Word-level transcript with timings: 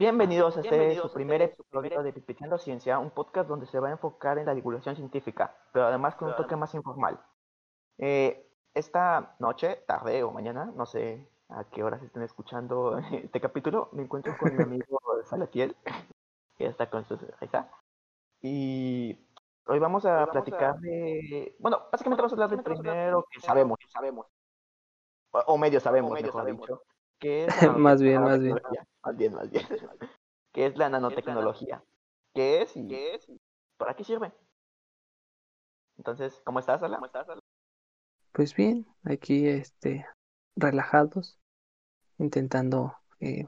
Bienvenidos 0.00 0.56
a 0.56 0.60
este 0.60 0.94
su 0.94 1.12
primer 1.12 1.42
episodio 1.42 2.04
de 2.04 2.12
Pipiteando 2.12 2.56
Ciencia, 2.56 3.00
un 3.00 3.10
podcast 3.10 3.48
donde 3.48 3.66
se 3.66 3.80
va 3.80 3.88
a 3.88 3.90
enfocar 3.90 4.38
en 4.38 4.46
la 4.46 4.54
divulgación 4.54 4.94
científica, 4.94 5.56
pero 5.72 5.86
además 5.86 6.14
con 6.14 6.28
un 6.28 6.36
toque 6.36 6.54
más 6.54 6.72
informal. 6.74 7.20
Eh, 7.98 8.48
esta 8.74 9.34
noche, 9.40 9.82
tarde 9.88 10.22
o 10.22 10.30
mañana, 10.30 10.70
no 10.76 10.86
sé 10.86 11.28
a 11.48 11.64
qué 11.64 11.82
horas 11.82 12.00
estén 12.00 12.22
escuchando 12.22 12.96
este 13.12 13.40
capítulo, 13.40 13.88
me 13.90 14.04
encuentro 14.04 14.36
con 14.38 14.56
mi 14.56 14.62
amigo 14.62 15.00
Salatiel, 15.24 15.76
que 16.56 16.66
está 16.66 16.88
con 16.88 17.04
su 17.04 17.18
risa. 17.40 17.68
Y 18.40 19.18
hoy 19.66 19.80
vamos 19.80 20.06
a 20.06 20.30
platicar 20.30 20.78
de. 20.78 21.56
Bueno, 21.58 21.88
básicamente 21.90 22.22
vamos 22.22 22.32
a 22.32 22.36
hablar 22.36 22.50
del 22.50 22.62
primero 22.62 23.26
que 23.32 23.40
sabemos, 23.40 23.76
sabemos. 23.88 24.28
O, 25.32 25.58
medio 25.58 25.80
sabemos, 25.80 26.12
mejor 26.12 26.44
dicho. 26.46 26.82
Que 27.18 27.46
es 27.46 27.48
más 27.78 28.00
bien, 28.00 28.22
más 28.22 28.40
bien. 28.40 28.58
Más 29.02 29.16
bien, 29.16 29.34
más 29.34 29.50
bien. 29.50 29.66
que 30.52 30.66
es 30.66 30.76
la 30.76 30.88
nanotecnología. 30.88 31.82
¿Qué 32.34 32.62
es 32.62 32.76
y 32.76 32.86
qué 32.86 33.14
es? 33.14 33.30
para 33.78 33.94
qué 33.94 34.04
sirve? 34.04 34.32
Entonces, 35.96 36.40
¿cómo 36.44 36.58
estás, 36.58 36.82
Ala? 36.82 36.96
¿Cómo 36.96 37.06
estás, 37.06 37.28
Ala? 37.28 37.40
Pues 38.32 38.54
bien, 38.54 38.86
aquí 39.04 39.48
este 39.48 40.06
relajados, 40.56 41.38
intentando 42.18 42.94
eh, 43.20 43.46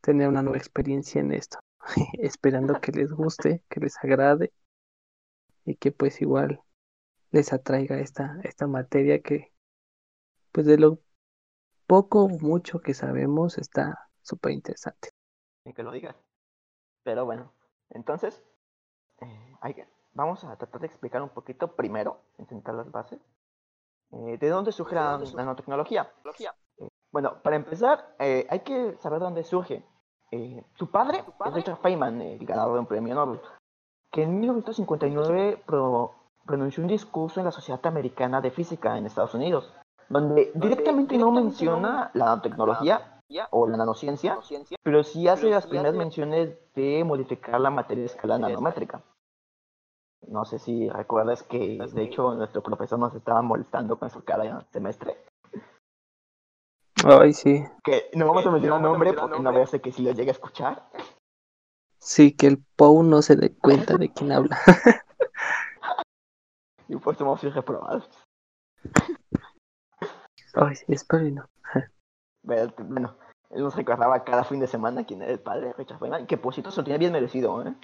tener 0.00 0.28
una 0.28 0.42
nueva 0.42 0.58
experiencia 0.58 1.20
en 1.20 1.32
esto, 1.32 1.58
esperando 2.18 2.80
que 2.80 2.92
les 2.92 3.12
guste, 3.12 3.62
que 3.68 3.80
les 3.80 3.96
agrade 4.02 4.52
y 5.64 5.76
que 5.76 5.92
pues 5.92 6.20
igual 6.20 6.62
les 7.30 7.52
atraiga 7.52 8.00
esta, 8.00 8.40
esta 8.42 8.66
materia 8.66 9.20
que 9.20 9.52
pues 10.52 10.66
de 10.66 10.78
lo 10.78 10.98
poco 11.90 12.22
o 12.22 12.28
mucho 12.28 12.78
que 12.78 12.94
sabemos 12.94 13.58
está 13.58 14.08
súper 14.22 14.52
interesante. 14.52 15.08
Y 15.64 15.72
que 15.72 15.82
lo 15.82 15.90
digas. 15.90 16.14
Pero 17.02 17.24
bueno, 17.24 17.52
entonces 17.88 18.40
eh, 19.20 19.56
vamos 20.12 20.44
a 20.44 20.56
tratar 20.56 20.82
de 20.82 20.86
explicar 20.86 21.20
un 21.20 21.30
poquito 21.30 21.74
primero, 21.74 22.20
intentar 22.38 22.76
las 22.76 22.92
bases, 22.92 23.18
eh, 24.12 24.38
de 24.38 24.48
dónde 24.48 24.70
surge 24.70 24.94
la 24.94 25.18
nanotecnología. 25.34 26.12
Eh, 26.78 26.88
bueno, 27.10 27.42
para 27.42 27.56
empezar, 27.56 28.14
hay 28.20 28.60
que 28.60 28.96
saber 28.98 29.18
dónde 29.18 29.42
surge. 29.42 29.84
su 30.74 30.92
padre, 30.92 31.24
es 31.44 31.54
Richard 31.54 31.78
Feynman, 31.78 32.22
el 32.22 32.46
ganador 32.46 32.74
de 32.74 32.80
un 32.80 32.86
premio 32.86 33.16
Nobel, 33.16 33.40
que 34.12 34.22
en 34.22 34.38
1959 34.38 35.64
pronunció 36.46 36.84
un 36.84 36.88
discurso 36.88 37.40
en 37.40 37.46
la 37.46 37.52
Sociedad 37.52 37.84
Americana 37.84 38.40
de 38.40 38.52
Física 38.52 38.96
en 38.96 39.06
Estados 39.06 39.34
Unidos, 39.34 39.74
donde 40.10 40.50
directamente 40.54 41.16
no 41.16 41.30
menciona 41.30 42.10
la 42.14 42.24
nanotecnología 42.26 43.22
o 43.50 43.68
la 43.68 43.76
nanociencia, 43.76 44.38
pero 44.82 45.04
sí 45.04 45.28
hace 45.28 45.48
las 45.48 45.66
primeras 45.66 45.94
menciones 45.94 46.58
de 46.74 47.04
modificar 47.04 47.60
la 47.60 47.70
materia 47.70 48.02
a 48.02 48.06
escala 48.06 48.38
nanométrica. 48.38 49.02
No 50.26 50.44
sé 50.44 50.58
si 50.58 50.88
recuerdas 50.88 51.44
que, 51.44 51.78
de 51.78 52.02
hecho, 52.02 52.34
nuestro 52.34 52.62
profesor 52.62 52.98
nos 52.98 53.14
estaba 53.14 53.40
molestando 53.40 53.98
con 53.98 54.10
su 54.10 54.22
cada 54.22 54.60
semestre. 54.72 55.16
Ay, 57.04 57.32
sí. 57.32 57.64
Que 57.82 58.10
no 58.14 58.26
vamos 58.26 58.44
a 58.44 58.50
mencionar 58.50 58.82
nombre 58.82 59.12
porque 59.14 59.40
no 59.40 59.52
voy 59.52 59.60
a 59.60 59.64
hacer 59.64 59.80
que 59.80 59.92
si 59.92 60.02
lo 60.02 60.10
llegue 60.10 60.30
a 60.30 60.32
escuchar. 60.32 60.90
Sí, 61.98 62.32
que 62.32 62.48
el 62.48 62.58
Pou 62.76 63.02
no 63.02 63.22
se 63.22 63.36
dé 63.36 63.56
cuenta 63.56 63.96
de 63.96 64.12
quién 64.12 64.32
habla. 64.32 64.58
y 66.88 66.96
pues 66.96 67.16
somos 67.16 67.42
reprobados. 67.42 68.08
Ay, 70.54 70.76
sí, 70.76 70.84
espero 70.88 71.26
y 71.26 71.32
no. 71.32 71.48
bueno, 72.42 73.16
él 73.50 73.62
nos 73.62 73.76
recordaba 73.76 74.24
cada 74.24 74.44
fin 74.44 74.60
de 74.60 74.66
semana 74.66 75.04
quién 75.04 75.22
era 75.22 75.32
el 75.32 75.40
padre 75.40 75.68
de 75.68 75.72
Richard 75.74 75.98
Feynman, 75.98 76.26
que 76.26 76.36
por 76.36 76.54
cierto 76.54 76.70
se 76.70 76.80
lo 76.80 76.84
tenía 76.84 76.98
bien 76.98 77.12
merecido, 77.12 77.62
¿eh? 77.66 77.74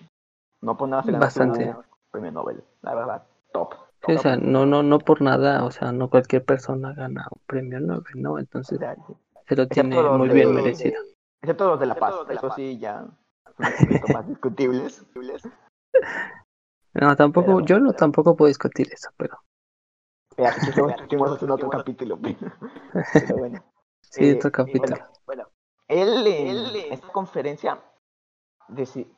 No 0.63 0.77
por 0.77 0.89
nada 0.89 1.03
se 1.03 1.13
Bastante 1.13 1.75
premio 2.11 2.33
Nobel, 2.33 2.65
la 2.83 2.95
verdad, 2.95 3.27
top. 3.53 3.75
o 4.07 4.19
sea, 4.19 4.37
no, 4.37 4.65
no, 4.65 4.83
no 4.83 4.99
por 4.99 5.21
nada, 5.21 5.65
o 5.65 5.71
sea, 5.71 5.93
no 5.93 6.09
cualquier 6.09 6.45
persona 6.45 6.95
gana 6.95 7.27
un 7.31 7.43
premio 7.47 7.81
Nobel, 7.81 8.05
¿no? 8.15 8.39
Entonces, 8.39 8.79
se 9.47 9.57
lo 9.57 9.69
tiene 9.69 10.01
muy 10.03 10.29
bien 10.31 10.55
merecido. 10.55 11.01
Excepto 11.43 11.69
los 11.69 11.81
de 11.81 11.87
La 11.87 11.95
Paz, 11.95 12.15
eso 12.31 12.51
sí, 12.55 12.79
ya 12.79 13.07
son 13.57 13.67
un 13.67 14.13
más 14.13 14.29
discutibles. 14.29 15.05
No, 16.99 17.15
tampoco, 17.15 17.61
yo 17.61 17.79
no 17.79 17.93
tampoco 17.93 18.37
puedo 18.37 18.49
discutir 18.49 18.89
eso, 18.91 19.11
pero. 19.19 19.39
Ya, 20.37 20.55
discutimos 20.55 21.43
en 21.43 21.51
otro 21.51 21.71
capítulo, 21.71 22.19
pero 22.21 23.37
bueno. 23.37 23.63
Sí, 24.09 24.33
otro 24.33 24.49
eh, 24.49 24.53
capítulo. 24.53 24.97
Bueno, 25.27 25.49
él, 25.89 26.27
en 26.27 26.93
esta 26.93 27.09
conferencia 27.09 27.83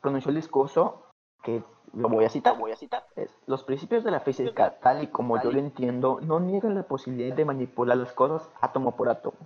pronunció 0.01 0.29
el 0.29 0.35
discurso 0.35 1.03
que 1.43 1.63
lo 1.93 2.09
voy 2.09 2.25
a 2.25 2.29
citar, 2.29 2.57
voy 2.57 2.71
a 2.71 2.75
citar. 2.75 3.05
los 3.45 3.63
principios 3.63 4.03
de 4.03 4.11
la 4.11 4.19
física, 4.19 4.79
tal 4.79 5.03
y 5.03 5.07
como 5.07 5.41
yo 5.41 5.51
lo 5.51 5.59
entiendo, 5.59 6.19
no 6.21 6.39
niegan 6.39 6.75
la 6.75 6.83
posibilidad 6.83 7.35
de 7.35 7.45
manipular 7.45 7.97
las 7.97 8.13
cosas 8.13 8.49
átomo 8.61 8.95
por 8.95 9.09
átomo. 9.09 9.37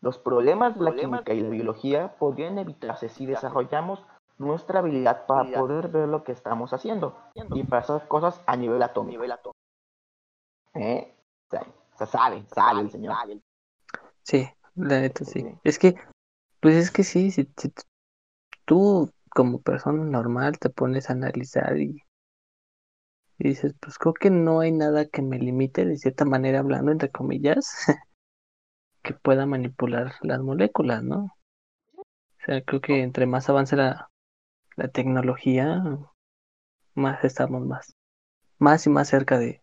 Los 0.00 0.18
problemas 0.18 0.78
de 0.78 0.84
la 0.84 0.94
química 0.94 1.34
y 1.34 1.40
la 1.40 1.50
biología 1.50 2.16
podrían 2.18 2.58
evitarse 2.58 3.08
si 3.08 3.26
desarrollamos 3.26 4.04
nuestra 4.38 4.80
habilidad 4.80 5.26
para 5.26 5.50
poder 5.52 5.88
ver 5.88 6.08
lo 6.08 6.24
que 6.24 6.32
estamos 6.32 6.72
haciendo 6.72 7.16
y 7.34 7.62
para 7.64 7.82
hacer 7.82 8.08
cosas 8.08 8.42
a 8.46 8.56
nivel 8.56 8.82
atómico. 8.82 9.22
¿Eh? 10.74 11.14
O 11.52 11.96
sea, 11.96 12.06
sabe, 12.06 12.44
sabe 12.54 12.80
el 12.82 12.90
señor. 12.90 13.14
Sí, 14.22 14.48
la 14.76 15.00
neta 15.00 15.24
sí. 15.24 15.44
Es 15.64 15.78
que, 15.78 15.94
pues 16.60 16.76
es 16.76 16.90
que 16.90 17.04
sí, 17.04 17.30
si 17.30 17.48
tú 18.64 19.10
como 19.30 19.60
persona 19.60 20.04
normal 20.04 20.58
te 20.58 20.70
pones 20.70 21.08
a 21.08 21.14
analizar 21.14 21.76
y, 21.78 22.02
dices, 23.38 23.74
pues 23.80 23.98
creo 23.98 24.14
que 24.14 24.30
no 24.30 24.60
hay 24.60 24.72
nada 24.72 25.06
que 25.06 25.22
me 25.22 25.38
limite, 25.38 25.84
de 25.84 25.96
cierta 25.96 26.24
manera 26.24 26.60
hablando, 26.60 26.92
entre 26.92 27.10
comillas, 27.10 27.74
que 29.02 29.14
pueda 29.14 29.46
manipular 29.46 30.14
las 30.22 30.40
moléculas, 30.40 31.02
¿no? 31.02 31.36
O 31.96 32.44
sea, 32.44 32.62
creo 32.62 32.80
que 32.80 33.02
entre 33.02 33.26
más 33.26 33.48
avance 33.48 33.76
la, 33.76 34.10
la 34.76 34.88
tecnología, 34.88 35.82
más 36.94 37.24
estamos 37.24 37.66
más, 37.66 37.94
más 38.58 38.86
y 38.86 38.90
más 38.90 39.08
cerca 39.08 39.38
de 39.38 39.62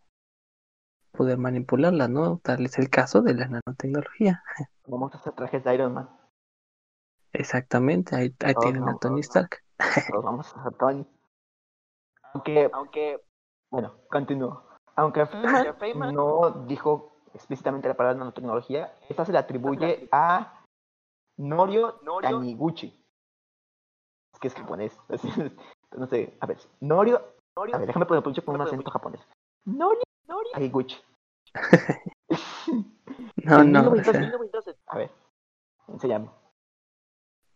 poder 1.17 1.38
manipularla, 1.38 2.07
¿no? 2.07 2.39
Tal 2.44 2.66
es 2.66 2.78
el 2.78 2.89
caso 2.89 3.22
de 3.22 3.33
la 3.33 3.47
nanotecnología. 3.47 4.44
Vamos 4.85 5.13
a 5.13 5.17
hacer 5.17 5.33
trajes 5.33 5.63
de 5.63 5.73
Iron 5.73 5.94
Man. 5.94 6.09
Exactamente, 7.33 8.16
ahí, 8.16 8.29
tienen 8.61 8.88
a 8.88 8.97
Tony 8.97 9.19
Stark. 9.22 9.63
vamos 10.23 10.56
a 10.56 10.72
Tony. 10.79 11.06
Aunque, 12.33 12.69
aunque, 12.72 13.22
bueno, 13.69 13.95
continúo. 14.09 14.63
Aunque 14.95 15.25
Feynman, 15.25 16.13
no 16.13 16.66
dijo 16.67 17.17
explícitamente 17.33 17.88
la 17.88 17.95
palabra 17.95 18.17
nanotecnología, 18.17 18.94
esta 19.09 19.25
se 19.25 19.31
le 19.31 19.38
atribuye 19.38 20.07
a 20.11 20.63
Norio 21.38 22.00
Taniguchi. 22.22 23.03
Es 24.33 24.39
que 24.39 24.47
es 24.47 24.56
japonés. 24.56 24.97
no 25.97 26.07
sé, 26.07 26.38
a 26.39 26.45
ver, 26.45 26.57
Norio. 26.79 27.22
A 27.56 27.77
ver, 27.77 27.88
déjame 27.88 28.06
poner 28.06 28.23
con 28.23 28.56
un 28.56 28.61
acento 28.61 28.89
japonés. 28.91 29.22
Norio 29.66 30.06
No, 33.38 33.63
no. 33.63 33.93
A 34.88 34.97
ver, 34.97 35.11
enséñame. 35.88 36.29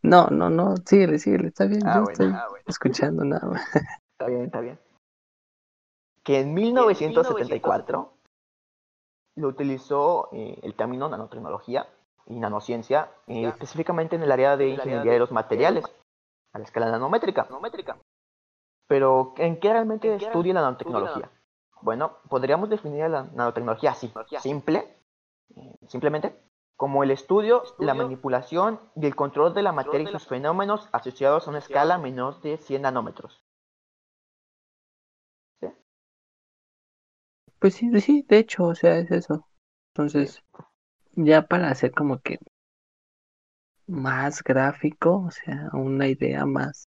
No, 0.02 0.28
no, 0.28 0.50
no, 0.50 0.76
síguele, 0.86 1.20
síguele, 1.20 1.50
está 1.50 1.66
bien, 1.66 1.86
ah, 1.86 1.98
yo 1.98 2.12
estoy 2.12 2.32
ah, 2.34 2.48
escuchando 2.66 3.24
nada 3.24 3.46
más. 3.48 3.62
Está 4.14 4.30
bien, 4.30 4.46
está 4.46 4.60
bien. 4.60 4.80
Que 6.24 6.42
en 6.42 6.54
1974 6.54 8.14
lo 9.38 9.48
utilizó 9.48 10.30
eh, 10.32 10.60
el 10.62 10.76
término 10.76 11.10
nanotecnología 11.10 11.88
y 12.28 12.40
nanociencia, 12.40 13.10
eh, 13.26 13.48
específicamente 13.48 14.16
en 14.16 14.22
el 14.22 14.32
área 14.32 14.58
de 14.58 14.70
ingeniería 14.70 15.14
de 15.14 15.20
los 15.20 15.32
materiales, 15.32 15.86
a 16.54 16.60
la 16.60 16.66
escala 16.66 16.92
nanométrica. 16.92 17.48
Pero, 18.88 19.34
¿en 19.38 19.60
qué 19.60 19.74
realmente 19.74 20.14
estudia 20.14 20.54
la 20.54 20.62
nanotecnología? 20.62 21.32
Bueno, 21.82 22.18
podríamos 22.30 22.70
definir 22.70 23.10
la 23.10 23.24
nanotecnología 23.24 23.92
así, 23.92 24.12
simple, 24.40 24.98
eh, 25.56 25.76
simplemente 25.88 26.36
como 26.78 27.04
el 27.04 27.12
estudio, 27.12 27.64
la 27.80 27.94
manipulación 27.94 28.80
y 28.96 29.06
el 29.06 29.16
control 29.16 29.54
de 29.54 29.62
la 29.62 29.72
materia 29.72 30.10
y 30.10 30.12
sus 30.12 30.26
fenómenos 30.26 30.90
asociados 30.92 31.46
a 31.46 31.52
una 31.52 31.60
escala 31.60 32.00
menor 32.00 32.42
de 32.42 32.58
100 32.58 32.82
nanómetros. 32.82 33.44
Pues 37.60 37.76
sí, 37.76 38.02
sí, 38.02 38.26
de 38.28 38.40
hecho, 38.40 38.64
o 38.66 38.74
sea, 38.76 38.98
es 38.98 39.12
eso. 39.12 39.48
Entonces, 39.94 40.44
ya 41.16 41.44
para 41.44 41.70
hacer 41.70 41.92
como 41.92 42.20
que 42.20 42.40
más 43.88 44.42
gráfico, 44.44 45.24
o 45.28 45.30
sea, 45.32 45.70
una 45.74 46.08
idea 46.08 46.46
más 46.48 46.88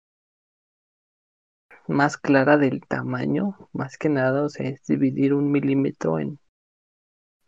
más 1.89 2.17
clara 2.17 2.57
del 2.57 2.81
tamaño, 2.87 3.57
más 3.73 3.99
que 3.99 4.09
nada, 4.09 4.45
o 4.45 4.49
sea, 4.49 4.69
es 4.69 4.85
dividir 4.87 5.35
un 5.35 5.51
milímetro 5.51 6.19
en 6.19 6.39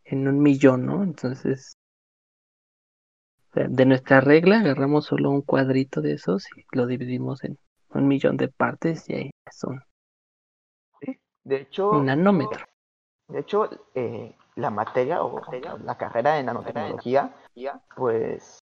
en 0.04 0.28
un 0.28 0.40
millón, 0.40 0.86
¿no? 0.86 1.02
Entonces, 1.02 1.76
De 3.54 3.86
nuestra 3.86 4.20
regla 4.20 4.58
agarramos 4.58 5.06
solo 5.06 5.31
un 5.31 5.42
cuadrito 5.42 6.00
de 6.00 6.14
esos 6.14 6.44
y 6.56 6.64
lo 6.72 6.86
dividimos 6.86 7.44
en 7.44 7.56
un 7.90 8.08
millón 8.08 8.36
de 8.36 8.48
partes 8.48 9.08
y 9.08 9.14
ahí 9.14 9.31
son. 9.50 9.81
Sí, 11.00 11.20
de 11.44 11.60
hecho. 11.60 11.90
Un 11.90 12.06
nanómetro. 12.06 12.64
De 13.28 13.38
hecho, 13.38 13.70
eh, 13.94 14.34
la 14.56 14.70
materia 14.70 15.22
o 15.22 15.40
la 15.84 15.96
carrera 15.96 16.34
de 16.34 16.42
nanotecnología, 16.42 17.32
pues 17.96 18.58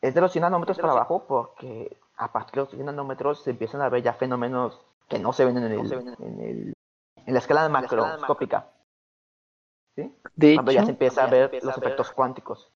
es 0.00 0.14
de 0.14 0.20
los 0.20 0.30
100 0.30 0.42
nanómetros 0.42 0.78
para 0.78 0.92
abajo 0.92 1.26
porque 1.26 1.96
a 2.18 2.32
partir 2.32 2.54
de 2.54 2.60
los 2.62 2.70
100 2.70 2.86
nanómetros 2.86 3.42
se 3.42 3.50
empiezan 3.50 3.80
a 3.80 3.88
ver 3.88 4.02
ya 4.02 4.12
fenómenos 4.12 4.80
que 5.08 5.18
no 5.18 5.32
se 5.32 5.44
ven 5.44 5.56
en, 5.56 5.64
el, 5.64 5.92
en, 6.18 6.40
el, 6.40 6.74
en 7.14 7.32
la 7.32 7.38
escala 7.38 7.68
macroscópica. 7.68 8.70
¿Sí? 9.96 10.14
De 10.34 10.54
Cuando 10.54 10.72
ya 10.72 10.84
se 10.84 10.90
empieza 10.90 11.24
a 11.24 11.30
ver 11.30 11.50
los 11.62 11.76
efectos 11.78 12.10
cuánticos. 12.12 12.70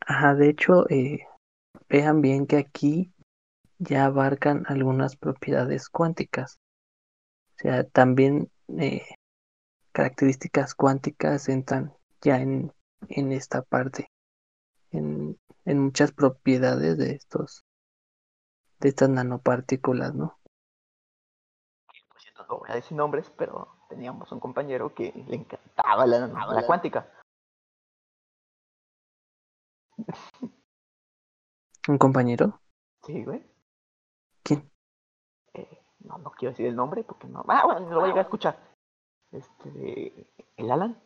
Ajá, 0.00 0.34
de 0.34 0.50
hecho, 0.50 0.88
eh, 0.90 1.26
vean 1.88 2.20
bien 2.20 2.46
que 2.46 2.58
aquí 2.58 3.12
ya 3.78 4.06
abarcan 4.06 4.64
algunas 4.68 5.16
propiedades 5.16 5.88
cuánticas. 5.88 6.58
O 7.54 7.58
sea, 7.60 7.84
también 7.84 8.50
eh, 8.78 9.02
características 9.92 10.74
cuánticas 10.74 11.48
entran 11.48 11.92
ya 12.20 12.40
en, 12.40 12.72
en 13.08 13.32
esta 13.32 13.62
parte, 13.62 14.08
en, 14.90 15.38
en 15.64 15.78
muchas 15.78 16.12
propiedades 16.12 16.98
de 16.98 17.12
estos, 17.12 17.64
de 18.80 18.88
estas 18.88 19.08
nanopartículas, 19.08 20.14
¿no? 20.14 20.38
No 22.48 22.58
voy 22.58 22.70
a 22.70 22.74
decir 22.74 22.96
nombres, 22.96 23.30
pero 23.36 23.68
teníamos 23.88 24.30
un 24.32 24.40
compañero 24.40 24.94
que 24.94 25.12
le 25.26 25.36
encantaba 25.36 26.06
la, 26.06 26.28
la 26.28 26.66
cuántica. 26.66 27.10
¿Un 31.88 31.98
compañero? 31.98 32.60
Sí, 33.04 33.24
güey. 33.24 33.44
¿Quién? 34.42 34.70
Eh, 35.54 35.82
no, 36.00 36.18
no 36.18 36.30
quiero 36.32 36.52
decir 36.52 36.66
el 36.66 36.76
nombre 36.76 37.02
porque 37.02 37.26
no. 37.26 37.44
Ah, 37.48 37.64
bueno, 37.64 37.80
lo 37.90 37.96
voy 37.96 38.04
a 38.04 38.08
llegar 38.08 38.18
a 38.18 38.22
escuchar. 38.28 38.58
Este. 39.32 40.30
El 40.56 40.70
Alan. 40.70 41.02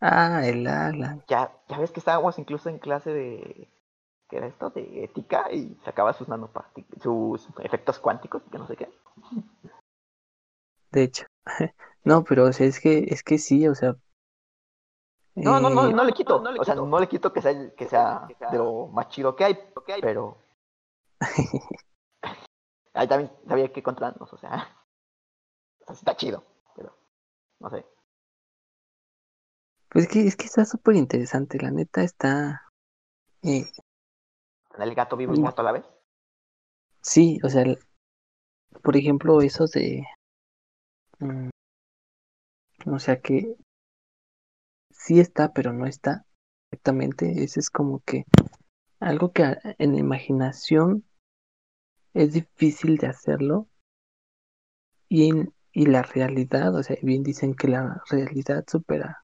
Ah, 0.00 0.40
el 0.44 0.66
Alan. 0.66 1.22
Ya, 1.28 1.62
ya 1.68 1.78
ves 1.78 1.92
que 1.92 2.00
estábamos 2.00 2.38
incluso 2.38 2.68
en 2.68 2.78
clase 2.78 3.10
de. 3.10 3.68
¿Qué 4.28 4.38
era 4.38 4.46
esto? 4.46 4.70
De 4.70 5.04
ética 5.04 5.52
y 5.52 5.76
sacaba 5.84 6.12
sus 6.12 6.28
nanopartículas, 6.28 7.02
sus 7.02 7.48
efectos 7.60 7.98
cuánticos, 7.98 8.42
que 8.50 8.58
no 8.58 8.66
sé 8.66 8.76
qué. 8.76 8.90
De 10.90 11.02
hecho. 11.04 11.26
no, 12.04 12.24
pero 12.24 12.44
o 12.44 12.52
sea, 12.52 12.66
es 12.66 12.80
que, 12.80 13.06
es 13.08 13.22
que 13.22 13.38
sí, 13.38 13.68
o 13.68 13.74
sea, 13.74 13.96
no, 15.36 15.60
no, 15.60 15.68
no, 15.68 15.90
no 15.90 16.04
le 16.04 16.12
quito. 16.14 16.42
o 16.42 16.64
sea, 16.64 16.74
no 16.74 16.98
le 16.98 17.08
quito 17.08 17.30
que 17.30 17.42
sea, 17.42 17.70
que 17.76 17.86
sea 17.86 18.26
de 18.50 18.56
lo 18.56 18.86
más 18.86 19.08
chido 19.08 19.36
que 19.36 19.44
hay, 19.44 19.58
pero. 20.00 20.38
Ahí 22.94 23.06
también 23.06 23.30
sabía 23.46 23.70
que 23.70 23.82
controlarnos, 23.82 24.32
o 24.32 24.38
sea. 24.38 24.74
O 25.82 25.84
sea, 25.92 25.94
está 25.94 26.16
chido, 26.16 26.42
pero. 26.74 26.96
No 27.60 27.68
sé. 27.68 27.84
Pues 29.90 30.06
es 30.06 30.10
que, 30.10 30.26
es 30.26 30.36
que 30.36 30.46
está 30.46 30.64
súper 30.64 30.96
interesante, 30.96 31.58
la 31.60 31.70
neta 31.70 32.02
está. 32.02 32.62
Eh... 33.42 33.70
¿El 34.78 34.94
gato 34.94 35.16
vivo 35.16 35.34
y 35.34 35.40
muerto 35.40 35.62
a 35.62 35.64
la 35.64 35.72
vez? 35.72 35.84
Sí, 37.00 37.38
o 37.42 37.48
sea, 37.48 37.64
por 38.82 38.96
ejemplo, 38.96 39.40
esos 39.40 39.70
de. 39.72 40.04
Mm, 41.18 41.50
o 42.86 42.98
sea 42.98 43.20
que 43.20 43.56
sí 44.90 45.20
está, 45.20 45.52
pero 45.52 45.72
no 45.72 45.86
está 45.86 46.24
exactamente. 46.70 47.42
Ese 47.42 47.60
es 47.60 47.70
como 47.70 48.00
que 48.00 48.24
algo 49.00 49.32
que 49.32 49.56
en 49.78 49.92
la 49.92 49.98
imaginación 49.98 51.04
es 52.14 52.32
difícil 52.32 52.98
de 52.98 53.08
hacerlo. 53.08 53.68
Y, 55.08 55.28
en, 55.28 55.54
y 55.72 55.86
la 55.86 56.02
realidad, 56.02 56.74
o 56.74 56.82
sea, 56.82 56.96
bien 57.02 57.22
dicen 57.22 57.54
que 57.54 57.68
la 57.68 58.02
realidad 58.10 58.64
supera 58.66 59.22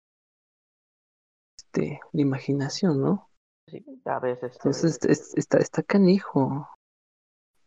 este, 1.73 2.01
la 2.13 2.21
imaginación, 2.21 3.01
¿no? 3.01 3.31
Sí, 3.73 4.03
a 4.05 4.19
veces. 4.19 4.55
Entonces 4.57 4.99
está, 5.35 5.57
está 5.57 5.83
canijo. 5.83 6.69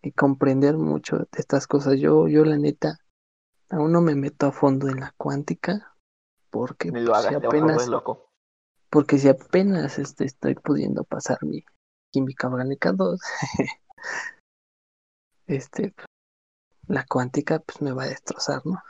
Y 0.03 0.11
comprender 0.11 0.77
mucho 0.77 1.17
de 1.17 1.27
estas 1.37 1.65
cosas. 1.65 1.99
Yo, 1.99 2.27
yo 2.27 2.45
la 2.45 2.59
neta, 2.59 2.99
aún 3.71 3.91
no 3.91 4.01
me 4.01 4.13
meto 4.13 4.45
a 4.45 4.51
fondo 4.51 4.87
en 4.87 4.99
la 4.99 5.15
cuántica 5.17 5.95
porque 6.51 6.89
si 6.89 7.35
apenas 7.35 7.87
loco. 7.87 8.29
porque 8.89 9.17
si 9.17 9.27
apenas 9.27 9.99
este, 9.99 10.25
estoy 10.25 10.55
pudiendo 10.55 11.03
pasar 11.03 11.37
mi 11.41 11.65
química 12.13 12.47
orgánica 12.47 12.93
2 12.93 13.19
este 15.47 15.93
la 16.87 17.03
cuántica 17.05 17.59
pues 17.59 17.81
me 17.81 17.91
va 17.91 18.03
a 18.03 18.07
destrozar 18.07 18.61
no 18.63 18.81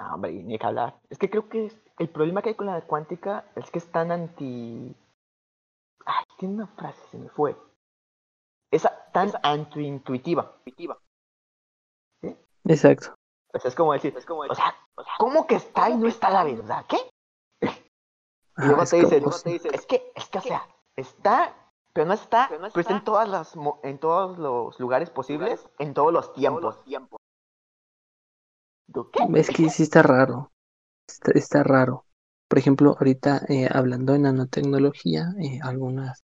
no 0.00 0.14
hombre 0.14 0.32
ni 0.44 0.58
que 0.58 0.66
hablar 0.66 0.98
es 1.10 1.18
que 1.18 1.28
creo 1.28 1.48
que 1.48 1.72
el 1.98 2.08
problema 2.08 2.42
que 2.42 2.50
hay 2.50 2.54
con 2.54 2.68
la 2.68 2.80
cuántica 2.86 3.44
es 3.56 3.70
que 3.70 3.80
es 3.80 3.90
tan 3.90 4.12
anti 4.12 4.96
ay 6.06 6.24
tiene 6.38 6.54
una 6.54 6.66
frase 6.66 7.00
se 7.10 7.18
me 7.18 7.28
fue 7.28 7.56
es 8.70 8.86
tan 9.12 9.32
anti-intuitiva 9.42 10.58
¿Sí? 12.22 12.36
exacto 12.64 13.14
pues 13.52 13.66
es 13.66 13.74
como 13.74 13.92
decir, 13.92 14.16
es 14.16 14.24
como 14.24 14.40
o, 14.40 14.54
sea, 14.54 14.74
¿cómo 15.18 15.46
que 15.46 15.56
está 15.56 15.90
y 15.90 15.96
no 15.96 16.08
está 16.08 16.30
la 16.30 16.44
verdad? 16.44 16.84
¿Qué? 16.88 16.96
Y 18.58 18.66
luego 18.66 18.84
te, 18.84 18.96
dicen, 18.96 19.24
es 19.72 19.86
que, 19.86 20.12
es 20.14 20.28
que, 20.28 20.38
o 20.38 20.42
sea, 20.42 20.68
está, 20.94 21.54
pero 21.94 22.06
no 22.06 22.12
está, 22.12 22.48
pero, 22.50 22.66
está 22.66 22.92
en, 22.92 23.02
todas 23.02 23.26
las, 23.26 23.54
en 23.82 23.98
todos 23.98 24.36
los 24.36 24.78
lugares 24.78 25.08
posibles, 25.08 25.66
en 25.78 25.94
todos 25.94 26.12
los 26.12 26.34
tiempos. 26.34 26.76
¿Qué? 29.10 29.26
Es 29.34 29.48
que 29.48 29.70
sí 29.70 29.84
está 29.84 30.02
raro, 30.02 30.52
está, 31.06 31.62
raro. 31.62 32.04
Por 32.52 32.58
ejemplo, 32.58 32.94
ahorita 32.98 33.46
eh, 33.48 33.66
hablando 33.72 34.12
de 34.12 34.18
nanotecnología, 34.18 35.32
eh, 35.40 35.58
algunas 35.62 36.22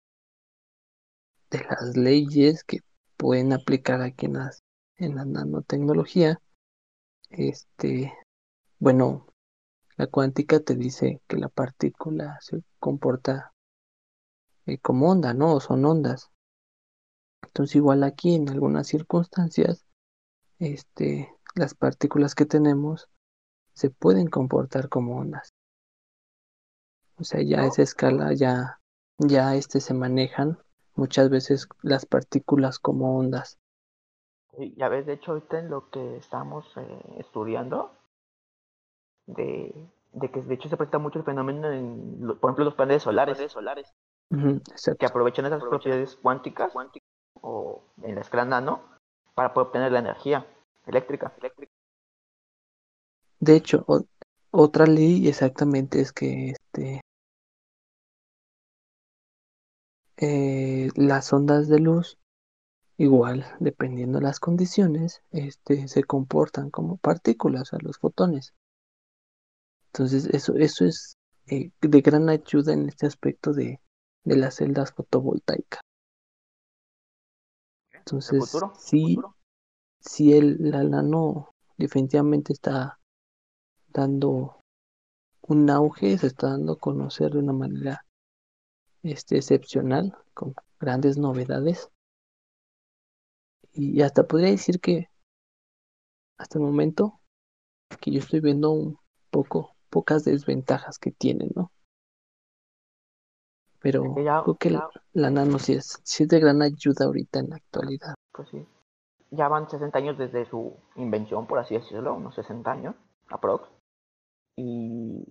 de 1.51 1.65
las 1.65 1.97
leyes 1.97 2.63
que 2.63 2.79
pueden 3.17 3.53
aplicar 3.53 4.03
aquí 4.03 4.27
en, 4.27 5.15
la 5.17 5.25
nanotecnología 5.25 6.41
este, 7.29 8.17
bueno, 8.79 9.27
la 9.97 10.07
cuántica 10.07 10.61
te 10.61 10.77
dice 10.77 11.21
que 11.27 11.39
la 11.39 11.49
partícula 11.49 12.39
se 12.41 12.63
comporta 12.79 13.53
eh, 14.67 14.79
como 14.79 15.11
onda, 15.11 15.35
¿no? 15.35 15.57
O 15.57 15.61
son 15.61 15.85
ondas. 15.85 16.31
Entonces, 17.43 17.75
igual 17.75 18.05
aquí 18.05 18.37
en 18.37 18.49
algunas 18.49 18.87
circunstancias, 18.87 19.85
este, 20.61 21.35
las 21.56 21.75
partículas 21.75 22.37
que 22.37 22.46
tenemos 22.46 23.08
se 23.75 23.91
pueden 23.91 24.29
comportar 24.29 24.89
como 24.89 25.19
ondas. 25.19 25.53
O 27.19 27.25
sea, 27.25 27.43
ya 27.43 27.61
a 27.61 27.67
esa 27.67 27.83
escala 27.83 28.33
ya, 28.33 28.81
ya 29.19 29.55
este 29.55 29.81
se 29.81 29.95
manejan 29.95 30.59
muchas 30.95 31.31
veces 31.31 31.69
las 31.83 32.07
partículas 32.07 32.79
como 32.79 33.19
ondas. 33.19 33.59
Ya 34.77 34.89
ves, 34.89 35.07
de 35.07 35.15
hecho, 35.15 35.33
ahorita 35.33 35.59
en 35.59 35.71
lo 35.71 35.89
que 35.89 36.17
estamos 36.17 36.67
eh, 36.77 37.17
estudiando, 37.19 37.91
de, 39.27 39.75
de, 40.13 40.31
que 40.31 40.43
de 40.43 40.55
hecho 40.55 40.69
se 40.69 40.77
presenta 40.77 40.99
mucho 40.99 41.19
el 41.19 41.25
fenómeno 41.25 41.71
en, 41.71 42.27
por 42.39 42.51
ejemplo, 42.51 42.65
los 42.65 42.75
paneles 42.75 43.03
solares, 43.03 43.39
solares 43.51 43.93
que 44.99 45.07
aprovechan 45.07 45.47
esas 45.47 45.63
propiedades 45.63 46.17
cuánticas 46.17 46.73
o 47.41 47.83
en 48.03 48.15
la 48.15 48.23
escala 48.23 48.45
nano 48.45 48.83
para 49.35 49.53
poder 49.53 49.67
obtener 49.69 49.93
la 49.93 49.99
energía 49.99 50.47
eléctrica. 50.87 51.33
De 53.41 53.57
hecho, 53.57 53.85
otra 54.51 54.87
ley 54.87 55.29
exactamente 55.29 56.01
es 56.01 56.13
que 56.13 56.55
este 56.72 57.00
eh, 60.17 60.88
las 60.96 61.32
ondas 61.32 61.69
de 61.69 61.79
luz 61.79 62.19
Igual, 62.98 63.44
dependiendo 63.58 64.19
de 64.19 64.24
las 64.24 64.38
condiciones, 64.38 65.22
este, 65.32 65.88
se 65.88 66.05
comportan 66.05 66.70
como 66.70 66.98
partículas, 66.98 67.72
a 67.72 67.79
los 67.82 67.98
fotones. 67.98 68.55
Entonces, 69.86 70.26
eso, 70.26 70.55
eso 70.56 70.84
es 70.84 71.17
eh, 71.46 71.70
de 71.81 72.00
gran 72.00 72.29
ayuda 72.29 72.72
en 72.72 72.88
este 72.88 73.06
aspecto 73.06 73.52
de, 73.52 73.81
de 74.24 74.36
las 74.36 74.56
celdas 74.56 74.93
fotovoltaicas. 74.93 75.81
Entonces, 77.93 78.44
sí, 78.79 79.19
sí 79.98 80.34
el, 80.34 80.58
la 80.60 80.84
nano 80.84 81.50
definitivamente 81.79 82.52
está 82.52 83.00
dando 83.88 84.62
un 85.43 85.69
auge, 85.70 86.19
se 86.19 86.29
está 86.29 86.51
dando 86.51 86.75
a 86.75 86.79
conocer 86.79 87.32
de 87.32 87.39
una 87.39 87.53
manera 87.53 88.05
este, 89.03 89.37
excepcional, 89.37 90.17
con 90.34 90.55
grandes 90.79 91.19
novedades 91.19 91.91
y 93.75 94.03
hasta 94.03 94.27
podría 94.27 94.51
decir 94.51 94.81
que 94.81 95.08
hasta 96.39 96.58
el 96.58 96.65
momento 96.65 97.20
que 98.01 98.11
yo 98.11 98.20
estoy 98.20 98.41
viendo 98.41 98.70
un 98.70 98.99
poco 99.31 99.75
pocas 99.89 100.25
desventajas 100.25 100.99
que 100.99 101.11
tienen, 101.13 101.51
¿no? 101.55 101.70
Pero 103.81 104.15
creo 104.15 104.56
que 104.58 104.70
la, 104.70 105.31
nano 105.31 105.58
sí 105.58 105.72
es, 105.75 106.01
sí 106.05 106.22
es 106.22 106.29
de 106.29 106.39
gran 106.39 106.63
ayuda 106.63 107.06
ahorita 107.06 107.41
en 107.41 107.51
la 107.51 107.56
actualidad. 107.56 108.15
Pues 108.32 108.49
sí. 108.49 108.65
Ya 109.31 109.49
van 109.49 109.69
60 109.69 109.99
años 109.99 110.19
desde 110.19 110.44
su 110.44 110.77
invención, 110.94 111.46
por 111.46 111.58
así 111.58 111.75
decirlo, 111.75 112.15
unos 112.15 112.34
60 112.34 112.70
años, 112.70 112.94
aprox. 113.29 113.69
Y 114.56 115.25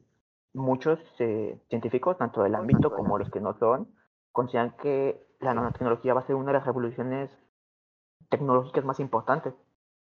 muchos 0.54 1.00
eh, 1.20 1.60
científicos, 1.70 2.18
tanto 2.18 2.44
del 2.44 2.56
ámbito 2.56 2.92
como 2.92 3.18
los 3.18 3.30
que 3.30 3.40
no 3.40 3.58
son, 3.58 3.88
consideran 4.32 4.76
que 4.78 5.28
la 5.40 5.54
nanotecnología 5.54 6.14
va 6.14 6.22
a 6.22 6.26
ser 6.26 6.36
una 6.36 6.48
de 6.48 6.58
las 6.58 6.66
revoluciones 6.66 7.32
tecnológicas 8.30 8.86
más 8.86 9.00
importantes. 9.00 9.54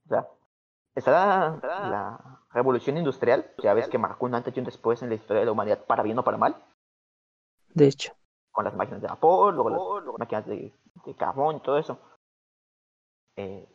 O 0.06 0.08
sea, 0.08 0.28
está 0.94 1.58
la, 1.62 2.38
revolución 2.52 2.96
industrial, 2.96 3.52
ya 3.62 3.74
ves 3.74 3.88
que 3.88 3.98
marcó 3.98 4.26
un 4.26 4.34
antes 4.34 4.56
y 4.56 4.58
un 4.58 4.66
después 4.66 5.02
en 5.02 5.08
la 5.08 5.14
historia 5.14 5.40
de 5.40 5.46
la 5.46 5.52
humanidad, 5.52 5.84
para 5.86 6.02
bien 6.02 6.18
o 6.18 6.24
para 6.24 6.36
mal. 6.36 6.56
De 7.68 7.86
hecho. 7.86 8.12
Con 8.50 8.64
las 8.64 8.74
máquinas 8.74 9.00
de 9.00 9.06
vapor, 9.06 9.54
luego 9.54 10.00
las 10.00 10.18
máquinas 10.18 10.46
de, 10.46 10.74
carbón 11.16 11.56
y 11.56 11.60
todo 11.60 11.78
eso. 11.78 11.98
Eh, 13.36 13.68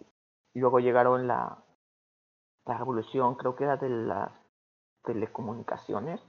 y 0.54 0.60
luego 0.60 0.80
llegaron 0.80 1.28
la, 1.28 1.64
la 2.66 2.78
revolución, 2.78 3.36
creo 3.36 3.56
que 3.56 3.64
era 3.64 3.78
de 3.78 3.90
las 3.90 4.32
telecomunicaciones. 5.06 6.22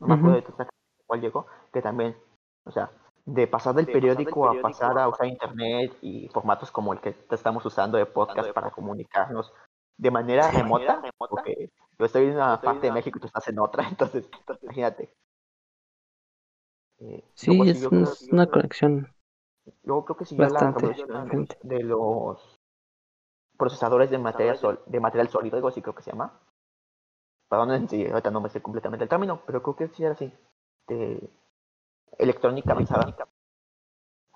No 0.00 0.08
me 0.08 0.14
acuerdo 0.14 0.36
de 0.36 0.66
cuál 1.06 1.20
llegó, 1.20 1.46
que 1.72 1.82
también, 1.82 2.16
o 2.64 2.70
sea, 2.70 2.90
de 3.24 3.46
pasar 3.46 3.74
del 3.74 3.86
periódico, 3.86 4.48
a 4.48 4.60
pasar 4.60 4.98
a 4.98 5.08
usar 5.08 5.26
internet 5.26 5.96
y 6.00 6.28
formatos 6.28 6.70
como 6.70 6.92
el 6.92 7.00
que 7.00 7.14
estamos 7.30 7.64
usando 7.66 7.98
de 7.98 8.06
podcast 8.06 8.52
para 8.52 8.70
comunicarnos 8.70 9.52
de 9.98 10.10
manera 10.10 10.50
remota, 10.50 11.02
porque 11.18 11.70
yo 11.98 12.06
estoy 12.06 12.26
en 12.26 12.36
una 12.36 12.60
parte 12.60 12.86
de 12.86 12.92
México 12.92 13.18
y 13.18 13.20
tú 13.20 13.26
estás 13.26 13.46
en 13.48 13.58
otra, 13.58 13.86
entonces, 13.88 14.28
imagínate. 14.62 15.12
Eh, 17.00 17.24
sí, 17.34 17.60
es, 17.68 17.84
una 18.32 18.46
conexión. 18.46 19.12
Luego 19.82 20.04
creo 20.04 20.16
que 20.16 20.24
siguió 20.24 20.48
la 20.48 20.70
revolución 20.72 21.46
de 21.62 21.82
los 21.82 22.58
procesadores 23.56 24.10
de 24.10 24.18
material, 24.18 24.58
de 24.86 25.00
material 25.00 25.28
sólido, 25.28 25.56
algo 25.56 25.68
así 25.68 25.82
creo 25.82 25.94
que 25.94 26.02
se 26.02 26.12
llama. 26.12 26.40
Perdón, 27.48 27.88
sí, 27.88 28.06
ahorita 28.06 28.30
no 28.30 28.40
me 28.40 28.50
sé 28.50 28.60
completamente 28.60 29.04
el 29.04 29.08
término, 29.08 29.40
pero 29.46 29.62
creo 29.62 29.76
que 29.76 29.88
sí 29.88 30.04
era 30.04 30.12
así. 30.12 30.32
De 30.86 31.30
electrónica 32.18 32.72
avanzada, 32.72 33.14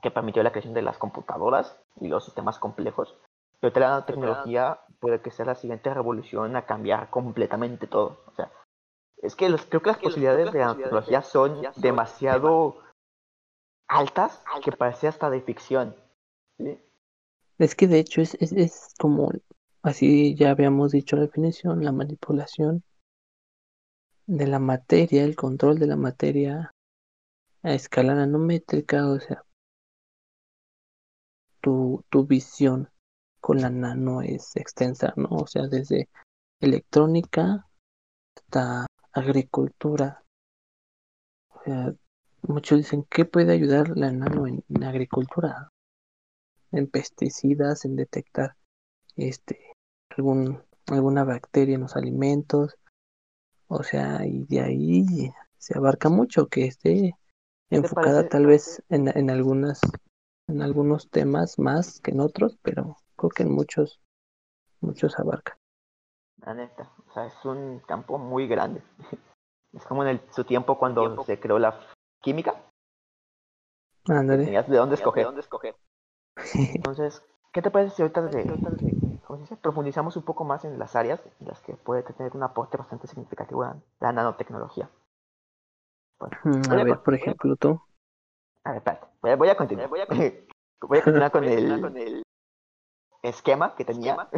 que 0.01 0.11
permitió 0.11 0.43
la 0.43 0.51
creación 0.51 0.75
de 0.75 0.83
las 0.83 0.99
computadoras 0.99 1.79
y 2.01 2.09
los 2.09 2.25
sistemas 2.25 2.59
complejos. 2.59 3.17
Pero 3.61 3.81
la 3.81 4.05
tecnología 4.05 4.81
puede 4.99 5.21
que 5.21 5.31
sea 5.31 5.47
la 5.47 5.55
siguiente 5.55 5.93
revolución 5.93 6.57
a 6.57 6.67
cambiar 6.67 7.11
completamente 7.11 7.87
todo. 7.87 8.21
O 8.27 8.35
sea, 8.35 8.51
es 9.19 9.37
que 9.37 9.49
los, 9.49 9.65
creo 9.67 9.83
que 9.83 9.91
las 9.91 9.99
posibilidades 9.99 10.53
de 10.53 10.59
la 10.59 10.75
tecnología 10.75 11.23
son 11.23 11.63
demasiado 11.77 12.79
altas 13.87 14.43
que 14.65 14.73
parece 14.73 15.07
hasta 15.07 15.31
de 15.31 15.43
ficción. 15.43 15.95
Es 17.59 17.75
que 17.77 17.87
de 17.87 18.01
hecho 18.01 18.21
es, 18.21 18.35
es, 18.41 18.53
es 18.53 18.95
como, 18.99 19.31
así 19.83 20.35
ya 20.35 20.51
habíamos 20.51 20.91
dicho 20.91 21.15
la 21.15 21.23
definición, 21.23 21.85
la 21.85 21.93
manipulación 21.93 22.83
de 24.33 24.47
la 24.47 24.59
materia, 24.59 25.25
el 25.25 25.37
control 25.37 25.79
de 25.79 25.87
la 25.87 25.97
materia 25.97 26.71
a 27.63 27.75
escala 27.75 28.15
nanométrica, 28.15 29.07
o 29.07 29.21
sea, 29.21 29.45
tu, 31.61 32.03
tu 32.09 32.27
visión 32.27 32.89
con 33.43 33.61
la 33.61 33.69
nano 33.69 34.23
es 34.23 34.57
extensa, 34.57 35.13
¿no? 35.17 35.29
O 35.29 35.47
sea, 35.47 35.67
desde 35.69 36.09
electrónica 36.61 37.69
hasta 38.37 38.87
agricultura. 39.13 40.25
O 41.51 41.63
sea, 41.65 41.95
muchos 42.41 42.79
dicen, 42.79 43.05
¿qué 43.11 43.27
puede 43.27 43.53
ayudar 43.53 43.97
la 43.99 44.11
nano 44.11 44.47
en, 44.47 44.65
agricultura? 44.83 45.69
En 46.71 46.87
pesticidas, 46.87 47.85
en 47.85 47.97
detectar 47.97 48.57
este 49.17 49.61
algún 50.17 50.63
alguna 50.87 51.25
bacteria 51.25 51.75
en 51.75 51.83
los 51.83 51.97
alimentos. 51.97 52.79
O 53.75 53.83
sea, 53.83 54.27
y 54.27 54.45
de 54.45 54.61
ahí 54.61 55.33
se 55.57 55.79
abarca 55.79 56.11
mucho 56.11 56.47
que 56.47 56.67
esté 56.67 57.17
enfocada 57.71 58.29
tal 58.29 58.45
vez 58.45 58.83
en, 58.91 59.09
en 59.09 59.31
algunas 59.31 59.81
en 60.47 60.61
algunos 60.61 61.09
temas 61.09 61.59
más 61.59 61.99
que 62.01 62.11
en 62.11 62.21
otros, 62.21 62.59
pero 62.61 62.99
creo 63.17 63.31
que 63.31 63.45
en 63.45 63.53
muchos, 63.53 63.99
muchos 64.83 65.19
abarca. 65.19 65.57
La 66.45 66.53
neta, 66.53 66.93
o 67.09 67.13
sea, 67.15 67.25
es 67.25 67.45
un 67.47 67.81
campo 67.81 68.19
muy 68.19 68.47
grande. 68.47 68.83
Es 69.73 69.87
como 69.87 70.05
en 70.05 70.21
su 70.33 70.45
tiempo 70.45 70.79
cuando 70.79 71.25
se 71.25 71.41
creó 71.41 71.59
la 71.59 71.81
química. 72.21 72.63
Ándale. 74.07 74.45
Tenías 74.45 74.69
de 74.69 74.77
dónde 74.77 74.97
escoger. 74.97 75.25
dónde 75.25 75.41
escoger. 75.41 75.75
Entonces, 76.75 77.23
¿qué 77.55 77.63
te 77.63 77.71
parece 77.71 77.97
si 77.97 78.03
ahorita 78.03 78.21
profundizamos 79.61 80.17
un 80.17 80.23
poco 80.23 80.45
más 80.45 80.65
en 80.65 80.79
las 80.79 80.97
áreas 80.97 81.21
en 81.41 81.49
las 81.49 81.61
que 81.61 81.75
puede 81.75 82.03
tener 82.03 82.37
un 82.37 82.43
aporte 82.43 82.77
bastante 82.77 83.07
significativo 83.07 83.65
la 84.01 84.13
nanotecnología? 84.13 84.89
Mm, 86.45 86.71
a 86.71 86.85
ver, 86.85 86.99
por 87.01 87.15
ejemplo, 87.15 87.57
tú. 87.57 87.81
A 88.65 88.71
ver, 88.71 88.79
espérate. 88.79 89.07
Voy 89.37 89.49
a, 89.49 89.57
continuar. 89.57 89.89
Voy 89.89 90.01
a, 90.01 90.07
continuar 91.03 91.31
con 91.31 91.45
el, 91.45 92.23
esquema 93.23 93.75
que 93.75 93.85
tenía. 93.85 94.29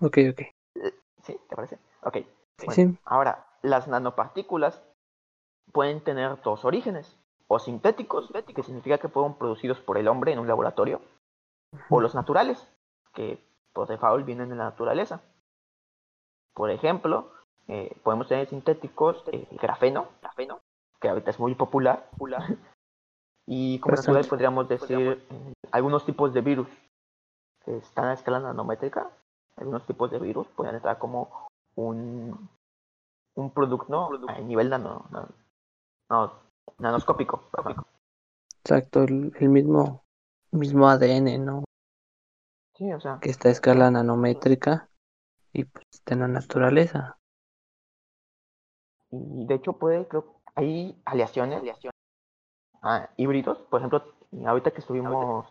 ok, 0.00 0.18
ok. 0.30 0.42
¿Sí? 1.22 1.38
¿Te 1.48 1.56
parece? 1.56 1.78
Ok. 2.02 2.18
sí. 2.70 2.98
Ahora, 3.04 3.46
las 3.62 3.88
nanopartículas 3.88 4.82
pueden 5.72 6.02
tener 6.02 6.40
dos 6.42 6.64
orígenes. 6.64 7.16
O 7.46 7.58
sintéticos, 7.58 8.30
que 8.54 8.62
significa 8.62 8.98
que 8.98 9.08
fueron 9.08 9.36
producidos 9.36 9.78
por 9.78 9.98
el 9.98 10.08
hombre 10.08 10.32
en 10.32 10.38
un 10.38 10.48
laboratorio. 10.48 11.02
O 11.90 12.00
los 12.00 12.14
naturales, 12.14 12.66
que 13.14 13.42
por 13.72 13.88
default 13.88 14.26
vienen 14.26 14.50
de 14.50 14.56
la 14.56 14.64
naturaleza. 14.64 15.22
Por 16.52 16.70
ejemplo, 16.70 17.32
eh, 17.68 17.96
podemos 18.02 18.28
tener 18.28 18.48
sintéticos, 18.48 19.22
eh, 19.32 19.46
grafeno, 19.52 20.08
grafeno, 20.20 20.60
que 21.00 21.08
ahorita 21.08 21.30
es 21.30 21.40
muy 21.40 21.54
popular. 21.54 22.08
popular. 22.10 22.42
Y 23.46 23.78
como 23.80 23.96
natural 23.96 24.24
podríamos 24.26 24.68
decir 24.70 25.22
eh, 25.28 25.52
algunos 25.70 26.06
tipos 26.06 26.32
de 26.32 26.40
virus 26.40 26.66
que 27.62 27.76
están 27.76 28.06
a 28.06 28.14
escala 28.14 28.40
nanométrica. 28.40 29.10
Algunos 29.56 29.84
tipos 29.86 30.10
de 30.10 30.18
virus 30.18 30.46
pueden 30.56 30.76
estar 30.76 30.98
como 30.98 31.46
un, 31.74 32.48
un 33.34 33.50
producto 33.50 34.10
a 34.28 34.38
nivel 34.40 34.70
nano, 34.70 35.04
no, 36.08 36.32
nanoscópico. 36.78 37.44
Exacto, 38.60 39.02
el, 39.02 39.32
mismo, 39.50 40.04
mismo 40.50 40.88
ADN, 40.88 41.44
¿no? 41.44 41.63
Sí, 42.76 42.92
o 42.92 43.00
sea. 43.00 43.18
Que 43.20 43.30
está 43.30 43.48
a 43.48 43.52
escala 43.52 43.90
nanométrica 43.90 44.88
y 45.52 45.64
pues 45.64 45.86
está 45.92 46.14
en 46.14 46.20
la 46.20 46.28
naturaleza. 46.28 47.18
Y 49.10 49.46
de 49.46 49.54
hecho 49.54 49.74
puede, 49.74 50.08
creo, 50.08 50.40
hay 50.56 51.00
aleaciones, 51.04 51.62
ah, 52.82 53.08
híbridos, 53.16 53.58
por 53.70 53.80
ejemplo, 53.80 54.02
ahorita 54.44 54.72
que 54.72 54.80
estuvimos, 54.80 55.46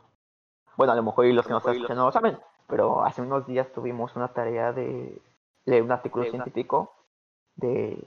bueno, 0.75 0.93
a 0.93 0.95
lo 0.95 1.03
mejor 1.03 1.25
los 1.27 1.47
que 1.47 1.53
nos 1.53 1.65
escuchan 1.65 1.95
no 1.95 2.05
lo 2.05 2.11
saben, 2.11 2.37
pero 2.67 3.03
hace 3.05 3.21
unos 3.21 3.47
días 3.47 3.71
tuvimos 3.71 4.15
una 4.17 4.33
tarea 4.33 4.73
de 4.73 5.21
leer 5.65 5.83
un 5.83 5.93
artículo 5.93 6.25
científico 6.25 6.93
de 7.55 8.03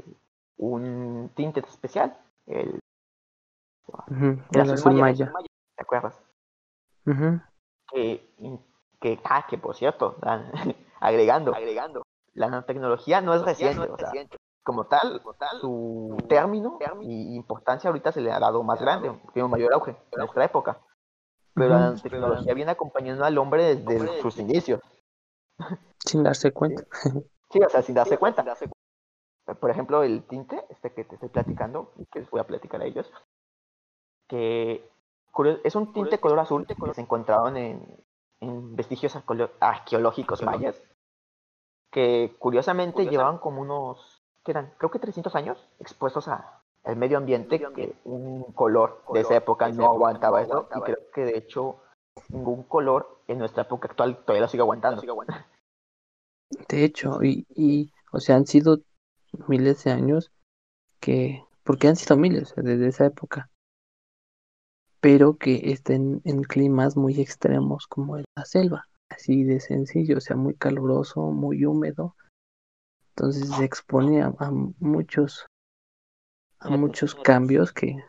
un 0.58 1.30
tinte 1.34 1.60
especial, 1.60 2.18
el, 2.46 2.78
el 4.52 4.70
azul 4.70 4.94
maya. 4.94 5.32
¿Te 5.76 5.82
acuerdas? 5.82 6.20
que, 7.88 8.34
que, 9.00 9.20
ah, 9.24 9.46
que 9.48 9.58
por 9.58 9.76
cierto, 9.76 10.16
agregando, 11.00 11.54
agregando, 11.54 12.02
la 12.34 12.48
nanotecnología 12.48 13.20
no 13.20 13.34
es 13.34 13.42
reciente, 13.42 13.88
o 13.90 13.96
sea, 13.96 14.10
como 14.62 14.86
tal, 14.86 15.22
su 15.60 16.16
término 16.28 16.78
y 17.00 17.36
importancia 17.36 17.88
ahorita 17.88 18.10
se 18.10 18.20
le 18.20 18.32
ha 18.32 18.40
dado 18.40 18.62
más 18.62 18.80
grande, 18.80 19.12
tiene 19.32 19.44
un 19.44 19.50
mayor 19.52 19.72
auge 19.72 19.92
en 19.92 20.18
nuestra 20.18 20.44
época. 20.44 20.80
Pero 21.54 21.70
la 21.70 21.94
tecnología 21.94 22.52
viene 22.52 22.72
acompañando 22.72 23.24
al 23.24 23.38
hombre 23.38 23.76
desde 23.76 24.20
sus 24.20 24.36
inicios. 24.38 24.80
Sin 25.98 26.22
darse 26.22 26.52
cuenta. 26.52 26.84
Sí, 27.50 27.60
o 27.64 27.68
sea, 27.68 27.80
sin 27.82 27.94
darse 27.94 28.18
cuenta. 28.18 28.44
Por 29.60 29.70
ejemplo, 29.70 30.02
el 30.02 30.24
tinte, 30.24 30.66
este 30.68 30.92
que 30.92 31.04
te 31.04 31.14
estoy 31.14 31.30
platicando, 31.30 31.92
que 32.10 32.18
les 32.18 32.30
voy 32.30 32.40
a 32.40 32.46
platicar 32.46 32.82
a 32.82 32.84
ellos, 32.84 33.10
que 34.28 34.90
es 35.64 35.76
un 35.76 35.92
tinte 35.92 36.18
color 36.18 36.40
azul 36.40 36.66
que 36.66 36.74
se 36.92 37.00
encontraron 37.00 37.56
en, 37.56 37.76
en 37.76 38.05
vestigios 38.40 39.16
arqueológicos 39.60 40.42
mayas, 40.42 40.82
que 41.90 42.34
curiosamente 42.38 43.06
llevaban 43.06 43.38
como 43.38 43.62
unos 43.62 44.22
eran, 44.50 44.72
creo 44.78 44.90
que 44.90 44.98
300 44.98 45.34
años 45.34 45.68
expuestos 45.80 46.28
a, 46.28 46.62
al 46.84 46.96
medio 46.96 47.18
ambiente, 47.18 47.58
que 47.74 47.94
un 48.04 48.44
color, 48.52 49.02
de 49.12 49.20
esa 49.20 49.36
época 49.36 49.68
no 49.70 49.86
aguantaba 49.86 50.42
eso, 50.42 50.68
y 50.76 50.80
creo 50.80 50.98
que 51.12 51.24
de 51.24 51.38
hecho 51.38 51.80
ningún 52.28 52.62
color 52.64 53.20
en 53.28 53.38
nuestra 53.38 53.62
época 53.62 53.88
actual 53.88 54.18
todavía 54.18 54.42
lo 54.42 54.48
sigue 54.48 54.62
aguantando. 54.62 55.02
De 56.68 56.84
hecho, 56.84 57.22
y, 57.22 57.44
y, 57.54 57.92
o 58.12 58.20
sea, 58.20 58.36
han 58.36 58.46
sido 58.46 58.78
miles 59.48 59.82
de 59.84 59.90
años 59.90 60.30
que 61.00 61.44
porque 61.64 61.88
han 61.88 61.96
sido 61.96 62.16
miles 62.16 62.54
desde 62.56 62.86
esa 62.86 63.06
época, 63.06 63.50
pero 65.06 65.36
que 65.38 65.70
estén 65.70 66.20
en 66.24 66.42
climas 66.42 66.96
muy 66.96 67.20
extremos 67.20 67.86
como 67.86 68.16
en 68.16 68.24
la 68.36 68.44
selva, 68.44 68.88
así 69.08 69.44
de 69.44 69.60
sencillo, 69.60 70.16
o 70.16 70.20
sea, 70.20 70.34
muy 70.34 70.54
caluroso, 70.54 71.20
muy 71.30 71.64
húmedo, 71.64 72.16
entonces 73.10 73.48
se 73.50 73.64
expone 73.64 74.20
a, 74.22 74.32
muchos 74.80 75.46
a 76.58 76.70
muchos 76.70 77.14
cambios 77.14 77.72
que, 77.72 78.04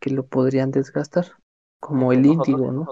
que 0.00 0.08
lo 0.08 0.24
podrían 0.24 0.70
desgastar, 0.70 1.36
como 1.82 2.12
el 2.12 2.24
índigo, 2.24 2.72
¿no? 2.72 2.86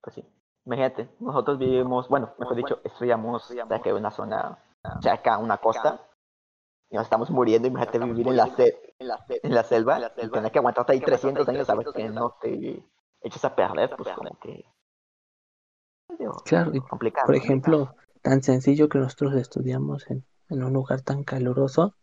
Pues 0.00 0.14
sí, 0.14 0.24
imagínate, 0.64 1.10
nosotros 1.20 1.58
vivimos, 1.58 2.08
bueno, 2.08 2.32
mejor 2.38 2.56
dicho, 2.56 2.80
estudiamos 2.82 3.44
cerca 3.44 3.78
de 3.84 3.92
una 3.92 4.10
zona, 4.10 4.58
cerca 5.02 5.36
de 5.36 5.44
una 5.44 5.58
costa, 5.58 6.00
nos 6.96 7.04
estamos 7.04 7.30
muriendo, 7.30 7.68
imagínate 7.68 7.98
vivir 7.98 8.28
en 8.28 8.36
la, 8.36 8.54
en 8.98 9.08
la, 9.08 9.24
en 9.28 9.54
la 9.54 9.62
selva, 9.62 10.12
y 10.16 10.28
tener 10.28 10.52
que 10.52 10.58
aguantarte 10.58 10.92
ahí 10.92 11.00
300 11.00 11.48
años 11.48 11.68
a 11.68 11.74
ver 11.74 11.86
que 11.94 12.08
no 12.08 12.36
te 12.40 12.84
eches 13.22 13.44
a 13.44 13.54
perder, 13.54 13.94
pues 13.96 14.08
como 14.14 14.38
que... 14.38 14.64
Claro, 16.44 16.72
complicado, 16.88 17.26
por 17.26 17.34
ejemplo, 17.34 17.94
tan 18.20 18.42
sencillo 18.42 18.88
que 18.88 18.98
nosotros 18.98 19.34
estudiamos 19.34 20.10
en, 20.10 20.24
en 20.50 20.62
un 20.62 20.72
lugar 20.74 21.00
tan 21.00 21.24
caluroso, 21.24 21.94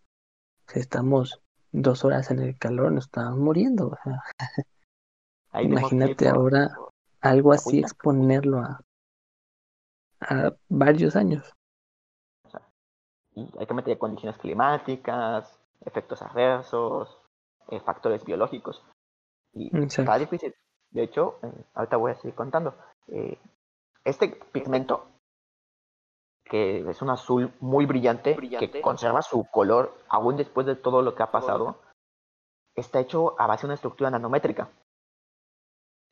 si 0.68 0.80
estamos 0.80 1.42
dos 1.72 2.04
horas 2.06 2.32
en 2.32 2.40
el 2.40 2.58
calor, 2.58 2.92
nos 2.92 3.06
estamos 3.06 3.40
muriendo. 3.40 3.90
O 3.90 3.98
sea. 4.04 4.24
Imagínate 5.62 6.28
ahora 6.30 6.70
algo 7.22 7.54
así 7.54 7.80
exponerlo 7.80 8.60
a, 8.60 8.82
a 10.22 10.54
varios 10.68 11.16
años. 11.16 11.54
Hay 13.60 13.66
que 13.66 13.74
meter 13.74 13.98
condiciones 13.98 14.38
climáticas, 14.40 15.60
efectos 15.86 16.22
adversos, 16.22 17.18
eh, 17.70 17.80
factores 17.80 18.26
biológicos. 18.26 18.84
Y 19.54 19.70
está 19.86 20.18
difícil. 20.18 20.54
De 20.92 21.04
hecho, 21.04 21.38
eh, 21.44 21.66
ahorita 21.76 21.98
voy 21.98 22.12
a 22.12 22.16
seguir 22.16 22.36
contando. 22.36 22.76
Eh, 23.08 23.38
este 24.04 24.30
pigmento 24.52 25.06
que 26.50 26.90
es 26.90 27.02
un 27.02 27.12
azul 27.12 27.54
muy 27.60 27.86
brillante, 27.86 28.36
que 28.36 28.82
conserva 28.82 29.22
su 29.22 29.46
color 29.52 29.96
aún 30.10 30.36
después 30.36 30.66
de 30.66 30.76
todo 30.76 31.04
lo 31.04 31.14
que 31.14 31.22
ha 31.22 31.32
pasado, 31.32 31.78
está 32.76 33.00
hecho 33.00 33.40
a 33.40 33.46
base 33.46 33.62
de 33.62 33.68
una 33.68 33.74
estructura 33.76 34.10
nanométrica. 34.10 34.68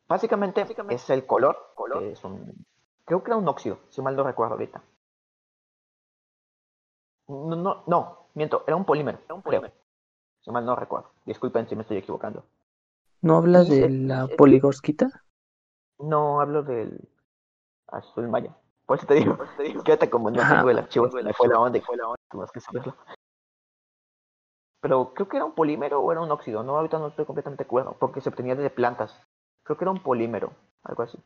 Básicamente, 0.07 0.65
es 0.89 1.09
el 1.09 1.25
color, 1.25 1.57
es 2.03 2.23
un, 2.23 2.65
creo 3.03 3.23
que 3.23 3.31
era 3.31 3.37
un 3.37 3.47
óxido, 3.47 3.79
si 3.89 4.01
mal 4.01 4.15
no 4.15 4.23
recuerdo 4.23 4.53
ahorita. 4.53 4.81
No, 7.27 7.55
no, 7.55 7.83
no 7.85 8.27
miento, 8.37 8.63
era 8.67 8.75
un 8.75 8.85
polímero, 8.85 9.19
creo, 9.43 9.63
si 10.41 10.51
mal 10.51 10.65
no 10.65 10.75
recuerdo. 10.75 11.11
Disculpen 11.25 11.67
si 11.67 11.75
me 11.75 11.81
estoy 11.81 11.97
equivocando. 11.97 12.45
¿No 13.21 13.37
hablas 13.37 13.67
de 13.67 13.89
la 13.89 14.27
poligorsquita? 14.37 15.09
No, 15.99 16.39
hablo 16.39 16.61
del 16.61 17.09
azul 17.87 18.27
maya. 18.29 18.55
Por 18.85 18.97
eso 18.97 19.07
te 19.07 19.15
digo, 19.15 19.37
quédate 19.83 20.09
como 20.09 20.29
no 20.29 20.47
tengo 20.47 20.69
el 20.69 20.77
archivo, 20.77 21.09
fue 21.09 21.47
la 21.47 21.59
onda 21.59 21.77
y 21.77 21.81
fue 21.81 21.97
la 21.97 22.07
onda, 22.07 22.21
tú 22.29 22.45
que 22.53 22.59
saberlo. 22.61 22.95
Pero 24.79 25.13
creo 25.13 25.27
que 25.27 25.37
era 25.37 25.45
un 25.45 25.53
polímero 25.53 25.99
o 25.99 26.11
era 26.11 26.21
un 26.21 26.31
óxido, 26.31 26.63
no, 26.63 26.77
ahorita 26.77 26.99
no 26.99 27.07
estoy 27.07 27.25
completamente 27.25 27.65
cuerdo, 27.65 27.97
porque 27.99 28.21
se 28.21 28.29
obtenía 28.29 28.55
de 28.55 28.69
plantas. 28.69 29.19
Creo 29.63 29.77
que 29.77 29.83
era 29.83 29.91
un 29.91 30.01
polímero, 30.01 30.51
algo 30.83 31.03
así. 31.03 31.17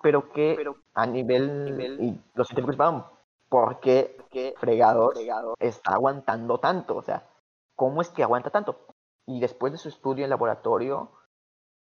Pero 0.00 0.32
que 0.32 0.58
a 0.94 1.06
nivel, 1.06 1.98
y 2.00 2.20
los 2.34 2.48
científicos 2.48 2.76
van, 2.76 3.04
¿por 3.48 3.80
qué 3.80 4.16
fregado 4.58 5.12
está 5.58 5.94
aguantando 5.94 6.58
tanto? 6.58 6.96
O 6.96 7.02
sea, 7.02 7.26
¿cómo 7.74 8.02
es 8.02 8.10
que 8.10 8.22
aguanta 8.22 8.50
tanto? 8.50 8.78
Y 9.26 9.40
después 9.40 9.72
de 9.72 9.78
su 9.78 9.88
estudio 9.88 10.24
en 10.24 10.30
laboratorio, 10.30 11.10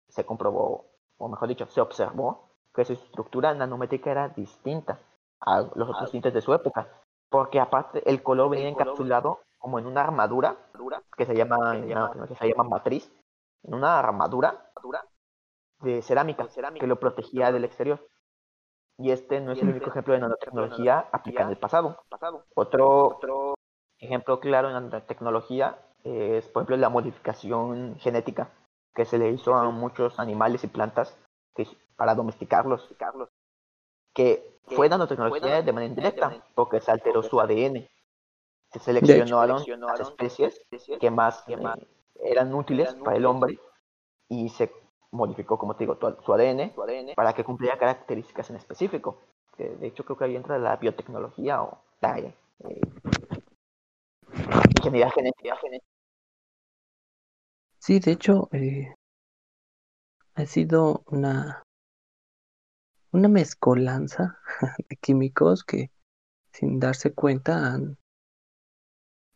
se 0.08 0.24
comprobó, 0.24 0.86
o 1.18 1.28
mejor 1.28 1.48
dicho, 1.48 1.66
se 1.66 1.80
observó 1.80 2.50
que 2.74 2.84
su 2.84 2.92
estructura 2.94 3.54
nanométrica 3.54 4.10
era 4.10 4.28
distinta 4.28 4.98
a 5.40 5.62
los 5.74 5.88
otros 5.88 6.10
tintes 6.10 6.32
de 6.32 6.40
su 6.40 6.54
época, 6.54 6.88
porque 7.28 7.60
aparte 7.60 8.08
el 8.08 8.22
color 8.22 8.50
venía 8.50 8.68
encapsulado 8.68 9.40
como 9.58 9.78
en 9.78 9.86
una 9.86 10.02
armadura 10.02 10.56
que 11.16 11.26
se 11.26 11.34
llama, 11.34 11.80
que 12.28 12.34
se 12.36 12.48
llama 12.48 12.64
matriz, 12.64 13.12
en 13.62 13.74
una 13.74 13.98
armadura 13.98 14.70
de 15.80 16.02
cerámica 16.02 16.46
que 16.78 16.86
lo 16.86 16.98
protegía 16.98 17.52
del 17.52 17.64
exterior. 17.64 18.06
Y 18.98 19.10
este 19.10 19.40
no 19.40 19.52
es 19.52 19.62
el 19.62 19.70
único 19.70 19.90
ejemplo 19.90 20.14
de 20.14 20.20
nanotecnología 20.20 21.08
aplicada 21.12 21.46
en 21.46 21.52
el 21.52 21.58
pasado. 21.58 22.04
Otro 22.54 23.54
ejemplo 23.98 24.40
claro 24.40 24.68
en 24.68 24.74
nanotecnología 24.74 25.78
es, 26.04 26.46
por 26.48 26.62
ejemplo, 26.62 26.76
la 26.76 26.88
modificación 26.88 27.96
genética 27.98 28.50
que 28.94 29.04
se 29.04 29.18
le 29.18 29.30
hizo 29.30 29.54
a 29.54 29.70
muchos 29.70 30.18
animales 30.18 30.64
y 30.64 30.66
plantas 30.66 31.16
para 31.96 32.14
domesticarlos, 32.14 32.88
que 34.12 34.58
fue 34.66 34.88
dando 34.88 35.06
tecnología 35.06 35.62
de 35.62 35.72
manera 35.72 35.90
indirecta, 35.90 36.44
porque 36.54 36.80
se 36.80 36.90
alteró 36.90 37.22
su 37.22 37.40
ADN. 37.40 37.88
Se 38.72 38.78
seleccionaron 38.78 39.62
las 39.80 40.00
especies 40.00 40.60
que 40.98 41.10
más 41.10 41.44
eh, 41.46 41.56
eran 42.16 42.54
útiles 42.54 42.94
para 42.94 43.16
el 43.16 43.26
hombre 43.26 43.58
y 44.28 44.48
se 44.48 44.72
modificó, 45.12 45.58
como 45.58 45.76
te 45.76 45.84
digo, 45.84 45.98
su 46.24 46.32
ADN 46.32 46.72
para 47.14 47.32
que 47.32 47.44
cumpliera 47.44 47.78
características 47.78 48.50
en 48.50 48.56
específico. 48.56 49.18
de 49.58 49.86
hecho, 49.86 50.04
creo 50.04 50.16
que 50.16 50.24
ahí 50.24 50.36
entra 50.36 50.58
la 50.58 50.76
biotecnología 50.76 51.62
o 51.62 51.78
la 52.00 52.18
eh, 52.18 52.34
ingeniería 54.78 55.10
genética. 55.10 55.58
Sí, 57.78 58.00
de 58.00 58.12
hecho, 58.12 58.48
eh, 58.52 58.94
ha 60.34 60.46
sido 60.46 61.02
una 61.06 61.62
una 63.12 63.28
mezcolanza 63.28 64.38
de 64.88 64.96
químicos 64.96 65.64
que 65.64 65.90
sin 66.52 66.80
darse 66.80 67.14
cuenta 67.14 67.72
han, 67.72 67.98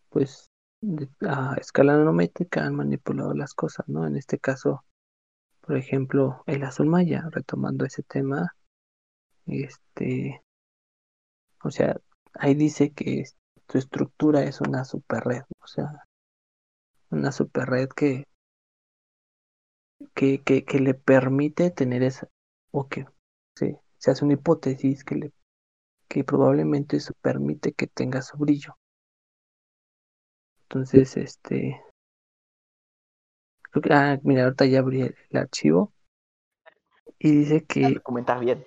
pues, 0.09 0.51
a 1.27 1.57
escala 1.59 1.97
nanométrica 1.97 2.65
han 2.65 2.75
manipulado 2.75 3.35
las 3.35 3.55
cosas, 3.55 3.89
¿no? 3.89 4.07
En 4.07 4.17
este 4.17 4.39
caso, 4.39 4.85
por 5.67 5.77
ejemplo, 5.77 6.45
el 6.47 6.63
azul 6.63 6.87
maya, 6.87 7.29
retomando 7.33 7.85
ese 7.85 8.05
tema, 8.05 8.55
este, 9.47 10.43
o 11.65 11.71
sea, 11.71 11.97
ahí 12.35 12.55
dice 12.55 12.93
que 12.93 13.25
su 13.69 13.79
estructura 13.79 14.45
es 14.45 14.61
una 14.61 14.85
super 14.85 15.25
red, 15.25 15.43
o 15.61 15.67
sea, 15.67 16.05
una 17.11 17.33
super 17.33 17.69
red 17.69 17.89
que, 17.89 18.29
que, 20.15 20.41
que, 20.43 20.65
que 20.65 20.79
le 20.79 20.95
permite 20.95 21.73
tener 21.73 22.05
esa, 22.05 22.29
o 22.71 22.87
que 22.89 23.07
se, 23.57 23.81
hace 24.07 24.25
una 24.25 24.35
hipótesis 24.35 25.03
que, 25.03 25.17
le, 25.17 25.33
que 26.09 26.23
probablemente 26.23 26.99
eso 26.99 27.13
permite 27.21 27.73
que 27.73 27.89
tenga 27.89 28.23
su 28.23 28.37
brillo. 28.37 28.77
Entonces, 30.63 31.17
este... 31.17 31.86
ah, 33.91 34.19
mira, 34.23 34.45
ahorita 34.45 34.67
ya 34.67 34.81
abrí 34.81 35.03
el, 35.03 35.17
archivo 35.35 35.93
y 37.19 37.31
dice 37.31 37.65
que... 37.65 38.01
Comentar 38.01 38.41
bien. 38.41 38.65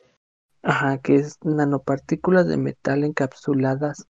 Ajá, 0.62 1.00
que 1.00 1.16
es 1.16 1.38
nanopartículas 1.44 2.48
de 2.48 2.58
metal 2.58 3.04
encapsuladas 3.04 4.08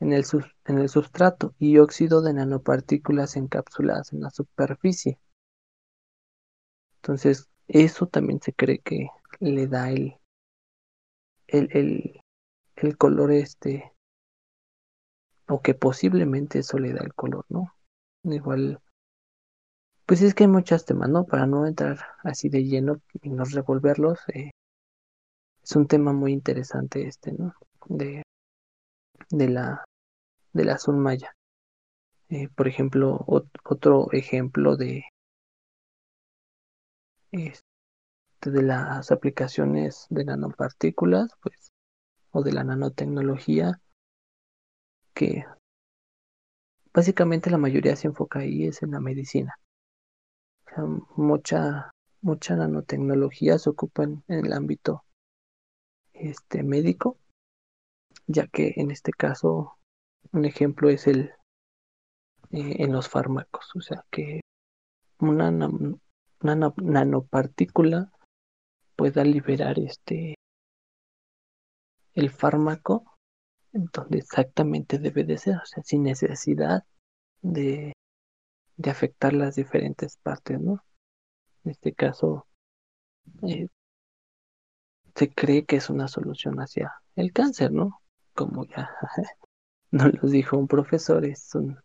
en 0.00 0.12
el, 0.12 0.24
en 0.64 0.78
el 0.78 0.88
sustrato 0.88 1.54
y 1.58 1.78
óxido 1.78 2.22
de 2.22 2.34
nanopartículas 2.34 3.36
encapsuladas 3.36 4.12
en 4.12 4.20
la 4.20 4.30
superficie. 4.30 5.18
Entonces, 6.96 7.48
eso 7.68 8.06
también 8.06 8.40
se 8.40 8.52
cree 8.52 8.80
que 8.80 9.08
le 9.40 9.66
da 9.66 9.90
el, 9.90 10.16
el, 11.46 12.20
el, 12.76 12.96
color 12.98 13.32
este, 13.32 13.92
o 15.48 15.62
que 15.62 15.74
posiblemente 15.74 16.60
eso 16.60 16.78
le 16.78 16.92
da 16.92 17.02
el 17.04 17.14
color, 17.14 17.44
¿no? 17.48 17.72
Igual, 18.24 18.80
pues 20.06 20.22
es 20.22 20.34
que 20.34 20.44
hay 20.44 20.48
muchos 20.48 20.84
temas, 20.84 21.08
¿no? 21.10 21.26
Para 21.26 21.46
no 21.46 21.66
entrar 21.66 21.98
así 22.22 22.48
de 22.48 22.64
lleno 22.64 23.00
y 23.22 23.30
no 23.30 23.44
revolverlos, 23.44 24.20
eh, 24.32 24.50
es 25.62 25.74
un 25.74 25.88
tema 25.88 26.12
muy 26.12 26.32
interesante 26.32 27.06
este, 27.06 27.32
¿no? 27.32 27.52
De, 27.86 28.22
de 29.30 29.48
la, 29.48 29.84
de 30.52 30.64
la 30.64 30.74
azul 30.74 30.96
maya. 30.96 31.32
Eh, 32.28 32.48
por 32.48 32.68
ejemplo, 32.68 33.24
otro 33.26 34.08
ejemplo 34.12 34.76
de, 34.76 35.04
de 37.32 38.62
las 38.62 39.10
aplicaciones 39.10 40.06
de 40.10 40.24
nanopartículas, 40.24 41.30
pues, 41.42 41.72
o 42.30 42.42
de 42.42 42.52
la 42.52 42.64
nanotecnología, 42.64 43.80
que 45.14 45.44
básicamente 46.92 47.50
la 47.50 47.58
mayoría 47.58 47.96
se 47.96 48.08
enfoca 48.08 48.40
ahí 48.40 48.66
es 48.66 48.82
en 48.82 48.92
la 48.92 49.00
medicina. 49.00 49.54
Mucha, 50.84 51.90
mucha 52.20 52.56
nanotecnología 52.56 53.58
se 53.58 53.70
ocupa 53.70 54.04
en, 54.04 54.22
el 54.28 54.52
ámbito 54.52 55.04
este, 56.12 56.62
médico, 56.62 57.18
ya 58.26 58.46
que 58.46 58.74
en 58.76 58.90
este 58.90 59.12
caso 59.12 59.78
un 60.32 60.44
ejemplo 60.44 60.88
es 60.90 61.06
el, 61.06 61.30
eh, 62.50 62.76
en 62.78 62.92
los 62.92 63.08
fármacos, 63.08 63.74
o 63.74 63.80
sea 63.80 64.04
que 64.10 64.40
una, 65.18 65.48
una 65.50 66.74
nanopartícula 66.76 68.12
pueda 68.96 69.24
liberar 69.24 69.78
este 69.78 70.34
el 72.14 72.30
fármaco 72.30 73.16
donde 73.72 74.18
exactamente 74.18 74.98
debe 74.98 75.24
de 75.24 75.38
ser, 75.38 75.56
o 75.56 75.66
sea, 75.66 75.82
sin 75.82 76.02
necesidad 76.02 76.84
de, 77.42 77.92
de 78.76 78.90
afectar 78.90 79.32
las 79.32 79.56
diferentes 79.56 80.18
partes, 80.18 80.60
¿no? 80.60 80.84
En 81.64 81.70
este 81.72 81.94
caso, 81.94 82.46
eh, 83.42 83.68
se 85.14 85.32
cree 85.32 85.64
que 85.64 85.76
es 85.76 85.90
una 85.90 86.08
solución 86.08 86.58
hacia 86.58 86.92
el 87.16 87.32
cáncer, 87.32 87.72
¿no? 87.72 88.00
Como 88.34 88.64
ya 88.66 88.90
nos 89.90 90.12
lo 90.22 90.28
dijo 90.28 90.56
un 90.56 90.68
profesor, 90.68 91.24
es 91.24 91.54
un, 91.54 91.78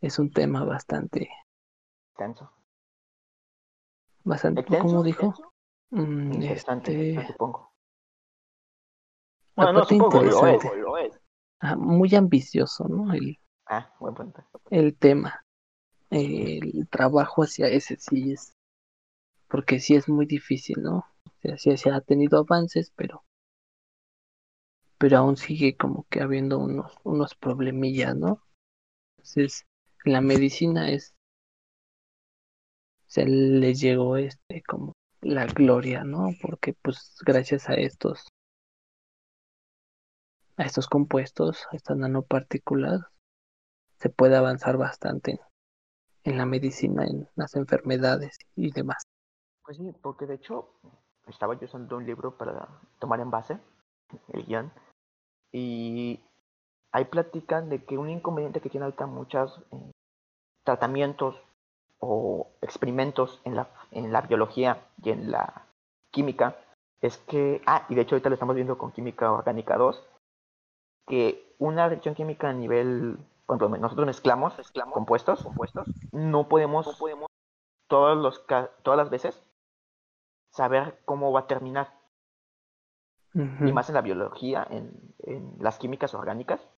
es 0.00 0.18
un 0.18 0.30
tema 0.30 0.64
bastante... 0.64 1.28
Extenso. 2.10 2.52
Bastante, 4.24 4.64
¿cómo 4.64 5.02
dijo? 5.02 5.34
Mm, 5.90 6.42
este... 6.42 7.26
supongo. 7.26 7.72
Bueno, 9.56 9.72
no, 9.72 9.84
supongo, 9.84 10.22
lo 10.22 10.46
es, 10.46 10.64
lo 10.76 10.96
es. 10.96 11.20
Ah, 11.60 11.76
muy 11.76 12.14
ambicioso, 12.14 12.88
¿no? 12.88 13.12
El, 13.12 13.38
ah, 13.66 13.92
buen 14.00 14.14
punto. 14.14 14.42
El 14.70 14.96
tema. 14.96 15.44
El 16.12 16.86
trabajo 16.90 17.42
hacia 17.42 17.68
ese 17.68 17.96
sí 17.96 18.32
es 18.32 18.52
porque 19.48 19.80
sí 19.80 19.94
es 19.94 20.10
muy 20.10 20.26
difícil, 20.26 20.82
¿no? 20.82 20.98
O 20.98 21.30
sea, 21.40 21.56
sí 21.56 21.74
se 21.78 21.90
ha 21.90 22.02
tenido 22.02 22.38
avances, 22.38 22.92
pero 22.94 23.24
pero 24.98 25.16
aún 25.16 25.38
sigue 25.38 25.74
como 25.74 26.06
que 26.10 26.20
habiendo 26.20 26.58
unos 26.58 26.92
unos 27.04 27.34
problemillas, 27.34 28.14
¿no? 28.14 28.42
Entonces, 29.16 29.64
la 30.04 30.20
medicina 30.20 30.90
es 30.90 31.14
se 33.06 33.24
les 33.24 33.80
llegó 33.80 34.18
este 34.18 34.62
como 34.64 34.92
la 35.22 35.46
gloria, 35.46 36.04
¿no? 36.04 36.28
Porque 36.42 36.74
pues 36.82 37.16
gracias 37.24 37.70
a 37.70 37.74
estos 37.74 38.28
a 40.58 40.64
estos 40.64 40.88
compuestos, 40.88 41.66
a 41.72 41.76
estas 41.76 41.96
nanopartículas, 41.96 43.00
se 43.98 44.10
puede 44.10 44.36
avanzar 44.36 44.76
bastante 44.76 45.40
en 46.24 46.38
la 46.38 46.46
medicina, 46.46 47.04
en 47.04 47.28
las 47.36 47.54
enfermedades 47.56 48.38
y 48.56 48.70
demás. 48.70 49.02
Pues 49.64 49.76
sí, 49.76 49.92
porque 50.02 50.26
de 50.26 50.34
hecho 50.34 50.68
estaba 51.26 51.54
yo 51.54 51.66
usando 51.66 51.96
un 51.96 52.06
libro 52.06 52.36
para 52.36 52.68
tomar 52.98 53.20
en 53.20 53.30
base 53.30 53.58
el 54.28 54.44
guion 54.44 54.72
y 55.52 56.20
hay 56.92 57.04
platican 57.06 57.68
de 57.68 57.84
que 57.84 57.96
un 57.96 58.10
inconveniente 58.10 58.60
que 58.60 58.70
tiene 58.70 58.84
ahorita 58.84 59.06
muchos 59.06 59.62
eh, 59.72 59.90
tratamientos 60.64 61.36
o 61.98 62.50
experimentos 62.60 63.40
en 63.44 63.56
la, 63.56 63.68
en 63.90 64.12
la 64.12 64.22
biología 64.22 64.86
y 65.02 65.10
en 65.10 65.30
la 65.30 65.66
química 66.10 66.56
es 67.00 67.18
que, 67.18 67.60
ah, 67.66 67.86
y 67.88 67.94
de 67.94 68.02
hecho 68.02 68.14
ahorita 68.14 68.28
lo 68.28 68.34
estamos 68.34 68.54
viendo 68.54 68.78
con 68.78 68.92
química 68.92 69.32
orgánica 69.32 69.76
2, 69.76 70.02
que 71.06 71.54
una 71.58 71.88
reacción 71.88 72.14
química 72.14 72.50
a 72.50 72.52
nivel, 72.52 73.18
por 73.58 73.66
ejemplo, 73.66 73.80
nosotros 73.80 74.06
mezclamos, 74.06 74.56
mezclamos 74.58 74.94
compuestos, 74.94 75.42
compuestos, 75.42 75.88
no 76.12 76.48
podemos, 76.48 76.86
no 76.86 76.92
podemos 76.98 77.30
todos 77.88 78.16
los, 78.16 78.46
todas 78.82 78.96
las 78.96 79.10
veces 79.10 79.42
saber 80.50 81.00
cómo 81.04 81.32
va 81.32 81.40
a 81.40 81.46
terminar. 81.46 82.00
Y 83.34 83.72
más 83.72 83.88
en 83.88 83.94
la 83.94 84.02
biología, 84.02 84.66
en, 84.68 85.14
en, 85.20 85.56
las 85.58 85.78
químicas 85.78 86.12
orgánicas, 86.12 86.68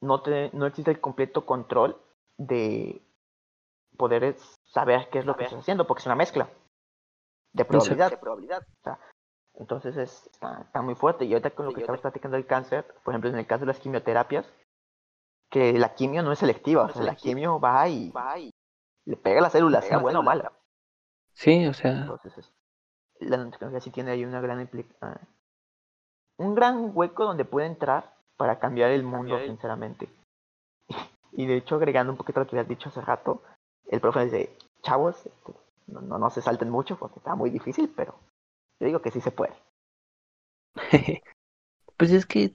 no, 0.00 0.22
te, 0.22 0.50
no 0.54 0.64
existe 0.64 0.90
el 0.90 1.02
completo 1.02 1.44
control 1.44 2.00
de 2.38 3.02
poder 3.98 4.36
saber 4.64 5.10
qué 5.10 5.18
es 5.18 5.26
lo 5.26 5.36
que 5.36 5.44
estás 5.44 5.60
haciendo, 5.60 5.86
porque 5.86 6.00
es 6.00 6.06
una 6.06 6.14
mezcla 6.14 6.48
de 7.52 7.64
probabilidad. 7.64 8.10
De 8.10 8.16
probabilidad. 8.16 8.66
entonces 9.54 9.96
es, 9.96 10.30
está, 10.32 10.82
muy 10.82 10.94
fuerte. 10.94 11.24
Y 11.24 11.32
ahorita 11.32 11.50
con 11.50 11.66
lo 11.66 11.72
que 11.72 11.80
estabas 11.80 12.00
platicando 12.00 12.36
del 12.36 12.46
cáncer, 12.46 12.86
por 13.04 13.12
ejemplo, 13.12 13.30
en 13.30 13.38
el 13.38 13.46
caso 13.46 13.60
de 13.60 13.66
las 13.66 13.80
quimioterapias, 13.80 14.50
que 15.50 15.72
la 15.78 15.94
quimio 15.94 16.22
no 16.22 16.32
es 16.32 16.38
selectiva, 16.38 16.84
o 16.84 16.92
sea, 16.92 17.02
la 17.02 17.14
quimio 17.14 17.60
va 17.60 17.88
y, 17.88 18.10
va 18.10 18.38
y 18.38 18.50
le 19.04 19.16
pega 19.16 19.38
a 19.38 19.42
la 19.42 19.50
célula, 19.50 19.82
sea 19.82 19.98
buena 19.98 20.20
o 20.20 20.22
mala. 20.22 20.52
Sí, 21.32 21.66
o 21.66 21.74
sea. 21.74 21.92
Entonces, 21.92 22.52
la 23.20 23.36
nanotecnología 23.36 23.80
sí 23.80 23.90
tiene 23.90 24.10
ahí 24.10 24.24
una 24.24 24.40
gran 24.40 24.60
implicación. 24.60 24.98
Ah, 25.02 25.20
un 26.38 26.54
gran 26.54 26.90
hueco 26.94 27.24
donde 27.24 27.44
puede 27.44 27.66
entrar 27.66 28.14
para 28.36 28.58
cambiar 28.58 28.90
el 28.90 29.02
mundo, 29.02 29.38
sinceramente. 29.38 30.08
Y 31.32 31.44
de 31.44 31.58
hecho, 31.58 31.74
agregando 31.74 32.12
un 32.12 32.16
poquito 32.16 32.40
lo 32.40 32.46
que 32.46 32.58
has 32.58 32.66
dicho 32.66 32.88
hace 32.88 33.02
rato, 33.02 33.42
el 33.88 34.00
profe 34.00 34.24
dice, 34.24 34.56
chavos, 34.80 35.26
este, 35.26 35.52
no, 35.86 36.00
no, 36.00 36.18
no 36.18 36.30
se 36.30 36.40
salten 36.40 36.70
mucho 36.70 36.96
porque 36.96 37.18
está 37.18 37.34
muy 37.34 37.50
difícil, 37.50 37.92
pero 37.94 38.14
yo 38.80 38.86
digo 38.86 39.02
que 39.02 39.10
sí 39.10 39.20
se 39.20 39.32
puede. 39.32 39.52
pues 41.98 42.10
es 42.12 42.24
que 42.24 42.54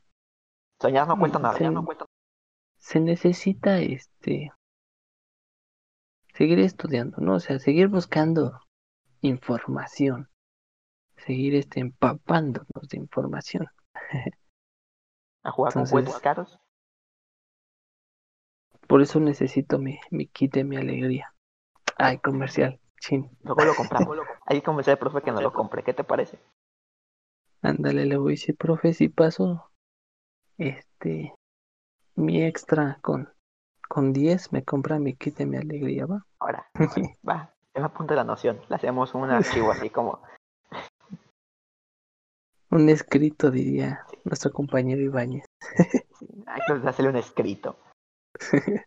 soñar 0.82 1.08
no 1.08 1.20
cuesta 1.20 1.38
nada, 1.38 1.60
no 1.70 1.86
cuesta 1.86 2.06
Se 2.82 3.00
necesita 3.00 3.80
este 3.80 4.52
seguir 6.34 6.60
estudiando, 6.60 7.17
¿no? 7.22 7.36
O 7.36 7.39
sea, 7.39 7.60
seguir 7.60 7.88
buscando 7.88 8.60
información, 9.22 10.30
seguir 11.15 11.56
este, 11.56 11.80
empapándonos 11.80 12.89
de 12.89 12.98
información. 12.98 13.67
A 15.44 15.52
jugar 15.52 15.74
con 15.74 15.86
juegos 15.86 16.20
caros. 16.20 16.60
Por 18.88 19.02
eso 19.02 19.20
necesito 19.20 19.80
mi, 19.80 20.00
mi 20.10 20.28
kit 20.28 20.54
de 20.54 20.63
mi 20.63 20.76
alegría. 20.76 21.34
Ay, 21.98 22.17
comercial, 22.17 22.80
chin. 23.00 23.30
Luego 23.44 23.63
lo 23.63 23.76
compramos. 23.76 24.17
Ahí 24.46 24.62
conversé 24.62 24.91
al 24.91 25.00
profe 25.00 25.22
que 25.22 25.32
no 25.32 25.41
lo 25.41 25.54
compre. 25.54 25.84
¿Qué 25.84 25.94
te 25.94 26.04
parece? 26.04 26.39
Ándale, 27.62 28.06
le 28.06 28.17
voy 28.17 28.34
a 28.34 28.36
decir, 28.36 28.58
profe, 28.58 28.94
si 28.94 29.08
paso 29.08 29.72
este 30.58 31.34
mi 32.15 32.43
extra 32.43 33.00
con 33.02 33.30
con 33.88 34.13
10 34.13 34.54
me 34.54 34.63
compra 34.63 35.00
mi 35.00 35.15
kit 35.15 35.36
de 35.38 35.45
mi 35.45 35.58
alegría, 35.58 36.06
¿va? 36.06 36.26
Ahora, 36.39 36.65
va 37.28 37.54
es 37.74 37.84
a 37.84 37.89
punto 37.89 38.13
de 38.13 38.17
la 38.17 38.24
noción. 38.24 38.62
Le 38.69 38.76
hacemos 38.76 39.13
un 39.13 39.30
archivo 39.30 39.71
así 39.71 39.89
como. 39.89 40.21
un 42.69 42.89
escrito, 42.89 43.52
diría 43.52 44.06
nuestro 44.24 44.52
compañero 44.52 45.02
Ibáñez. 45.02 45.45
hay 46.47 46.62
que 46.65 46.88
hacerle 46.88 47.12
un 47.12 47.17
escrito. 47.17 47.78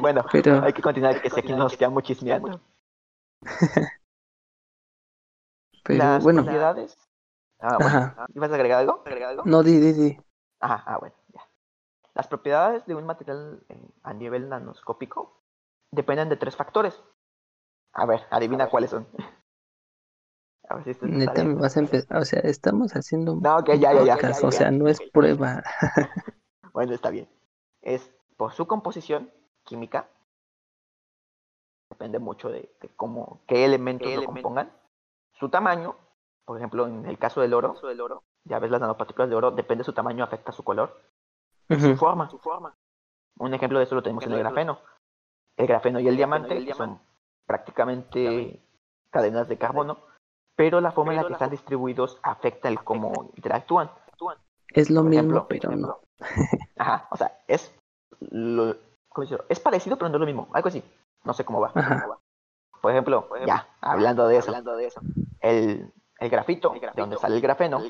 bueno, 0.00 0.24
hay 0.62 0.72
que 0.72 0.82
continuar, 0.82 1.20
que 1.20 1.30
sé 1.30 1.42
que 1.42 1.52
nos 1.52 1.76
queda 1.76 1.90
muchísimo. 1.90 2.60
Pero 5.84 5.98
Las 5.98 6.22
bueno. 6.22 6.42
propiedades. 6.42 6.96
Ah, 7.60 7.76
bueno. 7.80 8.14
¿Ibas 8.34 8.52
a 8.52 8.54
agregar 8.54 8.80
algo? 8.80 9.02
¿Agregar 9.04 9.30
algo? 9.30 9.42
No, 9.46 9.62
di, 9.62 9.78
di, 9.78 9.92
di. 9.92 10.20
Ajá, 10.60 10.84
ah, 10.86 10.98
bueno. 10.98 11.14
Las 12.18 12.26
propiedades 12.26 12.84
de 12.86 12.96
un 12.96 13.06
material 13.06 13.62
eh, 13.68 13.80
a 14.02 14.12
nivel 14.12 14.48
nanoscópico 14.48 15.40
dependen 15.92 16.28
de 16.28 16.36
tres 16.36 16.56
factores. 16.56 17.00
A 17.92 18.06
ver, 18.06 18.26
adivina 18.30 18.68
cuáles 18.68 18.90
son. 18.90 19.06
A 20.68 20.74
ver 20.74 20.94
si 20.96 21.06
Neta, 21.06 21.44
me 21.44 21.54
vas 21.54 21.76
a 21.76 21.80
empezar. 21.80 22.20
O 22.20 22.24
sea, 22.24 22.40
estamos 22.40 22.96
haciendo 22.96 23.34
un. 23.34 23.40
No, 23.40 23.62
que 23.62 23.78
ya, 23.78 23.92
ya, 23.92 24.18
ya, 24.20 24.32
O 24.42 24.50
sea, 24.50 24.72
no 24.72 24.88
es 24.88 25.00
prueba. 25.12 25.62
bueno, 26.72 26.92
está 26.92 27.10
bien. 27.10 27.28
Es 27.82 28.12
por 28.36 28.52
su 28.52 28.66
composición 28.66 29.30
química. 29.62 30.08
Depende 31.90 32.18
mucho 32.18 32.48
de, 32.48 32.68
cómo, 32.96 33.42
qué 33.46 33.64
elementos 33.64 34.12
lo 34.12 34.24
compongan. 34.24 34.72
Su 35.34 35.50
tamaño, 35.50 35.94
por 36.44 36.56
ejemplo, 36.56 36.84
en 36.88 37.06
el 37.06 37.16
caso 37.16 37.40
del 37.40 37.54
oro, 37.54 37.76
ya 38.42 38.58
ves 38.58 38.72
las 38.72 38.80
nanopartículas 38.80 39.30
de 39.30 39.36
oro, 39.36 39.52
depende 39.52 39.82
de 39.82 39.86
su 39.86 39.92
tamaño, 39.92 40.24
afecta 40.24 40.50
su 40.50 40.64
color. 40.64 41.00
Su 41.68 41.96
forma, 41.96 42.28
su 42.28 42.38
forma. 42.38 42.74
Un 43.38 43.54
ejemplo 43.54 43.78
de 43.78 43.84
eso 43.84 43.94
lo 43.94 44.02
tenemos 44.02 44.24
en 44.24 44.32
el 44.32 44.38
grafeno. 44.38 44.78
El 45.56 45.66
grafeno 45.66 46.00
y 46.00 46.08
el 46.08 46.16
diamante 46.16 46.74
son 46.74 47.00
prácticamente 47.46 48.62
cadenas 49.10 49.48
de 49.48 49.58
carbono, 49.58 49.98
pero 50.54 50.80
la 50.80 50.92
forma 50.92 51.12
en 51.12 51.18
la 51.18 51.26
que 51.26 51.32
están 51.32 51.50
distribuidos 51.50 52.18
afecta 52.22 52.68
el 52.68 52.82
cómo 52.82 53.30
interactúan. 53.36 53.90
Es 54.72 54.90
lo 54.90 55.02
mismo, 55.02 55.46
pero 55.48 55.70
no. 55.70 55.98
Ajá, 56.76 57.08
o 57.10 57.16
sea, 57.16 57.38
es 57.48 57.74
lo, 58.20 58.76
es 59.48 59.60
parecido, 59.60 59.96
pero 59.96 60.08
no 60.08 60.16
es 60.16 60.20
lo 60.20 60.26
mismo, 60.26 60.48
algo 60.52 60.68
así. 60.68 60.82
No 61.24 61.32
sé 61.32 61.44
cómo 61.44 61.60
va. 61.60 61.72
Por, 62.80 62.92
ejemplo, 62.92 63.28
ya, 63.46 63.66
hablando 63.80 64.28
de 64.28 64.36
eso, 64.36 64.52
El, 65.40 65.92
el 66.18 66.30
grafito, 66.30 66.70
de 66.70 66.92
donde 66.94 67.16
sale 67.16 67.36
el 67.36 67.40
grafeno, 67.40 67.80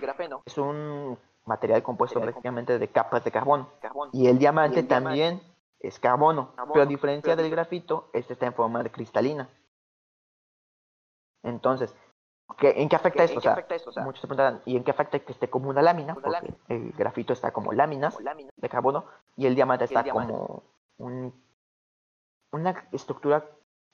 es 0.46 0.58
un 0.58 1.18
material 1.48 1.82
compuesto 1.82 2.20
prácticamente 2.20 2.78
de 2.78 2.88
capas 2.88 3.24
de 3.24 3.32
carbono. 3.32 3.68
Y 4.12 4.28
el 4.28 4.38
diamante 4.38 4.84
también 4.84 5.42
es 5.80 5.98
carbono, 5.98 6.52
pero 6.72 6.82
a 6.82 6.86
diferencia 6.86 7.34
del 7.34 7.50
grafito, 7.50 8.10
este 8.12 8.34
está 8.34 8.46
en 8.46 8.54
forma 8.54 8.82
de 8.82 8.90
cristalina. 8.90 9.48
Entonces, 11.42 11.94
¿en 12.60 12.88
qué 12.88 12.96
afecta 12.96 13.24
esto? 13.24 13.38
o 13.38 13.92
sea, 13.92 14.04
muchos 14.04 14.20
se 14.20 14.26
preguntarán, 14.26 14.62
¿y 14.64 14.76
en 14.76 14.84
qué 14.84 14.90
afecta 14.90 15.18
que 15.18 15.32
esté 15.32 15.48
como 15.48 15.70
una 15.70 15.82
lámina? 15.82 16.14
Porque 16.14 16.54
el 16.68 16.92
grafito 16.92 17.32
está 17.32 17.52
como 17.52 17.72
láminas 17.72 18.16
de 18.56 18.68
carbono, 18.68 19.06
y 19.36 19.46
el 19.46 19.54
diamante 19.54 19.84
está 19.84 20.04
como 20.04 20.62
un, 20.98 21.32
una 22.52 22.88
estructura 22.92 23.44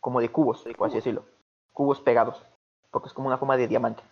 como 0.00 0.20
de 0.20 0.30
cubos, 0.30 0.66
por 0.76 0.88
así 0.88 0.96
decirlo. 0.96 1.24
Cubos 1.72 2.00
pegados, 2.00 2.46
porque 2.90 3.08
es 3.08 3.14
como 3.14 3.28
una 3.28 3.38
forma 3.38 3.56
de 3.56 3.68
diamante. 3.68 4.02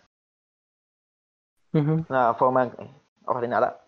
Una 1.73 2.35
forma 2.35 2.65
eh, 2.65 3.02
ordenada, 3.25 3.85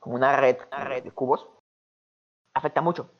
como 0.00 0.16
una 0.16 0.36
red, 0.36 0.56
una 0.72 0.84
red 0.84 1.04
de 1.04 1.10
cubos. 1.10 1.48
Afecta 2.54 2.80
mucho, 2.80 3.10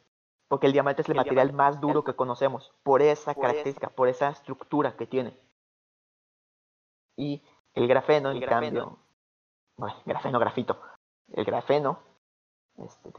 porque 0.48 0.66
el 0.66 0.72
diamante 0.72 1.02
es 1.02 1.08
el, 1.08 1.16
material 1.16 1.52
más 1.52 1.80
duro 1.80 2.04
que 2.04 2.14
conocemos, 2.14 2.72
por 2.82 3.02
esa 3.02 3.34
característica, 3.34 3.88
por 3.88 4.08
esa 4.08 4.30
estructura 4.30 4.96
que 4.96 5.06
tiene. 5.06 5.38
Y 7.16 7.42
el 7.74 7.88
grafeno, 7.88 8.30
en 8.30 8.40
cambio, 8.42 8.98
bueno, 9.76 9.96
grafeno, 10.04 10.38
grafito, 10.38 10.80
el 11.32 11.44
grafeno 11.44 11.98
este, 12.78 13.10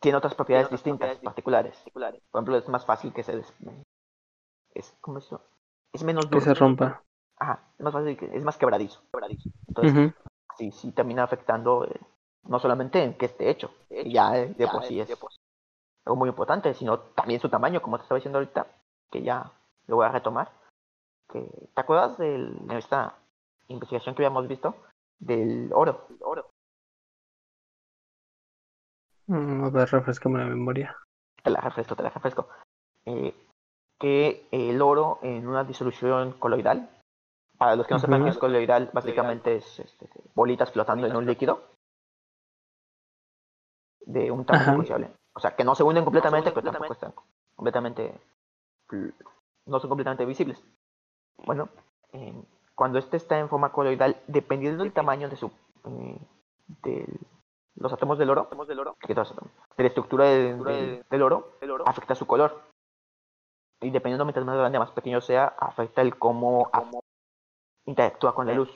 tiene 0.00 0.18
otras 0.18 0.34
propiedades 0.34 0.70
distintas, 0.70 1.18
particulares. 1.18 1.82
Por 1.92 2.02
ejemplo, 2.02 2.56
es 2.56 2.68
más 2.68 2.84
fácil 2.84 3.12
que 3.12 3.22
se 3.22 3.42
es 4.74 4.96
como 5.00 5.18
eso, 5.18 5.40
es 5.92 6.02
menos 6.02 6.28
duro. 6.28 6.38
Que 6.38 6.44
se 6.44 6.54
rompa. 6.54 7.02
Ajá, 7.36 7.60
es 7.78 7.84
más 7.84 7.92
fácil 7.92 8.16
que 8.16 8.36
es 8.36 8.44
más 8.44 8.58
quebradizo. 8.58 9.00
Entonces, 9.68 10.12
sí, 10.70 10.78
sí 10.78 10.92
termina 10.92 11.24
afectando 11.24 11.84
eh, 11.84 12.00
no 12.44 12.58
solamente 12.58 13.02
en 13.02 13.14
que 13.14 13.26
esté 13.26 13.50
hecho, 13.50 13.70
ya 14.06 14.32
de 14.32 14.68
por 14.68 14.84
sí 14.84 15.00
es 15.00 15.10
algo 16.04 16.16
muy 16.16 16.28
importante, 16.28 16.74
sino 16.74 16.98
también 16.98 17.40
su 17.40 17.48
tamaño, 17.48 17.80
como 17.80 17.96
te 17.96 18.02
estaba 18.02 18.18
diciendo 18.18 18.38
ahorita, 18.38 18.66
que 19.10 19.22
ya 19.22 19.50
lo 19.86 19.96
voy 19.96 20.06
a 20.06 20.12
retomar. 20.12 20.50
Que, 21.32 21.40
¿Te 21.74 21.80
acuerdas 21.80 22.18
de 22.18 22.54
esta 22.72 23.14
investigación 23.68 24.14
que 24.14 24.22
habíamos 24.22 24.46
visto 24.46 24.74
del 25.18 25.70
oro? 25.72 26.06
oro. 26.20 26.50
Mm, 29.26 29.64
a 29.64 29.70
ver, 29.70 29.88
refrescame 29.88 30.38
la 30.40 30.46
memoria. 30.46 30.96
Te 31.42 31.50
la 31.50 31.60
refresco, 31.60 31.96
te 31.96 32.02
la 32.02 32.10
refresco. 32.10 32.48
Eh, 33.06 33.34
que 33.98 34.46
el 34.50 34.82
oro 34.82 35.18
en 35.22 35.48
una 35.48 35.64
disolución 35.64 36.32
coloidal, 36.32 36.90
para 37.58 37.76
los 37.76 37.86
que 37.86 37.94
no 37.94 38.00
sepan 38.00 38.24
qué 38.24 38.30
es 38.30 38.38
coloidal, 38.38 38.90
básicamente 38.92 39.56
es 39.56 39.78
este, 39.78 40.08
bolitas 40.34 40.70
flotando 40.70 41.06
en 41.06 41.16
un 41.16 41.26
líquido 41.26 41.62
de 44.00 44.30
un 44.30 44.44
tamaño 44.44 44.72
apreciable. 44.72 45.10
O 45.34 45.40
sea, 45.40 45.56
que 45.56 45.64
no 45.64 45.74
se 45.74 45.82
hunden 45.82 46.04
completamente, 46.04 46.52
pero 46.52 46.70
tampoco 46.70 46.92
están 46.92 47.12
completamente, 47.54 48.20
no 49.66 49.80
son 49.80 49.88
completamente 49.88 50.24
visibles. 50.24 50.62
Bueno, 51.44 51.68
cuando 52.74 52.98
este 52.98 53.16
está 53.16 53.38
en 53.38 53.48
forma 53.48 53.72
coloidal, 53.72 54.16
dependiendo 54.26 54.82
del 54.82 54.92
tamaño 54.92 55.28
de 55.28 55.36
su, 55.36 55.50
eh, 55.86 56.18
de 56.82 57.06
los 57.76 57.92
átomos 57.92 58.18
del 58.18 58.30
oro, 58.30 58.48
de 59.06 59.82
la 59.82 59.88
estructura 59.88 60.26
del, 60.26 61.22
oro, 61.22 61.54
afecta 61.86 62.14
su 62.14 62.26
color. 62.26 62.62
Y 63.80 63.90
dependiendo 63.90 64.24
mientras 64.24 64.46
más 64.46 64.56
grande, 64.56 64.78
más 64.78 64.92
pequeño 64.92 65.20
sea, 65.20 65.46
afecta 65.58 66.00
el 66.00 66.16
cómo 66.16 66.70
interactúa 67.86 68.34
con 68.34 68.46
la 68.46 68.54
luz. 68.54 68.70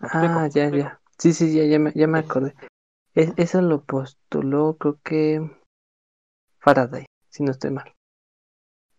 Ah, 0.00 0.48
ya, 0.52 0.68
ya. 0.70 1.00
Sí, 1.18 1.32
sí, 1.32 1.54
ya, 1.54 1.64
ya 1.64 1.78
me, 1.78 1.92
ya 1.92 2.06
me 2.06 2.20
acordé. 2.20 2.54
eso 3.14 3.60
lo 3.60 3.82
postuló, 3.82 4.76
creo 4.78 4.98
que 5.02 5.50
Faraday, 6.58 7.06
si 7.30 7.42
no 7.42 7.50
estoy 7.50 7.70
mal. 7.70 7.92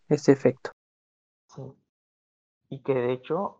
Ese 0.08 0.32
efecto. 0.32 0.72
Sí. 1.46 1.62
Y 2.68 2.80
que 2.80 2.94
de 2.94 3.12
hecho, 3.12 3.56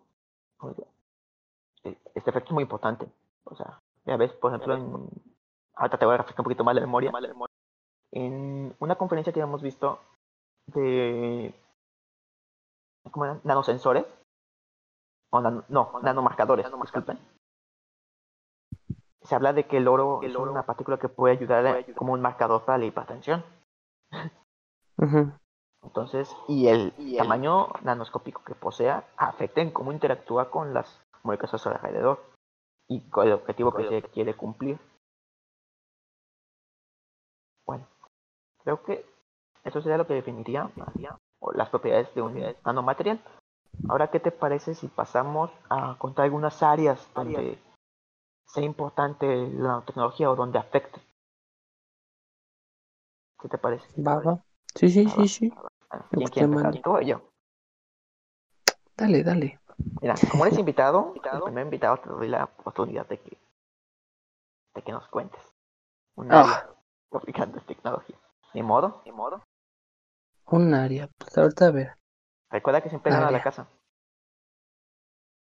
e, 1.85 1.97
este 2.15 2.31
efecto 2.31 2.51
es 2.51 2.55
muy 2.55 2.63
importante. 2.63 3.07
O 3.45 3.55
sea, 3.55 3.81
ya 4.05 4.17
ves, 4.17 4.33
por 4.33 4.53
ejemplo, 4.53 4.75
en, 4.75 5.09
ahorita 5.75 5.99
te 5.99 6.05
voy 6.05 6.15
a 6.15 6.19
refrescar 6.19 6.43
un 6.43 6.45
poquito 6.45 6.65
más 6.65 6.75
la 6.75 6.83
memoria. 6.83 7.13
En 8.13 8.75
una 8.81 8.97
conferencia 8.97 9.33
que 9.33 9.41
hemos 9.41 9.63
visto 9.63 10.01
de 10.67 11.55
¿cómo 13.11 13.25
eran? 13.25 13.41
nanosensores 13.45 14.05
o 15.31 15.41
no, 15.41 16.01
nanomarcadores, 16.03 16.67
disculpen. 16.83 17.19
Se 19.23 19.35
habla 19.35 19.53
de 19.53 19.67
que 19.67 19.77
el 19.77 19.89
oro 19.89 20.23
es 20.23 20.35
una 20.35 20.65
partícula 20.65 20.99
que 20.99 21.09
puede 21.09 21.37
ayudar, 21.37 21.95
como 21.95 22.13
un 22.15 22.21
marcador 22.21 22.65
para 22.65 22.79
la 22.79 22.87
hipertensión. 22.87 23.45
Entonces, 25.83 26.35
y 26.49 26.69
el 26.69 26.93
tamaño 27.17 27.69
nanoscópico 27.83 28.43
que 28.45 28.55
posea 28.55 29.05
afecta 29.17 29.61
en 29.61 29.71
cómo 29.71 29.93
interactúa 29.93 30.51
con 30.51 30.75
las 30.75 31.01
moléculas 31.23 31.55
a 31.55 31.59
su 31.59 31.69
alrededor 31.69 32.23
y 32.89 33.01
con 33.09 33.27
el 33.27 33.35
objetivo 33.35 33.73
que 33.73 33.89
se 33.89 34.03
quiere 34.03 34.35
cumplir. 34.35 34.79
Bueno, 37.67 37.87
creo 38.65 38.83
que 38.83 39.07
eso 39.65 39.81
sería 39.81 39.99
lo 39.99 40.07
que 40.07 40.15
definiría 40.15 40.71
las 41.55 41.69
propiedades 41.69 42.13
de 42.15 42.23
un 42.23 42.57
nanomaterial. 42.65 43.21
Ahora, 43.89 44.11
¿qué 44.11 44.21
te 44.21 44.31
parece 44.31 44.75
si 44.75 44.89
pasamos 44.89 45.51
a 45.69 45.97
contar 45.99 46.25
algunas 46.25 46.63
áreas 46.63 47.09
donde 47.15 47.59
sea 48.47 48.65
importante 48.65 49.27
la 49.27 49.69
nanotecnología 49.69 50.31
o 50.31 50.37
donde 50.37 50.59
afecte? 50.59 51.01
¿Qué 53.41 53.49
te 53.49 53.59
parece? 53.59 53.87
Va, 54.03 54.43
Sí, 54.75 54.89
sí, 54.89 55.09
sí, 55.09 55.29
sí. 55.29 55.53
¿Quién 56.11 56.29
quiere 56.29 56.47
empezar, 56.47 56.81
tú 56.83 56.97
o 56.97 57.01
yo? 57.01 57.23
Dale, 58.97 59.25
dale. 59.25 59.59
Mira, 60.01 60.15
como 60.31 60.47
eres 60.47 60.59
invitado, 60.61 61.15
el 61.15 61.43
primer 61.43 61.65
invitado 61.65 61.97
te 61.99 62.09
doy 62.11 62.29
la 62.29 62.45
oportunidad 62.45 63.09
de 63.09 63.19
que, 63.19 63.37
de 64.75 64.83
que 64.83 64.93
nos 64.93 65.09
cuentes. 65.09 65.41
Un 66.17 66.31
área 66.31 66.71
oh. 67.11 67.17
aplicando 67.17 67.61
tecnología. 67.63 68.17
¿Ni 68.55 68.63
modo? 68.63 69.03
¿Ni 69.05 69.13
modo? 69.13 69.43
Un 70.47 70.75
área, 70.75 71.09
pues 71.19 71.37
ahorita 71.39 71.67
a 71.67 71.71
ver. 71.71 72.00
Recuerda 72.51 72.81
que 72.81 72.89
siempre 72.89 73.13
gana 73.13 73.31
la 73.31 73.43
casa. 73.43 73.69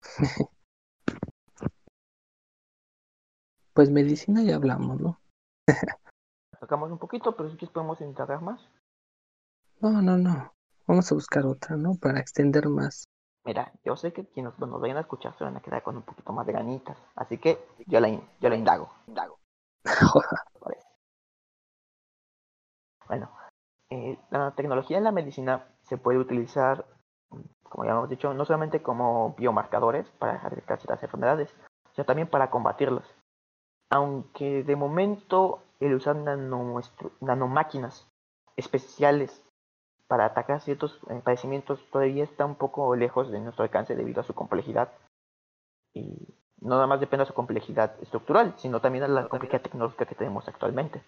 pues 3.75 3.91
medicina 3.91 4.43
ya 4.43 4.57
hablamos, 4.57 5.01
¿no? 5.01 5.21
Tocamos 6.61 6.91
un 6.91 6.99
poquito, 6.99 7.37
pero 7.37 7.51
si 7.51 7.57
quieres 7.57 7.73
podemos 7.73 8.01
indagar 8.01 8.41
más. 8.41 8.67
No, 9.81 10.01
no, 10.01 10.17
no. 10.17 10.55
Vamos 10.87 11.13
a 11.13 11.15
buscar 11.15 11.45
otra, 11.45 11.77
¿no? 11.77 11.97
Para 12.01 12.19
extender 12.19 12.69
más. 12.69 13.05
Mira, 13.45 13.73
yo 13.85 13.95
sé 13.97 14.13
que 14.13 14.27
quienes 14.27 14.59
nos 14.59 14.81
vayan 14.81 14.97
a 14.97 15.01
escuchar 15.01 15.37
se 15.37 15.45
van 15.45 15.57
a 15.57 15.61
quedar 15.61 15.83
con 15.83 15.97
un 15.97 16.03
poquito 16.03 16.33
más 16.33 16.47
de 16.47 16.55
ganitas. 16.55 16.97
Así 17.15 17.37
que 17.39 17.69
yo 17.87 18.01
la, 18.01 18.09
yo 18.41 18.49
la 18.49 18.57
indago. 18.57 18.91
indago. 19.07 19.39
bueno, 23.07 23.31
eh, 23.91 24.19
la 24.31 24.53
tecnología 24.53 24.99
en 24.99 25.05
la 25.05 25.13
medicina 25.13 25.76
se 25.89 25.99
puede 25.99 26.19
utilizar, 26.19 26.85
como 27.63 27.85
ya 27.85 27.93
hemos 27.93 28.09
dicho, 28.09 28.35
no 28.35 28.45
solamente 28.45 28.83
como 28.83 29.35
biomarcadores 29.39 30.09
para 30.19 30.35
erradicar 30.35 30.79
ciertas 30.79 31.03
enfermedades, 31.03 31.55
sino 31.93 32.05
también 32.05 32.29
para 32.29 32.51
combatirlas. 32.51 33.07
Aunque 33.91 34.65
de 34.65 34.77
momento 34.77 35.63
el 35.81 35.95
usar 35.95 36.17
nanomáquinas 37.21 38.09
especiales 38.57 39.45
para 40.09 40.27
atacar 40.27 40.61
ciertos 40.61 41.01
eh, 41.09 41.21
padecimientos 41.23 41.85
todavía 41.91 42.25
está 42.25 42.45
un 42.45 42.55
poco 42.55 42.95
lejos 42.97 43.31
de 43.31 43.41
nuestro 43.41 43.65
alcance 43.65 43.95
debido 43.95 44.21
a 44.21 44.25
su 44.25 44.35
complejidad. 44.35 44.93
Y 45.95 46.35
no 46.61 46.71
nada 46.77 46.87
más 46.87 47.01
depende 47.01 47.25
de 47.25 47.29
su 47.29 47.35
complejidad 47.35 47.95
estructural, 48.03 48.55
sino 48.57 48.81
también 48.81 49.03
de 49.03 49.09
la 49.09 49.29
complejidad 49.29 49.63
tecnológica 49.63 50.07
que 50.07 50.15
tenemos 50.15 50.49
actualmente 50.49 51.03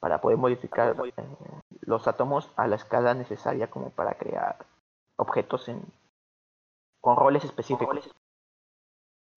para 0.00 0.20
poder 0.20 0.38
modificar 0.38 0.96
eh, 1.04 1.12
los 1.82 2.06
átomos 2.06 2.50
a 2.56 2.66
la 2.66 2.76
escala 2.76 3.14
necesaria 3.14 3.68
como 3.68 3.90
para 3.90 4.14
crear 4.14 4.66
objetos 5.16 5.68
en, 5.68 5.82
con 7.00 7.16
roles 7.16 7.44
específicos. 7.44 8.10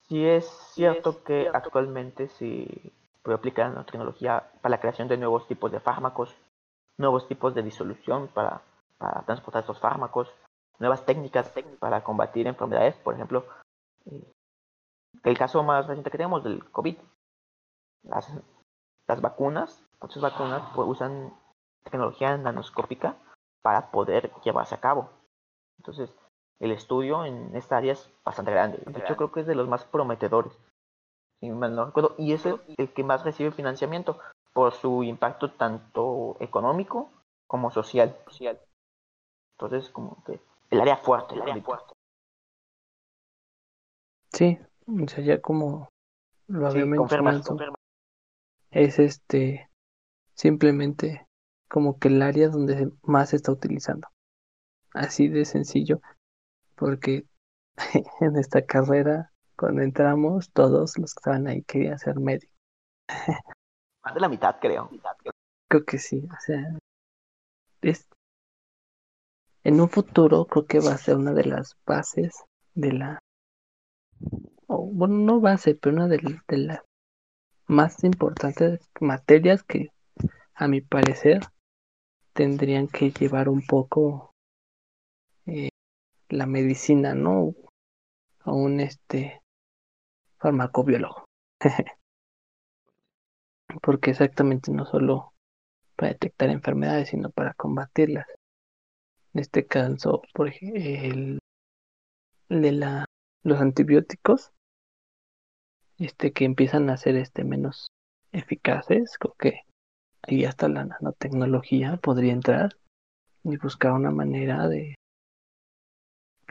Sí 0.07 0.25
es 0.25 0.45
cierto 0.73 1.23
que 1.23 1.49
actualmente 1.53 2.27
se 2.27 2.91
puede 3.23 3.37
aplicar 3.37 3.71
la 3.73 3.85
tecnología 3.85 4.51
para 4.61 4.71
la 4.71 4.79
creación 4.81 5.07
de 5.07 5.17
nuevos 5.17 5.47
tipos 5.47 5.71
de 5.71 5.79
fármacos, 5.79 6.35
nuevos 6.97 7.27
tipos 7.27 7.55
de 7.55 7.63
disolución 7.63 8.27
para, 8.27 8.61
para 8.97 9.21
transportar 9.21 9.61
estos 9.61 9.79
fármacos, 9.79 10.29
nuevas 10.79 11.05
técnicas 11.05 11.51
para 11.79 12.03
combatir 12.03 12.47
enfermedades, 12.47 12.95
por 12.95 13.13
ejemplo, 13.13 13.45
eh, 14.05 14.31
el 15.23 15.37
caso 15.37 15.63
más 15.63 15.87
reciente 15.87 16.09
que 16.09 16.17
tenemos 16.17 16.43
del 16.43 16.69
COVID. 16.71 16.97
Las, 18.03 18.33
las 19.07 19.21
vacunas 19.21 19.85
Muchas 20.01 20.21
vacunas 20.21 20.63
pues, 20.73 20.87
usan 20.89 21.31
tecnología 21.83 22.37
nanoscópica 22.37 23.15
para 23.61 23.91
poder 23.91 24.31
llevarse 24.43 24.75
a 24.75 24.79
cabo. 24.79 25.09
Entonces, 25.77 26.13
el 26.59 26.71
estudio 26.71 27.25
en 27.25 27.55
esta 27.55 27.77
área 27.77 27.93
es 27.93 28.09
bastante 28.23 28.51
grande. 28.51 28.79
De 28.85 28.99
hecho, 28.99 29.15
creo 29.15 29.31
que 29.31 29.41
es 29.41 29.47
de 29.47 29.55
los 29.55 29.67
más 29.67 29.85
prometedores. 29.85 30.57
Si 31.39 31.49
no 31.49 31.85
recuerdo. 31.85 32.15
Y 32.17 32.33
es 32.33 32.45
el, 32.45 32.59
que 32.93 33.03
más 33.03 33.23
recibe 33.23 33.51
financiamiento 33.51 34.19
por 34.53 34.73
su 34.73 35.03
impacto 35.03 35.51
tanto 35.51 36.37
económico 36.39 37.09
como 37.47 37.71
social. 37.71 38.15
Entonces, 39.57 39.89
como 39.89 40.23
que 40.23 40.39
el 40.69 40.81
área 40.81 40.97
fuerte. 40.97 41.35
El 41.35 41.41
área 41.41 41.61
fuerte. 41.63 41.93
Sí, 44.33 44.59
o 44.87 45.07
sea, 45.07 45.23
ya 45.23 45.41
como 45.41 45.89
lo 46.47 46.67
había 46.67 46.85
mencionado 46.85 47.57
es 48.71 48.99
este 48.99 49.69
simplemente 50.33 51.27
como 51.71 51.97
que 51.97 52.09
el 52.09 52.21
área 52.21 52.49
donde 52.49 52.91
más 53.01 53.29
se 53.29 53.37
está 53.37 53.51
utilizando. 53.53 54.09
Así 54.93 55.29
de 55.29 55.45
sencillo, 55.45 56.01
porque 56.75 57.25
en 58.19 58.35
esta 58.35 58.65
carrera, 58.65 59.31
cuando 59.55 59.81
entramos, 59.81 60.51
todos 60.51 60.97
los 60.97 61.13
que 61.13 61.19
estaban 61.19 61.47
ahí 61.47 61.63
querían 61.63 61.97
ser 61.97 62.19
médicos. 62.19 62.53
Más 64.03 64.13
de 64.13 64.19
la 64.19 64.27
mitad, 64.27 64.57
creo. 64.59 64.89
Creo 65.69 65.85
que 65.85 65.97
sí, 65.97 66.27
o 66.29 66.39
sea, 66.41 66.77
es, 67.81 68.05
en 69.63 69.79
un 69.79 69.89
futuro 69.89 70.45
creo 70.45 70.65
que 70.65 70.79
va 70.79 70.91
a 70.91 70.97
ser 70.97 71.15
una 71.15 71.31
de 71.31 71.45
las 71.45 71.77
bases 71.85 72.43
de 72.73 72.91
la, 72.91 73.19
o 74.67 74.85
bueno, 74.87 75.15
no 75.15 75.39
base, 75.39 75.75
pero 75.75 75.95
una 75.95 76.09
de, 76.09 76.41
de 76.49 76.57
las 76.57 76.81
más 77.67 78.03
importantes 78.03 78.89
materias 78.99 79.63
que, 79.63 79.93
a 80.53 80.67
mi 80.67 80.81
parecer, 80.81 81.39
tendrían 82.33 82.87
que 82.87 83.11
llevar 83.11 83.49
un 83.49 83.65
poco 83.65 84.33
eh, 85.45 85.69
la 86.29 86.45
medicina, 86.45 87.13
¿no? 87.13 87.53
A 88.39 88.51
un 88.51 88.79
este 88.79 89.41
farmacobiólogo. 90.37 91.25
Porque 93.81 94.11
exactamente 94.11 94.71
no 94.71 94.85
solo 94.85 95.33
para 95.95 96.13
detectar 96.13 96.49
enfermedades, 96.49 97.09
sino 97.09 97.29
para 97.29 97.53
combatirlas. 97.53 98.27
En 99.33 99.41
este 99.41 99.65
caso, 99.65 100.23
por 100.33 100.49
ejemplo, 100.49 100.81
el, 100.81 101.39
de 102.49 102.71
la, 102.71 103.05
los 103.43 103.61
antibióticos, 103.61 104.51
este 105.97 106.33
que 106.33 106.45
empiezan 106.45 106.89
a 106.89 106.97
ser 106.97 107.15
este 107.15 107.43
menos 107.43 107.87
eficaces, 108.31 109.17
creo 109.37 109.53
ahí 110.23 110.45
hasta 110.45 110.67
la 110.67 110.85
nanotecnología 110.85 111.97
podría 111.97 112.33
entrar 112.33 112.77
y 113.43 113.57
buscar 113.57 113.93
una 113.93 114.11
manera 114.11 114.67
de 114.67 114.95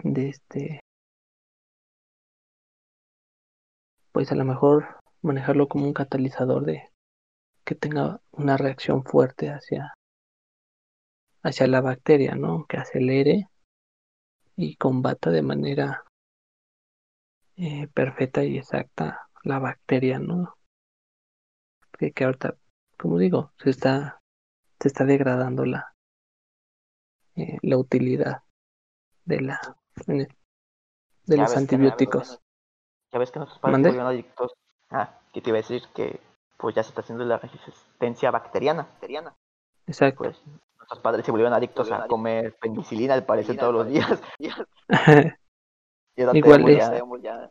de 0.03 0.29
este 0.29 0.81
pues 4.13 4.33
a 4.33 4.35
lo 4.35 4.45
mejor 4.45 4.97
manejarlo 5.23 5.69
como 5.69 5.85
un 5.85 5.93
catalizador 5.93 6.65
de 6.65 6.91
que 7.65 7.75
tenga 7.75 8.21
una 8.33 8.57
reacción 8.57 9.05
fuerte 9.05 9.51
hacia 9.51 9.95
hacia 11.43 11.67
la 11.67 11.81
bacteria, 11.81 12.35
¿no? 12.35 12.67
Que 12.67 12.77
acelere 12.77 13.49
y 14.57 14.77
combata 14.77 15.31
de 15.31 15.43
manera 15.43 16.05
eh, 17.57 17.89
perfecta 17.95 18.45
y 18.45 18.59
exacta 18.59 19.29
la 19.43 19.59
bacteria, 19.59 20.19
¿no? 20.19 20.55
Que 21.99 22.13
ahorita, 22.25 22.57
como 23.01 23.19
digo, 23.19 23.53
se 23.59 23.71
está 23.71 24.21
se 24.81 24.89
está 24.89 25.05
degradando 25.05 25.65
la 25.65 25.95
eh, 27.37 27.59
la 27.63 27.79
utilidad 27.79 28.43
de 29.25 29.41
la 29.41 29.61
de 30.07 30.29
Ya 31.27 31.43
los 31.43 31.53
que 31.53 31.59
antibióticos. 31.59 32.41
Ya 33.13 33.19
ves 33.19 33.31
que 33.31 33.39
nuestros 33.39 33.61
padres 33.61 33.73
se 33.77 33.77
¿Mande? 33.77 33.89
volvieron 33.89 34.09
adictos. 34.09 34.53
Ah, 34.91 35.19
que 35.33 35.41
te 35.41 35.51
iba 35.51 35.59
a 35.59 35.63
decir 35.63 35.83
que 35.95 36.21
pues 36.59 36.75
ya 36.75 36.83
se 36.83 36.91
está 36.91 37.01
haciendo 37.03 37.25
la 37.25 37.39
resistencia 37.39 38.31
bacteriana. 38.31 38.83
bacteriana. 38.83 39.35
Exacto. 39.87 40.25
Pues 40.25 40.41
nuestros 40.77 41.01
padres 41.01 41.25
se 41.25 41.31
volvieron 41.31 41.55
adictos 41.55 41.91
a 41.93 42.07
comer 42.07 42.57
penicilina 42.61 43.15
al 43.15 43.25
parecer 43.25 43.57
todos 43.57 43.75
los 43.75 43.89
días. 43.89 44.21
Igual 46.35 46.69
es- 46.69 46.91
ya- 47.23 47.51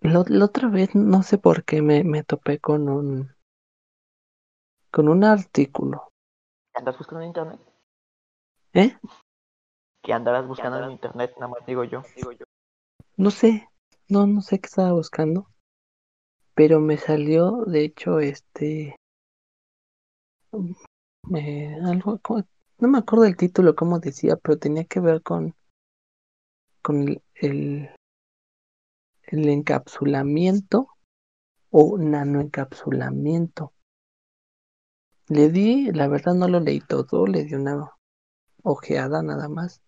La, 0.00 0.24
la 0.26 0.44
otra 0.44 0.68
vez 0.68 0.94
no 0.94 1.22
sé 1.22 1.38
por 1.38 1.64
qué 1.64 1.80
me, 1.80 2.02
me 2.04 2.24
topé 2.24 2.58
con 2.58 2.88
un 2.88 3.30
con 4.92 5.08
un 5.08 5.24
artículo. 5.24 6.08
¿Andas 6.74 6.96
buscando 6.96 7.22
en 7.22 7.28
internet? 7.28 7.60
¿Eh? 8.74 8.96
Que 10.02 10.12
andarás 10.12 10.46
buscando 10.46 10.84
en 10.84 10.92
internet, 10.92 11.32
nada 11.36 11.48
más 11.48 11.66
digo 11.66 11.84
yo. 11.84 12.02
No 13.16 13.30
sé, 13.30 13.68
no, 14.08 14.26
no 14.26 14.40
sé 14.42 14.60
qué 14.60 14.66
estaba 14.66 14.92
buscando. 14.92 15.48
Pero 16.54 16.80
me 16.80 16.98
salió, 16.98 17.64
de 17.64 17.84
hecho, 17.84 18.20
este 18.20 18.96
me- 21.28 21.74
algo 21.84 22.18
como- 22.18 22.44
no 22.78 22.88
me 22.88 22.98
acuerdo 22.98 23.24
el 23.24 23.36
título, 23.36 23.74
cómo 23.74 23.98
decía, 24.00 24.36
pero 24.36 24.58
tenía 24.58 24.84
que 24.84 25.00
ver 25.00 25.22
con 25.22 25.54
con 26.82 27.02
el, 27.08 27.22
el, 27.36 27.90
el 29.22 29.48
encapsulamiento 29.48 30.88
o 31.70 31.96
nanoencapsulamiento. 31.96 33.72
Le 35.32 35.48
di, 35.48 35.90
la 35.92 36.08
verdad 36.08 36.34
no 36.34 36.46
lo 36.46 36.60
leí 36.60 36.80
todo, 36.80 37.26
le 37.26 37.44
di 37.44 37.54
una 37.54 37.90
ojeada 38.62 39.22
nada 39.22 39.48
más, 39.48 39.80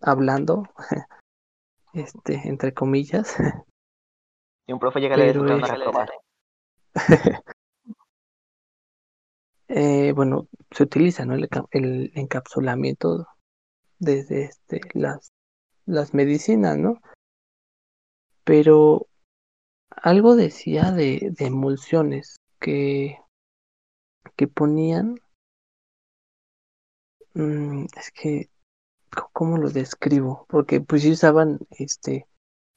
hablando, 0.00 0.64
este, 1.92 2.40
entre 2.48 2.74
comillas. 2.74 3.36
Si 4.66 4.72
un 4.72 4.80
profe 4.80 4.98
llega 4.98 5.14
a 5.14 5.18
leer 5.18 5.38
Pero 5.38 5.56
eso, 5.56 5.66
te 5.66 5.84
van 5.84 5.96
a 6.00 6.04
es-. 6.94 7.42
Eh, 9.70 10.12
bueno, 10.12 10.48
se 10.70 10.82
utiliza, 10.82 11.26
¿no? 11.26 11.34
El, 11.34 11.48
el 11.72 12.10
encapsulamiento 12.14 13.26
desde 13.98 14.44
este, 14.44 14.80
las, 14.94 15.30
las 15.84 16.14
medicinas, 16.14 16.78
¿no? 16.78 17.02
Pero 18.44 19.06
algo 19.90 20.36
decía 20.36 20.90
de, 20.90 21.34
de 21.38 21.46
emulsiones 21.46 22.36
que, 22.58 23.18
que 24.38 24.46
ponían, 24.46 25.20
mm, 27.34 27.86
es 27.96 28.12
que, 28.12 28.48
¿cómo 29.32 29.58
lo 29.58 29.68
describo? 29.68 30.46
Porque 30.48 30.80
pues 30.80 31.02
sí 31.02 31.10
usaban 31.10 31.58
este, 31.70 32.26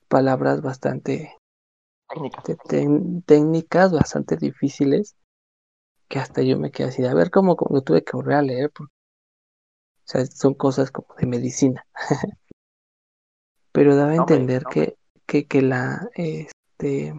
palabras 0.07 0.61
bastante 0.63 1.37
Técnicas. 3.25 3.91
bastante 3.91 4.37
difíciles, 4.37 5.15
que 6.09 6.17
hasta 6.17 6.41
yo 6.41 6.57
me 6.57 6.71
quedé 6.71 6.87
así, 6.87 7.03
de, 7.03 7.09
a 7.09 7.13
ver 7.13 7.29
cómo, 7.29 7.55
lo 7.69 7.81
tuve 7.83 8.03
que 8.03 8.17
volver 8.17 8.35
a 8.37 8.41
leer, 8.41 8.71
porque, 8.71 8.91
o 9.99 10.07
sea, 10.07 10.25
son 10.25 10.55
cosas 10.55 10.89
como 10.89 11.13
de 11.15 11.27
medicina. 11.27 11.85
pero 13.71 13.95
daba 13.95 14.11
a 14.11 14.15
No, 14.15 14.23
entender 14.23 14.63
no, 14.63 14.69
que, 14.71 14.97
que, 15.27 15.45
que 15.45 15.61
la 15.61 16.09
este 16.15 17.13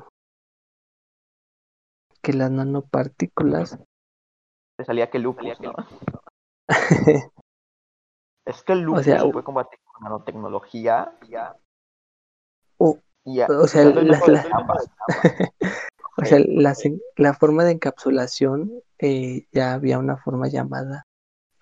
que 2.20 2.32
las 2.32 2.50
nanopartículas 2.50 3.78
Te 4.76 4.84
salía 4.84 5.10
que 5.10 5.18
lupus, 5.18 5.60
¿no? 5.60 5.74
Es 8.44 8.62
que 8.64 8.72
el 8.72 8.80
lupus 8.80 9.04
sea, 9.04 9.20
se 9.20 9.28
puede 9.28 9.44
combatir 9.44 9.78
con 9.84 10.02
nanotecnología 10.02 11.16
o, 12.76 12.98
y 13.24 13.40
a- 13.40 13.46
o 13.46 13.68
sea, 13.68 13.84
las- 13.84 14.26
las- 14.28 14.46
o 16.18 16.24
sea, 16.24 16.38
en- 16.38 17.00
la 17.16 17.34
forma 17.34 17.64
de 17.64 17.72
encapsulación 17.72 18.72
eh, 18.98 19.46
ya 19.52 19.74
había 19.74 19.98
una 20.00 20.16
forma 20.16 20.48
llamada 20.48 21.06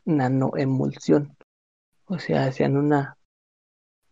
nanoemulsión. 0.07 1.37
O 2.07 2.19
sea, 2.19 2.47
hacían 2.47 2.79
una, 2.79 3.19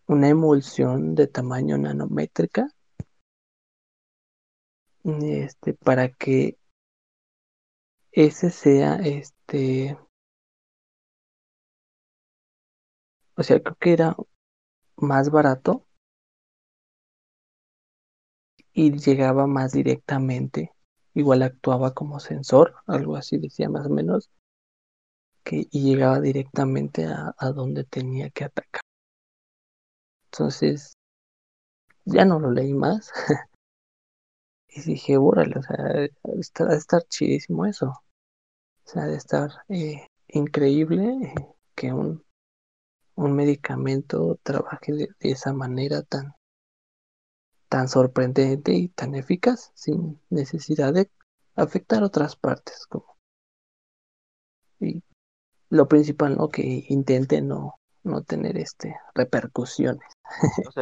una 0.07 0.29
emulsión 0.29 1.15
de 1.15 1.27
tamaño 1.27 1.79
nanométrica 1.79 2.69
este, 5.05 5.73
para 5.73 6.11
que 6.11 6.59
ese 8.27 8.51
sea 8.51 8.97
este 8.97 9.97
o 13.37 13.43
sea 13.45 13.63
creo 13.63 13.77
que 13.77 13.93
era 13.93 14.17
más 14.97 15.31
barato 15.31 15.87
y 18.73 18.93
llegaba 18.93 19.47
más 19.47 19.73
directamente. 19.73 20.73
Igual 21.15 21.43
actuaba 21.43 21.95
como 21.95 22.21
sensor, 22.21 22.75
algo 22.87 23.17
así 23.17 23.39
decía 23.39 23.69
más 23.69 23.87
o 23.87 23.91
menos, 23.91 24.31
que, 25.45 25.67
y 25.71 25.83
llegaba 25.83 26.21
directamente 26.21 27.07
a, 27.07 27.35
a 27.37 27.51
donde 27.53 27.85
tenía 27.85 28.31
que 28.31 28.45
atacar. 28.45 28.83
Entonces, 30.27 30.93
ya 32.05 32.25
no 32.25 32.39
lo 32.39 32.51
leí 32.51 32.73
más. 32.75 33.13
y 34.69 34.81
dije, 34.83 35.17
órale, 35.17 35.59
o 35.59 35.63
sea, 35.63 35.77
está, 36.39 36.75
estar 36.75 37.03
chidísimo 37.09 37.67
eso. 37.67 37.93
O 38.89 38.91
sea, 38.91 39.05
de 39.05 39.17
estar 39.17 39.51
eh, 39.69 40.07
increíble 40.29 41.05
eh, 41.23 41.35
que 41.75 41.93
un, 41.93 42.25
un 43.17 43.37
medicamento 43.37 44.39
trabaje 44.43 44.95
de, 44.95 45.09
de 45.21 45.31
esa 45.31 45.53
manera 45.53 46.03
tan, 46.03 46.35
tan 47.69 47.89
sorprendente 47.89 48.73
y 48.73 48.89
tan 48.89 49.15
eficaz, 49.15 49.73
sin 49.75 50.19
necesidad 50.31 50.95
de 50.95 51.11
afectar 51.55 52.03
otras 52.03 52.35
partes, 52.37 52.87
como 52.87 53.19
y 54.81 55.03
lo 55.69 55.87
principal, 55.87 56.39
¿no? 56.39 56.49
Que 56.49 56.87
intente 56.89 57.43
no, 57.43 57.75
no 58.05 58.23
tener 58.23 58.57
este 58.57 58.97
repercusiones. 59.15 60.09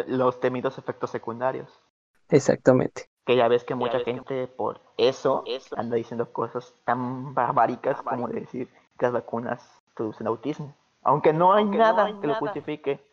Los 0.07 0.39
temidos 0.39 0.79
efectos 0.79 1.11
secundarios. 1.11 1.83
Exactamente. 2.29 3.07
Que 3.27 3.37
ya 3.37 3.49
ves 3.49 3.65
que 3.65 3.75
mucha 3.75 4.01
gente 4.01 4.47
por 4.47 4.81
eso 4.97 5.45
anda 5.77 5.97
diciendo 5.97 6.33
cosas 6.33 6.73
tan 6.85 7.35
barbáricas 7.35 8.01
como 8.03 8.29
decir 8.29 8.69
que 8.99 9.07
las 9.07 9.13
vacunas 9.13 9.83
producen 9.95 10.29
autismo. 10.29 10.75
Aunque 11.03 11.33
no 11.33 11.53
hay 11.53 11.65
nada 11.65 12.19
que 12.21 12.27
lo 12.27 12.37
justifique. 12.37 13.05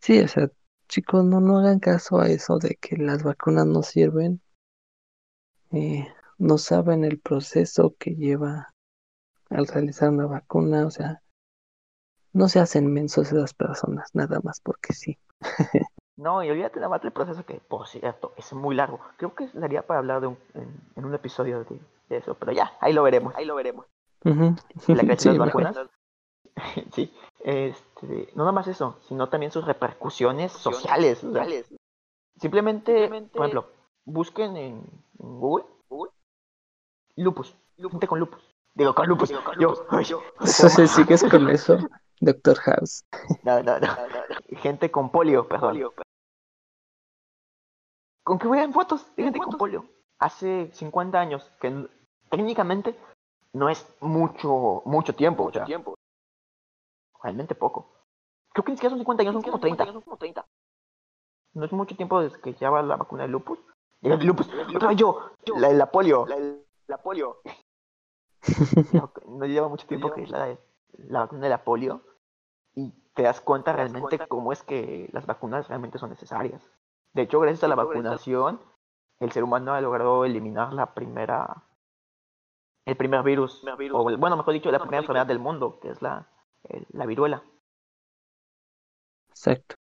Sí, 0.00 0.20
o 0.20 0.28
sea, 0.28 0.50
chicos, 0.86 1.24
no, 1.24 1.40
no 1.40 1.58
hagan 1.58 1.80
caso 1.80 2.20
a 2.20 2.28
eso 2.28 2.58
de 2.58 2.76
que 2.76 2.96
las 2.96 3.22
vacunas 3.22 3.66
no 3.66 3.82
sirven. 3.82 4.40
Eh, 5.72 6.06
no 6.38 6.56
saben 6.56 7.04
el 7.04 7.18
proceso 7.18 7.94
que 7.98 8.14
lleva 8.14 8.72
al 9.50 9.66
realizar 9.66 10.10
una 10.10 10.26
vacuna, 10.26 10.86
o 10.86 10.90
sea, 10.90 11.22
no 12.32 12.48
se 12.48 12.60
hacen 12.60 12.92
mensos 12.92 13.32
esas 13.32 13.54
personas, 13.54 14.10
nada 14.14 14.40
más 14.42 14.60
porque 14.60 14.92
sí. 14.92 15.18
no, 16.18 16.42
y 16.42 16.50
olvídate 16.50 16.80
nada 16.80 16.90
más 16.90 17.00
del 17.00 17.12
proceso 17.12 17.46
que, 17.46 17.60
por 17.60 17.86
cierto, 17.86 18.32
es 18.36 18.52
muy 18.52 18.74
largo. 18.74 18.98
Creo 19.16 19.36
que 19.36 19.48
daría 19.54 19.86
para 19.86 20.00
hablar 20.00 20.20
de 20.20 20.26
un, 20.26 20.38
en, 20.96 21.04
un 21.04 21.14
episodio 21.14 21.64
de, 21.64 21.78
eso, 22.10 22.34
pero 22.34 22.50
ya, 22.50 22.76
ahí 22.80 22.92
lo 22.92 23.04
veremos, 23.04 23.34
ahí 23.36 23.44
lo 23.44 23.54
veremos. 23.54 23.86
La 24.24 25.02
creación 25.02 25.34
de 25.34 25.38
las 25.38 25.46
vacunas. 25.46 25.78
sí, 26.92 27.14
este, 27.44 28.30
no 28.34 28.42
nada 28.42 28.50
más 28.50 28.66
eso, 28.66 28.98
sino 29.06 29.28
también 29.28 29.52
sus 29.52 29.64
repercusiones 29.64 30.50
sociales. 30.50 31.24
simplemente, 32.40 33.08
por 33.32 33.46
ejemplo, 33.46 33.70
busquen 34.04 34.56
en, 34.56 34.82
Google, 35.18 35.66
lupus, 37.14 37.54
gente 37.76 38.08
con 38.08 38.18
lupus. 38.18 38.42
Digo, 38.74 38.92
con 38.92 39.06
lupus. 39.06 39.30
Yo, 39.58 40.00
yo, 40.02 40.22
si 40.44 40.88
sigues 40.88 41.22
con 41.22 41.48
eso, 41.48 41.78
Doctor 42.20 42.56
House. 42.58 43.04
No, 43.44 43.62
no, 43.62 43.78
no. 43.78 43.88
Gente 44.56 44.90
con 44.90 45.10
polio, 45.10 45.46
perdón. 45.46 45.92
Con 48.28 48.38
que 48.38 48.46
vean 48.46 48.74
fotos 48.74 49.10
de 49.16 49.22
gente 49.22 49.38
con 49.38 49.56
polio. 49.56 49.86
Hace 50.18 50.70
50 50.74 51.18
años, 51.18 51.50
que 51.62 51.88
técnicamente 52.28 52.94
no 53.54 53.70
es 53.70 53.90
mucho, 54.00 54.82
mucho 54.84 55.14
tiempo. 55.14 55.44
Mucho 55.44 55.64
tiempo. 55.64 55.94
Realmente 57.22 57.54
poco. 57.54 57.90
Creo 58.52 58.66
que 58.66 58.72
ni 58.72 58.76
siquiera 58.76 58.90
son 58.90 58.98
50 58.98 59.22
años, 59.22 59.32
son 59.32 59.42
como 59.42 59.58
30. 59.58 60.44
No 61.54 61.64
es 61.64 61.72
mucho 61.72 61.96
tiempo 61.96 62.20
desde 62.20 62.38
que 62.42 62.52
ya 62.52 62.68
va 62.68 62.82
la 62.82 62.96
vacuna 62.96 63.22
de 63.22 63.30
lupus. 63.30 63.58
De 64.02 64.14
lupus. 64.18 64.46
Otra 64.76 64.88
vez 64.88 64.98
yo, 64.98 65.30
la, 65.56 65.72
la 65.72 65.90
polio. 65.90 66.26
La, 66.86 66.98
polio. 66.98 67.40
no, 69.26 69.46
lleva 69.46 69.68
mucho 69.68 69.86
tiempo 69.86 70.12
que 70.12 70.24
es 70.24 70.30
la, 70.30 70.54
la 70.98 71.20
vacuna 71.20 71.44
de 71.44 71.48
la 71.48 71.64
polio. 71.64 72.02
Y 72.74 72.90
te 73.14 73.22
das 73.22 73.40
cuenta 73.40 73.72
realmente 73.72 74.18
cómo 74.28 74.52
es 74.52 74.62
que 74.62 75.08
las 75.14 75.24
vacunas 75.24 75.66
realmente 75.68 75.98
son 75.98 76.10
necesarias. 76.10 76.62
De 77.14 77.22
hecho, 77.22 77.40
gracias 77.40 77.64
a 77.64 77.68
la 77.68 77.74
vacunación, 77.74 78.60
el 79.20 79.32
ser 79.32 79.44
humano 79.44 79.74
ha 79.74 79.80
logrado 79.80 80.24
eliminar 80.24 80.72
la 80.72 80.94
primera 80.94 81.64
el 82.88 82.96
primer 82.96 83.22
virus, 83.22 83.62
o 83.92 84.16
bueno, 84.16 84.38
mejor 84.38 84.54
dicho, 84.54 84.70
la 84.70 84.78
primera 84.78 85.02
enfermedad 85.02 85.26
del 85.26 85.38
mundo, 85.38 85.78
que 85.78 85.90
es 85.90 86.00
la, 86.00 86.26
la 86.92 87.04
viruela. 87.04 87.42
Exacto. 89.28 89.74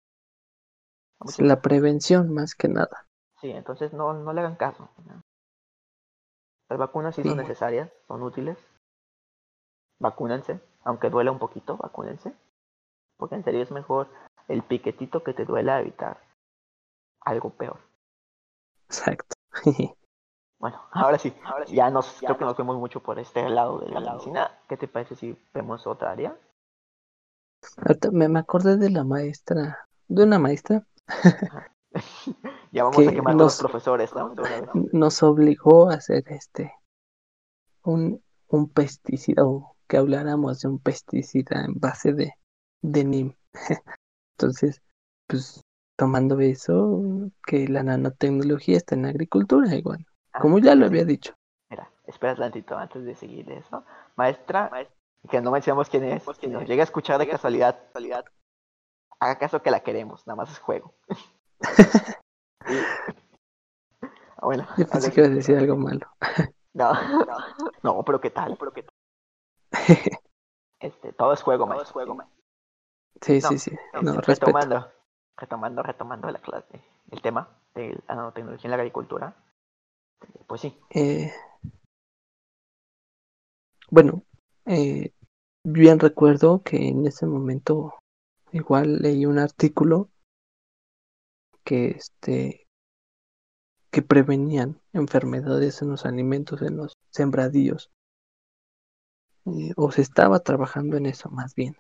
La 1.37 1.61
prevención 1.61 2.33
más 2.33 2.55
que 2.55 2.68
nada. 2.68 3.07
Sí, 3.43 3.51
entonces 3.51 3.93
no, 3.93 4.14
no 4.14 4.33
le 4.33 4.41
hagan 4.41 4.57
caso. 4.57 4.89
Las 6.70 6.79
vacunas 6.79 7.14
sí, 7.14 7.22
son 7.22 7.37
necesarias, 7.37 7.93
son 8.09 8.22
útiles. 8.22 8.57
Vacúnense, 10.01 10.61
aunque 10.83 11.11
duela 11.11 11.31
un 11.31 11.39
poquito, 11.39 11.77
vacúnense. 11.77 12.35
Porque 13.18 13.35
en 13.35 13.45
serio 13.45 13.62
es 13.62 13.70
mejor 13.70 14.09
el 14.49 14.62
piquetito 14.62 15.22
que 15.22 15.35
te 15.35 15.45
duela 15.45 15.79
evitar 15.79 16.18
algo 17.25 17.51
peor. 17.51 17.79
Exacto. 18.87 19.37
Bueno, 20.61 20.81
ahora 20.93 21.18
sí, 21.18 21.35
ya 21.68 21.91
nos, 21.91 22.20
creo 22.20 22.39
que 22.39 22.45
nos 22.47 22.57
vemos 22.57 22.79
mucho 22.79 23.01
por 23.01 23.18
este 23.18 23.47
lado 23.51 23.81
de 23.81 23.89
la 23.89 24.01
medicina. 24.01 24.51
¿Qué 24.66 24.79
te 24.79 24.89
parece 24.89 25.14
si 25.14 25.37
vemos 25.53 25.87
otra 25.87 26.12
área? 26.12 26.39
me, 28.12 28.29
me 28.29 28.39
acordé 28.39 28.79
de 28.79 28.89
la 28.89 29.05
maestra, 29.05 29.87
de 30.09 30.22
una 30.22 30.39
maestra. 30.39 30.87
ya 32.72 32.85
vamos 32.85 33.07
a 33.07 33.12
quemar 33.12 33.35
los 33.35 33.59
profesores, 33.59 34.12
Nos 34.93 35.22
obligó 35.22 35.91
a 35.91 35.95
hacer 35.95 36.25
este, 36.29 36.72
un, 37.83 38.22
un 38.49 38.68
pesticida, 38.70 39.45
o 39.45 39.77
que 39.87 39.99
habláramos 39.99 40.61
de 40.61 40.68
un 40.68 40.79
pesticida 40.79 41.64
en 41.64 41.79
base 41.79 42.14
de, 42.14 42.33
de 42.83 43.05
NIM. 43.05 43.35
Entonces, 44.39 44.83
pues 45.27 45.63
tomando 45.97 46.38
eso, 46.40 47.03
que 47.47 47.68
la 47.68 47.82
nanotecnología 47.82 48.76
está 48.76 48.95
en 48.95 49.03
la 49.03 49.09
agricultura 49.09 49.74
igual. 49.74 50.07
Como 50.40 50.59
ya 50.59 50.74
lo 50.74 50.86
había 50.86 51.05
dicho. 51.05 51.34
Mira, 51.70 51.90
espera 52.07 52.34
tantito 52.34 52.76
antes 52.76 53.05
de 53.05 53.14
seguir 53.14 53.51
eso. 53.53 53.84
Maestra, 54.16 54.70
que 55.30 55.40
no 55.40 55.51
mencionamos 55.51 55.88
quién 55.88 56.05
es, 56.05 56.24
si 56.40 56.49
nos 56.49 56.66
llega 56.66 56.82
a 56.82 56.84
escuchar 56.84 57.18
de 57.18 57.28
casualidad, 57.28 57.78
haga 59.20 59.38
caso 59.38 59.62
que 59.62 59.70
la 59.70 59.80
queremos, 59.80 60.26
nada 60.26 60.36
más 60.36 60.51
es 60.51 60.59
juego. 60.59 60.95
Ah, 64.36 64.47
bueno, 64.47 64.66
Yo 64.76 64.86
pensé 64.86 65.11
que 65.11 65.20
ibas 65.20 65.30
a 65.30 65.34
decir 65.34 65.57
algo 65.57 65.76
malo. 65.76 66.07
no, 66.74 66.92
no, 67.82 68.03
pero 68.05 68.20
qué 68.20 68.30
tal, 68.30 68.57
pero 68.59 68.72
qué 68.72 68.82
tal. 68.82 68.95
Este, 70.80 71.12
todo 71.12 71.32
es 71.32 71.40
juego, 71.40 71.66
todo 71.66 71.82
es 71.82 71.90
juego, 71.90 72.18
Sí, 73.22 73.40
sí, 73.40 73.59
sí. 73.59 73.76
No, 74.03 74.20
retomando, 74.20 74.90
retomando, 75.37 75.82
retomando 75.82 76.30
la 76.30 76.41
clase, 76.41 76.80
el 77.11 77.22
tema 77.22 77.49
de 77.74 78.01
la 78.09 78.14
nanotecnología 78.14 78.68
en 78.68 78.70
la 78.70 78.76
agricultura. 78.76 79.37
Pues 80.47 80.61
sí. 80.61 80.78
Eh, 80.91 81.32
bueno, 83.91 84.22
eh, 84.66 85.12
bien 85.64 85.99
recuerdo 85.99 86.62
que 86.62 86.89
en 86.89 87.07
ese 87.07 87.26
momento 87.26 87.95
igual 88.53 88.99
leí 88.99 89.26
un 89.26 89.39
artículo 89.39 90.09
que 91.64 91.89
este 91.89 92.66
que 93.91 94.03
prevenían 94.03 94.80
enfermedades 94.93 95.80
en 95.80 95.91
los 95.91 96.05
alimentos, 96.05 96.62
en 96.62 96.76
los 96.76 96.95
sembradíos. 97.11 97.91
Eh, 99.47 99.72
o 99.76 99.93
se 99.93 100.03
estaba 100.03 100.41
trabajando 100.41 100.97
en 100.97 101.07
eso 101.07 101.30
más 101.30 101.55
bien. 101.55 101.76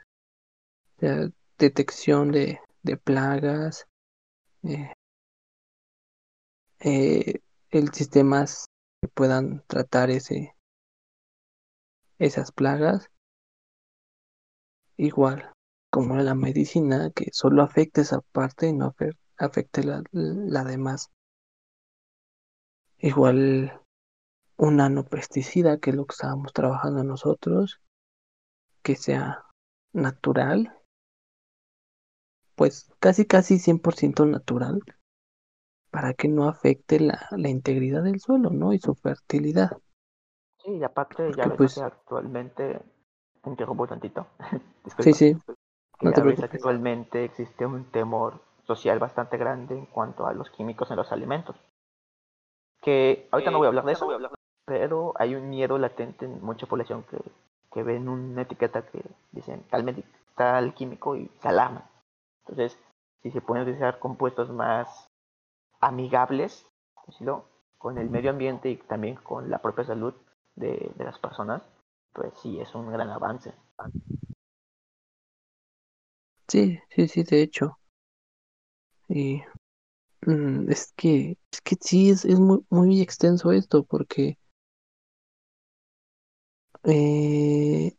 detección 1.58 2.30
de, 2.30 2.60
de 2.84 2.96
plagas, 2.96 3.86
eh, 4.62 4.92
eh, 6.80 7.40
el 7.70 7.92
sistemas 7.92 8.66
que 9.02 9.08
puedan 9.08 9.64
tratar 9.66 10.10
ese 10.10 10.54
esas 12.18 12.52
plagas. 12.52 13.10
Igual 14.96 15.52
como 15.90 16.16
la 16.16 16.34
medicina 16.34 17.10
que 17.10 17.30
solo 17.32 17.62
afecta 17.62 18.02
esa 18.02 18.20
parte 18.20 18.68
y 18.68 18.72
no 18.72 18.94
afecte 19.38 19.82
la, 19.82 20.02
la 20.12 20.64
demás. 20.64 21.10
Igual 22.98 23.80
un 24.56 24.76
nanopesticida 24.76 25.78
que 25.78 25.90
es 25.90 25.96
lo 25.96 26.06
que 26.06 26.12
estábamos 26.12 26.52
trabajando 26.52 27.02
nosotros 27.02 27.80
que 28.82 28.96
sea 28.96 29.44
natural 29.92 30.78
pues 32.56 32.90
casi 33.00 33.26
casi 33.26 33.58
100% 33.58 34.26
natural 34.26 34.80
para 35.90 36.12
que 36.12 36.26
no 36.26 36.48
afecte 36.48 36.98
la, 36.98 37.28
la 37.30 37.48
integridad 37.48 38.02
del 38.02 38.20
suelo, 38.20 38.50
¿no? 38.50 38.72
Y 38.72 38.80
su 38.80 38.94
fertilidad. 38.96 39.70
Sí, 40.64 40.72
y 40.72 40.82
aparte 40.82 41.30
ya 41.36 41.46
ves 41.46 41.56
pues, 41.56 41.78
actualmente, 41.78 42.80
interrumpo 43.44 43.86
tantito. 43.86 44.26
sí, 44.98 45.12
sí. 45.12 45.36
no 46.00 46.12
te 46.12 46.20
preocupes. 46.20 46.52
actualmente 46.52 47.24
existe 47.24 47.64
un 47.64 47.84
temor 47.92 48.40
social 48.66 48.98
bastante 48.98 49.36
grande 49.36 49.78
en 49.78 49.86
cuanto 49.86 50.26
a 50.26 50.32
los 50.32 50.50
químicos 50.50 50.90
en 50.90 50.96
los 50.96 51.12
alimentos. 51.12 51.54
Que 52.80 53.28
ahorita 53.30 53.50
no 53.50 53.58
voy 53.58 53.66
a 53.66 53.68
hablar 53.68 53.84
de 53.84 53.92
eso, 53.92 54.08
pero 54.64 55.12
hay 55.16 55.34
un 55.34 55.48
miedo 55.48 55.78
latente 55.78 56.24
en 56.24 56.42
mucha 56.42 56.66
población 56.66 57.04
que, 57.04 57.18
que 57.72 57.82
ven 57.82 58.08
una 58.08 58.42
etiqueta 58.42 58.82
que 58.86 59.00
dicen 59.32 59.62
tal, 59.70 60.04
tal 60.34 60.74
químico 60.74 61.14
y 61.14 61.30
se 61.40 61.48
alarman. 61.48 61.84
Entonces, 62.46 62.78
si 63.22 63.30
se 63.30 63.40
pueden 63.40 63.64
utilizar 63.64 63.98
compuestos 63.98 64.50
más 64.50 65.08
amigables 65.80 66.66
con 67.78 67.98
el 67.98 68.10
medio 68.10 68.30
ambiente 68.30 68.70
y 68.70 68.76
también 68.76 69.16
con 69.16 69.50
la 69.50 69.58
propia 69.58 69.84
salud 69.84 70.14
de, 70.56 70.92
las 70.98 71.18
personas, 71.18 71.62
pues 72.12 72.32
sí, 72.42 72.60
es 72.60 72.74
un 72.74 72.90
gran 72.90 73.10
avance. 73.10 73.52
Sí, 76.48 76.78
sí, 76.90 77.08
sí, 77.08 77.22
de 77.24 77.42
hecho. 77.42 77.78
Y 79.08 79.42
mm, 80.26 80.70
es 80.70 80.92
que, 80.96 81.38
es 81.50 81.60
que 81.60 81.76
sí, 81.80 82.10
es, 82.10 82.24
es 82.24 82.38
muy, 82.38 82.64
muy 82.70 83.00
extenso 83.00 83.52
esto, 83.52 83.84
porque 83.84 84.38
eh, 86.84 87.96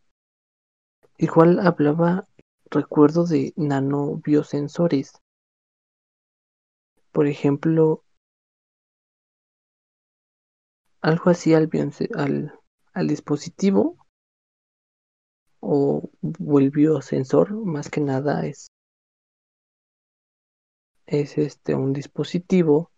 igual 1.18 1.60
hablaba, 1.60 2.26
recuerdo 2.70 3.24
de 3.24 3.52
nanobiosensores. 3.56 5.20
Por 7.12 7.26
ejemplo, 7.26 8.04
algo 11.00 11.30
así 11.30 11.54
al, 11.54 11.70
al, 12.14 12.60
al 12.92 13.06
dispositivo 13.08 13.96
o, 15.60 16.10
o 16.46 16.58
el 16.58 16.70
biosensor, 16.70 17.52
más 17.52 17.88
que 17.90 18.00
nada 18.00 18.44
es 18.46 18.68
es 21.06 21.38
este 21.38 21.74
un 21.74 21.92
dispositivo, 21.92 22.90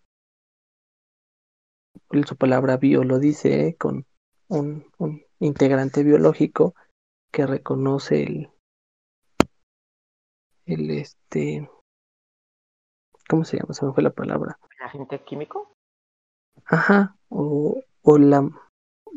su 2.26 2.36
palabra 2.36 2.78
bio 2.78 3.04
lo 3.04 3.18
dice, 3.18 3.76
con 3.78 4.06
un, 4.48 4.86
un, 4.98 5.22
integrante 5.40 6.02
biológico 6.02 6.74
que 7.30 7.46
reconoce 7.46 8.22
el, 8.22 8.50
el 10.68 10.90
este, 10.90 11.68
¿cómo 13.28 13.44
se 13.44 13.58
llama? 13.58 13.74
Se 13.74 13.86
me 13.86 13.92
fue 13.92 14.02
la 14.02 14.10
palabra. 14.10 14.58
¿El 14.78 14.86
agente 14.86 15.24
químico? 15.24 15.72
Ajá, 16.66 17.16
o, 17.30 17.80
o 18.02 18.18
la, 18.18 18.48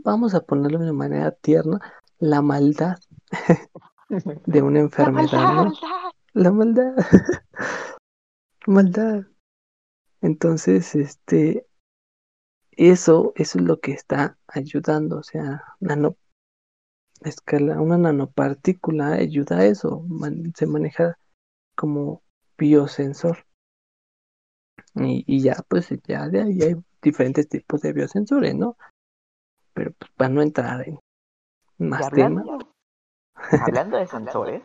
vamos 0.03 0.33
a 0.33 0.41
ponerlo 0.41 0.79
de 0.79 0.85
una 0.85 0.93
manera 0.93 1.31
tierna, 1.31 1.79
la 2.19 2.41
maldad 2.41 2.97
de 4.45 4.61
una 4.61 4.79
enfermedad. 4.87 5.31
La 5.31 5.53
maldad. 5.53 5.75
La 6.33 6.51
maldad. 6.51 6.95
maldad. 8.67 9.23
Entonces, 10.21 10.95
este, 10.95 11.65
eso, 12.71 13.33
eso 13.35 13.59
es 13.59 13.65
lo 13.65 13.79
que 13.79 13.91
está 13.91 14.37
ayudando, 14.47 15.17
o 15.17 15.23
sea, 15.23 15.63
nano, 15.79 16.15
escala, 17.21 17.81
una 17.81 17.97
nanopartícula 17.97 19.13
ayuda 19.13 19.57
a 19.57 19.65
eso, 19.65 20.05
se 20.55 20.65
maneja 20.67 21.17
como 21.81 22.21
biosensor. 22.59 23.43
Y, 24.93 25.23
y, 25.25 25.41
ya, 25.41 25.55
pues, 25.67 25.89
ya 26.03 26.27
de 26.27 26.43
ahí 26.43 26.61
hay 26.61 26.75
diferentes 27.01 27.49
tipos 27.49 27.81
de 27.81 27.91
biosensores, 27.91 28.53
¿no? 28.53 28.77
Pero 29.73 29.91
pues 29.97 30.11
para 30.15 30.29
no 30.29 30.43
entrar 30.43 30.87
en 30.87 30.99
más 31.79 32.11
temas. 32.11 32.45
Hablando 33.67 33.97
de 33.97 34.05
sensores, 34.05 34.61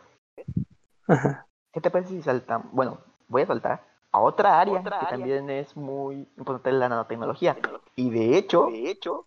¿qué 1.73 1.81
te 1.81 1.89
parece 1.89 2.11
si 2.11 2.21
saltamos? 2.21 2.71
Bueno, 2.71 2.99
voy 3.27 3.41
a 3.41 3.47
saltar 3.47 3.83
a 4.11 4.19
otra 4.19 4.59
área 4.59 4.83
que 4.83 5.07
también 5.09 5.49
es 5.49 5.75
muy 5.75 6.29
importante 6.37 6.71
la 6.73 6.89
nanotecnología. 6.89 7.57
Y 7.95 8.11
de 8.11 8.37
hecho, 8.37 8.67
de 8.67 8.91
hecho, 8.91 9.25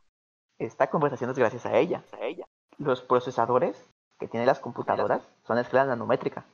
esta 0.60 0.90
conversación 0.90 1.30
es 1.30 1.38
gracias 1.38 1.66
a 1.66 1.76
ella. 1.76 2.04
A 2.12 2.24
ella. 2.24 2.46
Los 2.78 3.02
procesadores 3.02 3.84
que 4.20 4.28
tienen 4.28 4.46
las 4.46 4.60
computadoras 4.60 5.28
son 5.44 5.58
a 5.58 5.62
escala 5.62 5.86
nanométrica. 5.86 6.44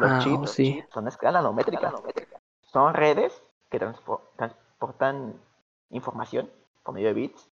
Los 0.00 0.10
ah, 0.10 0.18
chips 0.22 0.50
sí. 0.50 0.84
son 0.92 1.06
a 1.06 1.08
escala 1.08 1.40
nanométrica. 1.40 1.94
Son 2.60 2.94
redes 2.94 3.42
que 3.70 3.78
transportan 3.78 5.40
información 5.90 6.50
por 6.82 6.94
medio 6.94 7.08
de 7.08 7.14
bits 7.14 7.50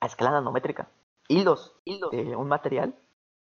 a 0.00 0.06
escala 0.06 0.30
nanométrica. 0.32 0.88
Hilos, 1.28 1.76
hilos 1.84 2.10
de 2.10 2.34
un 2.34 2.48
material 2.48 2.94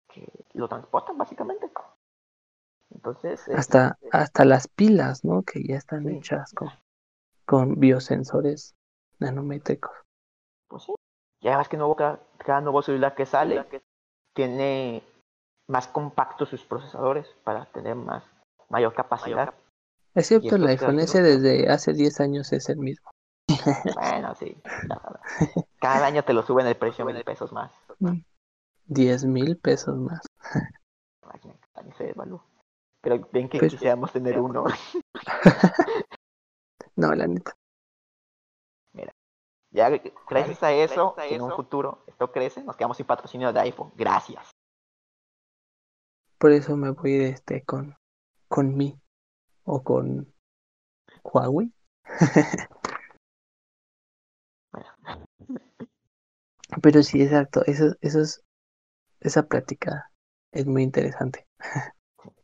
que 0.08 0.30
lo 0.54 0.68
transportan 0.68 1.18
básicamente. 1.18 1.70
Entonces. 2.90 3.48
Hasta, 3.48 3.98
hasta 4.12 4.44
las 4.44 4.68
pilas, 4.68 5.24
¿no? 5.24 5.42
Que 5.42 5.62
ya 5.62 5.76
están 5.76 6.08
hechas 6.08 6.52
con, 6.54 6.70
con 7.44 7.78
biosensores 7.78 8.74
nanométricos. 9.18 9.92
Pues 10.68 10.84
sí. 10.84 10.94
Ya 11.40 11.58
ves 11.58 11.68
que 11.68 11.76
nuevo, 11.76 11.94
cada, 11.96 12.60
nuevo 12.60 12.82
celular 12.82 13.14
que 13.14 13.26
sale 13.26 13.64
tiene 14.32 15.02
más 15.68 15.88
compactos 15.88 16.48
sus 16.48 16.64
procesadores 16.64 17.26
para 17.44 17.66
tener 17.66 17.94
más 17.94 18.24
mayor 18.68 18.94
capacidad. 18.94 19.54
Es 20.14 20.28
cierto, 20.28 20.56
el 20.56 20.66
iPhone 20.66 20.98
S 21.00 21.22
desde 21.22 21.68
hace 21.70 21.92
10 21.92 22.20
años 22.20 22.52
es 22.52 22.68
el 22.68 22.78
mismo. 22.78 23.10
Bueno, 23.94 24.34
sí. 24.34 24.56
Cada 25.80 26.06
año 26.06 26.24
te 26.24 26.32
lo 26.32 26.42
suben 26.42 26.66
el 26.66 26.76
precio 26.76 27.04
mil 27.04 27.22
pesos 27.22 27.52
más. 27.52 27.72
10 28.86 29.24
mil 29.26 29.56
pesos 29.56 29.96
más. 29.96 30.20
Se 31.96 32.14
pero 33.00 33.28
ven 33.32 33.48
que 33.48 33.60
pues, 33.60 33.72
quisiéramos 33.72 34.12
tener 34.12 34.38
uno. 34.40 34.64
no, 36.96 37.14
la 37.14 37.28
neta. 37.28 37.52
Mira, 38.92 39.12
ya 39.70 39.90
gracias 40.28 40.62
a 40.64 40.72
eso, 40.72 41.14
en 41.18 41.40
un 41.40 41.52
futuro 41.52 42.02
esto 42.08 42.32
crece, 42.32 42.64
nos 42.64 42.76
quedamos 42.76 42.96
sin 42.96 43.06
patrocinio 43.06 43.52
de 43.52 43.60
iPhone. 43.60 43.92
Gracias. 43.94 44.50
Por 46.38 46.52
eso 46.52 46.76
me 46.76 46.90
voy 46.90 47.12
de 47.18 47.28
este 47.30 47.62
con, 47.62 47.96
con 48.48 48.76
mi 48.76 49.00
o 49.64 49.82
con 49.82 50.32
Huawei. 51.24 51.72
Pero 56.82 57.02
sí, 57.02 57.22
exacto, 57.22 57.64
eso, 57.66 57.94
eso 58.00 58.20
es, 58.20 58.42
esa 59.20 59.44
plática 59.44 60.10
es 60.52 60.66
muy 60.66 60.82
interesante 60.82 61.46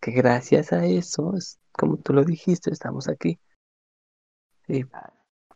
que 0.01 0.13
gracias 0.13 0.73
a 0.73 0.87
eso, 0.87 1.35
como 1.73 1.99
tú 1.99 2.13
lo 2.13 2.25
dijiste, 2.25 2.71
estamos 2.71 3.09
aquí. 3.09 3.39
Y 4.69 4.85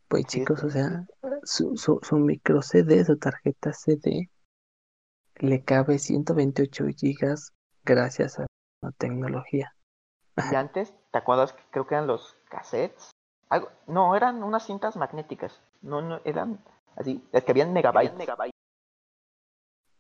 pues 0.09 0.26
chicos, 0.26 0.62
o 0.62 0.70
sea, 0.70 1.07
su, 1.45 1.76
su, 1.76 2.01
su 2.03 2.16
micro 2.16 2.61
CD, 2.61 3.05
su 3.05 3.16
tarjeta 3.16 3.72
CD, 3.72 4.30
le 5.37 5.64
cabe 5.64 5.99
128 5.99 6.87
gigas 6.97 7.53
gracias 7.87 8.39
a 8.39 8.47
la 8.82 8.91
tecnología. 8.93 9.72
Y 10.51 10.55
antes, 10.55 10.93
¿te 11.11 11.18
acuerdas 11.18 11.55
que 11.55 11.62
creo 11.70 11.87
que 11.87 11.95
eran 11.95 12.07
los 12.07 12.37
cassettes? 12.51 13.11
Algo, 13.49 13.68
no, 13.87 14.14
eran 14.14 14.43
unas 14.43 14.66
cintas 14.66 14.97
magnéticas. 14.97 15.62
No, 15.80 16.03
no, 16.03 16.20
eran 16.24 16.62
así, 16.97 17.26
es 17.32 17.45
que 17.45 17.53
habían 17.53 17.72
megabytes. 17.72 18.16
megabytes. 18.16 18.53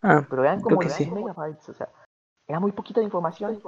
Ah, 0.02 0.26
pero 0.28 0.44
eran 0.44 0.60
como 0.60 0.80
10 0.80 1.10
megabytes, 1.10 1.68
o 1.70 1.74
sea, 1.74 1.88
era 2.46 2.60
muy 2.60 2.72
poquita 2.72 3.00
información 3.00 3.60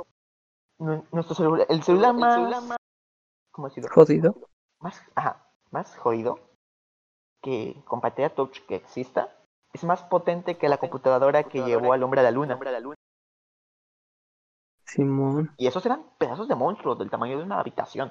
nuestro 0.78 1.34
celular, 1.34 1.66
el 1.68 1.82
celular 1.82 2.14
más, 2.14 2.78
¿cómo 3.50 3.68
decirlo? 3.68 3.90
Jodido. 3.92 4.36
Más, 4.80 5.02
ajá, 5.14 5.44
más 5.70 5.96
jodido 5.96 6.38
que 7.42 7.82
con 7.84 8.00
pantalla 8.00 8.34
touch 8.34 8.60
que 8.66 8.76
exista, 8.76 9.34
es 9.72 9.84
más 9.84 10.02
potente 10.04 10.56
que 10.56 10.68
la 10.68 10.78
computadora 10.78 11.44
que 11.44 11.62
llevó 11.62 11.92
al 11.92 12.02
hombre 12.02 12.20
a 12.20 12.24
la 12.24 12.30
luna. 12.30 12.58
Simón. 14.88 15.52
Y 15.58 15.66
esos 15.66 15.84
eran 15.84 16.02
pedazos 16.16 16.48
de 16.48 16.54
monstruos 16.54 16.98
del 16.98 17.10
tamaño 17.10 17.36
de 17.36 17.44
una 17.44 17.60
habitación. 17.60 18.10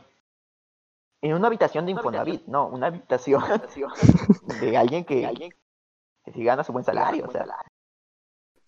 En 1.22 1.34
una 1.34 1.48
habitación 1.48 1.86
de 1.86 1.94
Infonavit, 1.94 2.46
no, 2.46 2.68
una 2.68 2.88
habitación 2.88 3.42
de 4.62 4.78
alguien 4.78 5.04
que, 5.04 5.26
alguien 5.26 5.52
que 6.24 6.32
si 6.32 6.44
gana 6.44 6.64
su 6.64 6.72
buen 6.72 6.86
salario. 6.86 7.26
O 7.28 7.32
sea, 7.32 7.48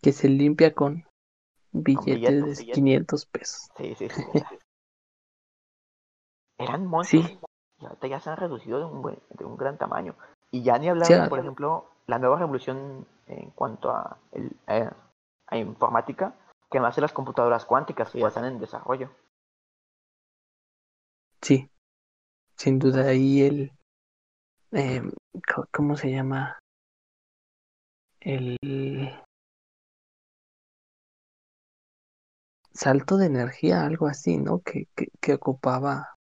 que 0.02 0.12
se 0.12 0.28
limpia 0.28 0.74
con 0.74 1.06
Billetes 1.72 2.58
de 2.58 2.72
500 2.72 3.26
pesos. 3.28 3.70
Sí, 3.78 3.94
sí, 3.96 4.10
sí. 4.10 4.24
Eran 6.58 6.88
monstruos. 6.88 7.38
Y 7.80 7.86
ahorita 7.86 8.08
ya 8.08 8.20
se 8.20 8.32
han 8.32 8.38
reducido 8.38 8.80
de 8.80 8.86
un, 8.86 9.04
buen, 9.04 9.20
de 9.30 9.46
un 9.46 9.56
gran 9.56 9.78
tamaño. 9.78 10.16
Y 10.50 10.64
ya 10.64 10.80
ni 10.80 10.90
hablar, 10.90 11.30
por 11.30 11.40
ejemplo, 11.40 11.92
la 12.08 12.18
nueva 12.18 12.40
revolución 12.40 13.06
en 13.28 13.52
cuanto 13.52 13.92
a, 13.92 14.18
el, 14.32 14.52
eh, 14.68 14.90
a 15.46 15.58
informática, 15.58 16.34
que 16.70 16.80
más 16.80 16.98
las 16.98 17.14
computadoras 17.14 17.66
cuánticas 17.66 18.12
que 18.12 18.20
ya 18.20 18.28
están 18.28 18.46
en 18.46 18.60
desarrollo. 18.60 19.10
Sí, 21.42 21.70
sin 22.56 22.80
duda 22.80 23.08
ahí 23.08 23.42
el... 23.42 23.72
Eh, 24.72 25.02
¿Cómo 25.72 25.96
se 25.96 26.12
llama? 26.12 26.60
El 28.20 28.58
salto 32.74 33.18
de 33.18 33.26
energía, 33.26 33.86
algo 33.86 34.08
así, 34.08 34.38
¿no? 34.38 34.60
Que, 34.60 34.88
que, 34.96 35.08
que 35.20 35.34
ocupaba 35.34 36.16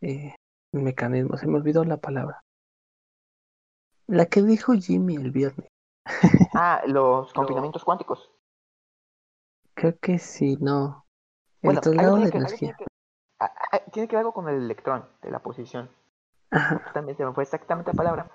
eh, 0.00 0.34
el 0.72 0.82
mecanismo. 0.82 1.36
Se 1.36 1.46
me 1.46 1.58
olvidó 1.58 1.84
la 1.84 1.98
palabra. 1.98 2.40
La 4.06 4.26
que 4.26 4.42
dijo 4.42 4.72
Jimmy 4.72 5.16
el 5.16 5.30
viernes. 5.30 5.68
ah, 6.54 6.82
los 6.86 7.32
confinamientos 7.34 7.84
cuánticos. 7.84 8.30
Creo 9.74 9.98
que 9.98 10.18
sí, 10.18 10.56
no. 10.60 11.04
El 11.62 11.80
traslado 11.80 12.16
de 12.16 12.28
energía. 12.28 12.76
Ah, 13.38 13.52
ah, 13.72 13.80
tiene 13.92 14.08
que 14.08 14.16
ver 14.16 14.20
algo 14.20 14.32
con 14.32 14.48
el 14.48 14.56
electrón 14.56 15.04
de 15.22 15.30
la 15.30 15.40
posición. 15.40 15.90
Ajá. 16.50 16.92
También 16.92 17.16
se 17.16 17.24
me 17.24 17.32
fue 17.32 17.44
exactamente 17.44 17.92
la 17.92 17.96
palabra. 17.96 18.30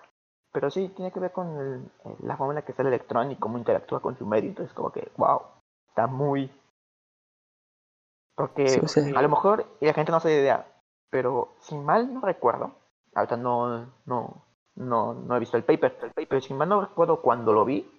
Pero 0.52 0.72
sí, 0.72 0.90
tiene 0.96 1.12
que 1.12 1.20
ver 1.20 1.32
con 1.32 1.58
el, 1.58 1.92
la 2.22 2.38
forma 2.38 2.54
en 2.54 2.56
la 2.56 2.62
que 2.64 2.72
está 2.72 2.82
el 2.82 2.88
electrón 2.88 3.32
y 3.32 3.36
cómo 3.36 3.58
interactúa 3.58 4.02
con 4.02 4.18
su 4.18 4.26
medio. 4.26 4.50
Entonces, 4.50 4.74
como 4.74 4.92
que, 4.92 5.12
wow, 5.18 5.42
está 5.90 6.08
muy 6.08 6.50
porque 8.38 8.80
a 9.16 9.22
lo 9.24 9.30
mejor 9.30 9.66
la 9.80 9.94
gente 9.94 10.12
no 10.12 10.20
se 10.20 10.30
da 10.30 10.36
idea, 10.36 10.68
pero 11.10 11.56
si 11.60 11.76
mal 11.76 12.14
no 12.14 12.22
recuerdo, 12.22 12.76
ahorita 13.16 13.36
no, 13.36 13.88
no, 14.06 14.46
no, 14.76 15.14
no 15.16 15.36
he 15.36 15.40
visto 15.40 15.58
el 15.58 15.64
paper, 15.64 15.98
el 16.04 16.10
paper, 16.10 16.28
pero 16.28 16.42
si 16.42 16.54
mal 16.54 16.70
no 16.70 16.82
recuerdo 16.82 17.20
cuando 17.24 17.52
lo 17.52 17.66
vi, 17.66 17.97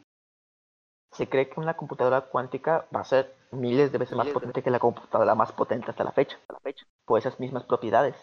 se 1.12 1.28
cree 1.28 1.48
que 1.48 1.60
una 1.60 1.76
computadora 1.76 2.22
cuántica 2.22 2.86
va 2.94 3.00
a 3.00 3.04
ser 3.04 3.34
miles 3.50 3.92
de 3.92 3.98
veces 3.98 4.16
más 4.16 4.28
potente 4.28 4.62
que 4.62 4.70
la 4.70 4.78
computadora 4.78 5.34
más 5.34 5.52
potente 5.52 5.90
hasta 5.90 6.04
la 6.04 6.12
fecha, 6.12 6.36
hasta 6.36 6.54
la 6.54 6.60
fecha, 6.60 6.86
por 7.04 7.18
esas 7.18 7.40
mismas 7.40 7.64
propiedades. 7.64 8.16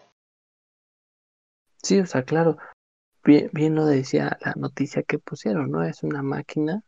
Sí, 1.81 1.99
o 1.99 2.05
sea, 2.05 2.23
claro. 2.23 2.57
bien, 3.23 3.49
bien 3.53 3.75
lo 3.75 3.85
decía 3.85 4.37
la 4.41 4.53
noticia 4.55 5.03
que 5.03 5.19
pusieron, 5.19 5.71
¿no? 5.71 5.83
Es 5.83 6.03
una 6.03 6.23
máquina 6.23 6.83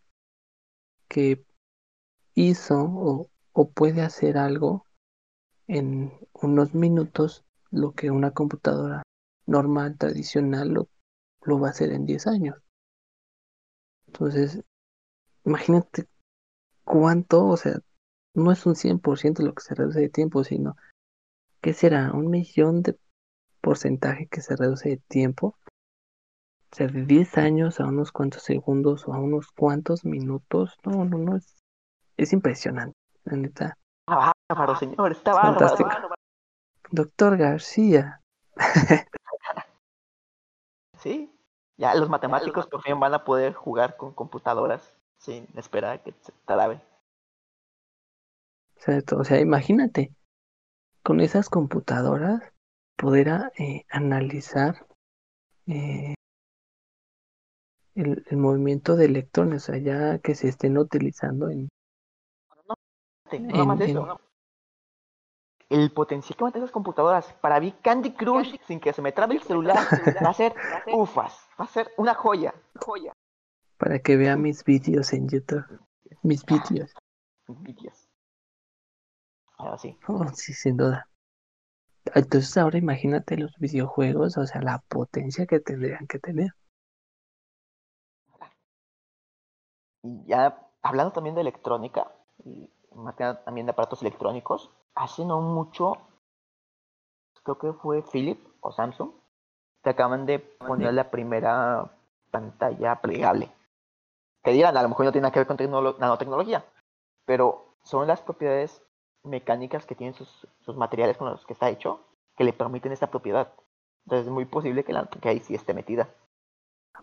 que 1.07 1.43
hizo 2.35 2.75
o, 2.83 3.29
o 3.53 3.69
puede 3.69 4.01
hacer 4.01 4.37
algo 4.37 4.85
en 5.67 6.11
unos 6.33 6.73
minutos 6.73 7.43
lo 7.71 7.91
que 7.91 8.11
una 8.11 8.31
computadora 8.31 9.03
normal, 9.45 9.97
tradicional, 9.97 10.69
lo, 10.69 10.87
lo 11.43 11.59
va 11.59 11.67
a 11.67 11.71
hacer 11.71 11.91
en 11.91 12.05
10 12.05 12.27
años. 12.27 12.55
Entonces, 14.07 14.63
imagínate 15.47 16.07
cuánto, 16.83 17.45
o 17.47 17.57
sea, 17.57 17.79
no 18.35 18.51
es 18.51 18.65
un 18.65 18.75
100% 18.75 19.41
lo 19.43 19.53
que 19.53 19.63
se 19.63 19.73
reduce 19.73 20.01
de 20.01 20.09
tiempo, 20.09 20.43
sino 20.43 20.75
que 21.61 21.73
será 21.73 22.11
un 22.11 22.29
millón 22.29 22.83
de 22.83 22.99
porcentaje 23.61 24.27
que 24.27 24.41
se 24.41 24.55
reduce 24.55 24.89
de 24.89 24.97
tiempo. 24.97 25.57
O 26.71 26.75
sea, 26.75 26.87
de 26.87 27.05
10 27.05 27.37
años 27.37 27.79
a 27.79 27.85
unos 27.85 28.11
cuantos 28.11 28.43
segundos 28.43 29.07
o 29.07 29.13
a 29.13 29.19
unos 29.19 29.51
cuantos 29.51 30.03
minutos. 30.03 30.77
No, 30.83 31.05
no, 31.05 31.17
no, 31.17 31.37
es, 31.37 31.55
es 32.17 32.33
impresionante, 32.33 32.97
la 33.23 33.37
neta. 33.37 33.77
Está 34.05 34.33
bárbaro, 34.49 34.75
señor, 34.75 35.11
está 35.13 35.33
Fantástico. 35.33 35.89
bárbaro. 35.89 36.15
Doctor 36.91 37.37
García. 37.37 38.21
Sí, 40.99 41.31
ya 41.77 41.93
los 41.93 42.09
matemáticos 42.09 42.65
por 42.65 42.81
fin 42.81 42.99
van 42.99 43.13
a 43.13 43.23
poder 43.23 43.53
jugar 43.53 43.97
con 43.97 44.15
computadoras 44.15 44.96
sin 45.17 45.47
esperar 45.57 45.91
a 45.99 46.03
que 46.03 46.13
se 46.21 46.31
traben. 46.45 46.81
O 48.77 48.79
sea, 48.79 49.01
to- 49.01 49.17
o 49.17 49.23
sea, 49.23 49.39
imagínate, 49.39 50.13
con 51.03 51.19
esas 51.19 51.49
computadoras 51.49 52.41
poder 52.95 53.51
eh, 53.57 53.85
analizar 53.89 54.85
eh, 55.67 56.13
el, 57.95 58.23
el 58.29 58.37
movimiento 58.37 58.95
de 58.95 59.05
electrones, 59.05 59.63
o 59.63 59.73
sea, 59.73 59.77
ya 59.81 60.19
que 60.19 60.35
se 60.35 60.47
estén 60.47 60.77
utilizando 60.77 61.49
en, 61.49 61.69
Sí, 63.29 63.39
No 63.39 63.51
nada 63.51 63.65
más 63.65 63.81
En- 63.81 63.89
eso. 63.89 63.99
en- 64.01 64.07
no. 64.07 64.21
El 65.69 65.91
potencial 65.91 66.37
que 66.37 66.43
van 66.45 66.49
a 66.49 66.53
tener 66.53 66.63
esas 66.63 66.71
computadoras 66.73 67.33
para 67.41 67.59
vi 67.59 67.73
Candy 67.73 68.13
Crush 68.13 68.55
sin 68.67 68.79
que 68.79 68.93
se 68.93 69.01
me 69.01 69.11
trabe 69.11 69.35
el 69.35 69.41
celular 69.43 69.75
va 70.25 70.29
a 70.29 70.33
ser 70.33 70.53
ufas, 70.93 71.45
va 71.59 71.65
a 71.65 71.67
ser 71.67 71.91
una 71.97 72.13
joya. 72.13 72.53
Joya. 72.79 73.11
Para 73.77 73.99
que 73.99 74.17
vea 74.17 74.35
mis 74.35 74.63
vídeos 74.63 75.13
en 75.13 75.29
YouTube. 75.29 75.65
Mis 76.23 76.45
vídeos. 76.45 76.93
Vídeos. 77.47 78.09
Ahora 79.57 79.77
sí. 79.77 79.97
Oh, 80.07 80.27
sí, 80.29 80.53
sin 80.53 80.77
duda. 80.77 81.07
Entonces 82.13 82.57
ahora 82.57 82.77
imagínate 82.77 83.37
los 83.37 83.55
videojuegos, 83.57 84.37
o 84.37 84.45
sea, 84.45 84.61
la 84.61 84.79
potencia 84.87 85.45
que 85.45 85.59
tendrían 85.59 86.07
que 86.07 86.19
tener. 86.19 86.51
Y 90.03 90.25
ya 90.25 90.57
hablando 90.81 91.11
también 91.11 91.35
de 91.35 91.41
electrónica, 91.41 92.11
y 92.45 92.69
más 92.95 93.15
que 93.15 93.23
nada 93.23 93.43
también 93.43 93.65
de 93.65 93.71
aparatos 93.71 94.01
electrónicos, 94.01 94.71
hace 94.95 95.25
no 95.25 95.41
mucho, 95.41 95.97
creo 97.43 97.57
que 97.57 97.73
fue 97.73 98.03
Philip 98.03 98.39
o 98.61 98.71
Samsung, 98.71 99.11
que 99.83 99.89
acaban 99.89 100.25
de 100.25 100.39
poner 100.39 100.93
la 100.93 101.09
primera 101.11 101.91
pantalla 102.31 103.01
plegable. 103.01 103.51
Que 104.43 104.51
dirán, 104.51 104.77
a 104.77 104.81
lo 104.83 104.89
mejor 104.89 105.05
no 105.05 105.11
tiene 105.11 105.23
nada 105.23 105.33
que 105.33 105.39
ver 105.39 105.47
con 105.47 105.57
tecnolo- 105.57 105.97
nanotecnología, 105.99 106.65
pero 107.25 107.75
son 107.83 108.07
las 108.07 108.21
propiedades 108.21 108.81
mecánicas 109.23 109.85
que 109.85 109.95
tienen 109.95 110.13
sus, 110.13 110.47
sus 110.61 110.75
materiales 110.75 111.17
con 111.17 111.29
los 111.29 111.45
que 111.45 111.53
está 111.53 111.69
hecho 111.69 112.01
que 112.37 112.43
le 112.43 112.53
permiten 112.53 112.91
esta 112.91 113.09
propiedad. 113.09 113.51
Entonces 114.05 114.27
es 114.27 114.31
muy 114.33 114.45
posible 114.45 114.83
que, 114.83 114.93
la, 114.93 115.05
que 115.07 115.27
ahí 115.29 115.39
sí 115.39 115.55
esté 115.55 115.73
metida. 115.73 116.09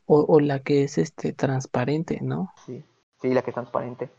O, 0.06 0.24
o 0.28 0.40
la 0.40 0.60
que 0.60 0.84
es 0.84 0.98
este 0.98 1.32
transparente, 1.32 2.20
¿no? 2.22 2.52
Sí, 2.64 2.84
sí, 3.20 3.34
la 3.34 3.42
que 3.42 3.50
es 3.50 3.54
transparente. 3.54 4.10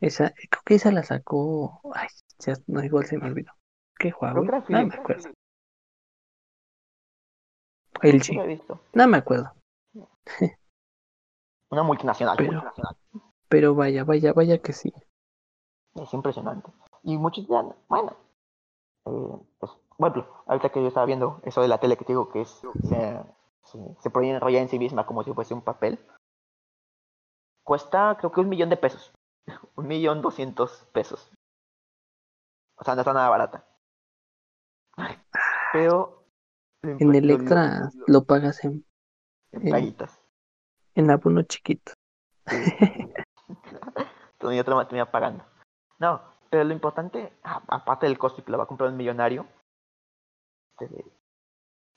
Esa, 0.00 0.32
creo 0.50 0.62
que 0.64 0.74
esa 0.74 0.92
la 0.92 1.02
sacó. 1.02 1.80
Ay, 1.94 2.08
ya, 2.40 2.54
no, 2.66 2.82
igual 2.84 3.06
se 3.06 3.18
me 3.18 3.26
olvidó. 3.26 3.52
¿Qué 3.98 4.08
era 4.08 4.64
No 4.68 4.86
me 4.86 4.94
acuerdo. 4.94 5.30
He 8.02 8.12
visto. 8.12 8.80
No 8.92 9.06
me 9.08 9.18
acuerdo. 9.18 9.52
Una 11.70 11.82
multinacional. 11.82 12.36
Pero- 12.36 12.52
multinacional. 12.52 12.96
Pero 13.48 13.74
vaya, 13.74 14.04
vaya, 14.04 14.32
vaya 14.32 14.58
que 14.58 14.72
sí. 14.72 14.92
Es 15.94 16.12
impresionante. 16.12 16.70
Y 17.04 17.16
muchos 17.16 17.46
dirán, 17.46 17.74
bueno, 17.88 18.16
eh, 19.06 19.38
pues, 19.58 19.72
bueno, 19.98 20.26
ahorita 20.46 20.70
que 20.70 20.82
yo 20.82 20.88
estaba 20.88 21.06
viendo 21.06 21.40
eso 21.44 21.62
de 21.62 21.68
la 21.68 21.78
tele 21.78 21.96
que 21.96 22.04
te 22.04 22.12
digo 22.12 22.28
que 22.30 22.40
es, 22.42 22.60
se, 22.82 23.22
se, 23.64 23.78
se 24.00 24.10
puede 24.10 24.30
enrollar 24.30 24.62
en 24.62 24.68
sí 24.68 24.78
misma 24.78 25.06
como 25.06 25.22
si 25.22 25.32
fuese 25.32 25.54
un 25.54 25.62
papel, 25.62 25.98
cuesta 27.64 28.16
creo 28.18 28.32
que 28.32 28.40
un 28.40 28.48
millón 28.48 28.68
de 28.70 28.76
pesos. 28.76 29.12
Un 29.76 29.86
millón 29.86 30.22
doscientos 30.22 30.88
pesos. 30.92 31.30
O 32.78 32.84
sea, 32.84 32.94
no 32.96 33.00
está 33.02 33.12
nada 33.12 33.28
barata. 33.28 33.64
Pero... 35.72 36.24
En 36.82 36.98
lo- 37.12 37.14
Electra 37.18 37.90
lo 38.06 38.24
pagas 38.24 38.64
en, 38.64 38.84
en. 39.52 39.96
En 40.96 41.10
abono 41.10 41.42
chiquito. 41.42 41.92
Todavía 44.38 44.64
te 44.64 44.70
lo 44.70 44.84
termina 44.84 45.10
pagando. 45.10 45.44
No, 45.98 46.20
pero 46.50 46.64
lo 46.64 46.72
importante, 46.72 47.32
aparte 47.42 48.06
del 48.06 48.18
costo 48.18 48.40
y 48.40 48.44
que 48.44 48.50
lo 48.50 48.58
va 48.58 48.64
a 48.64 48.66
comprar 48.66 48.90
un 48.90 48.96
millonario, 48.96 49.46
este, 50.80 51.04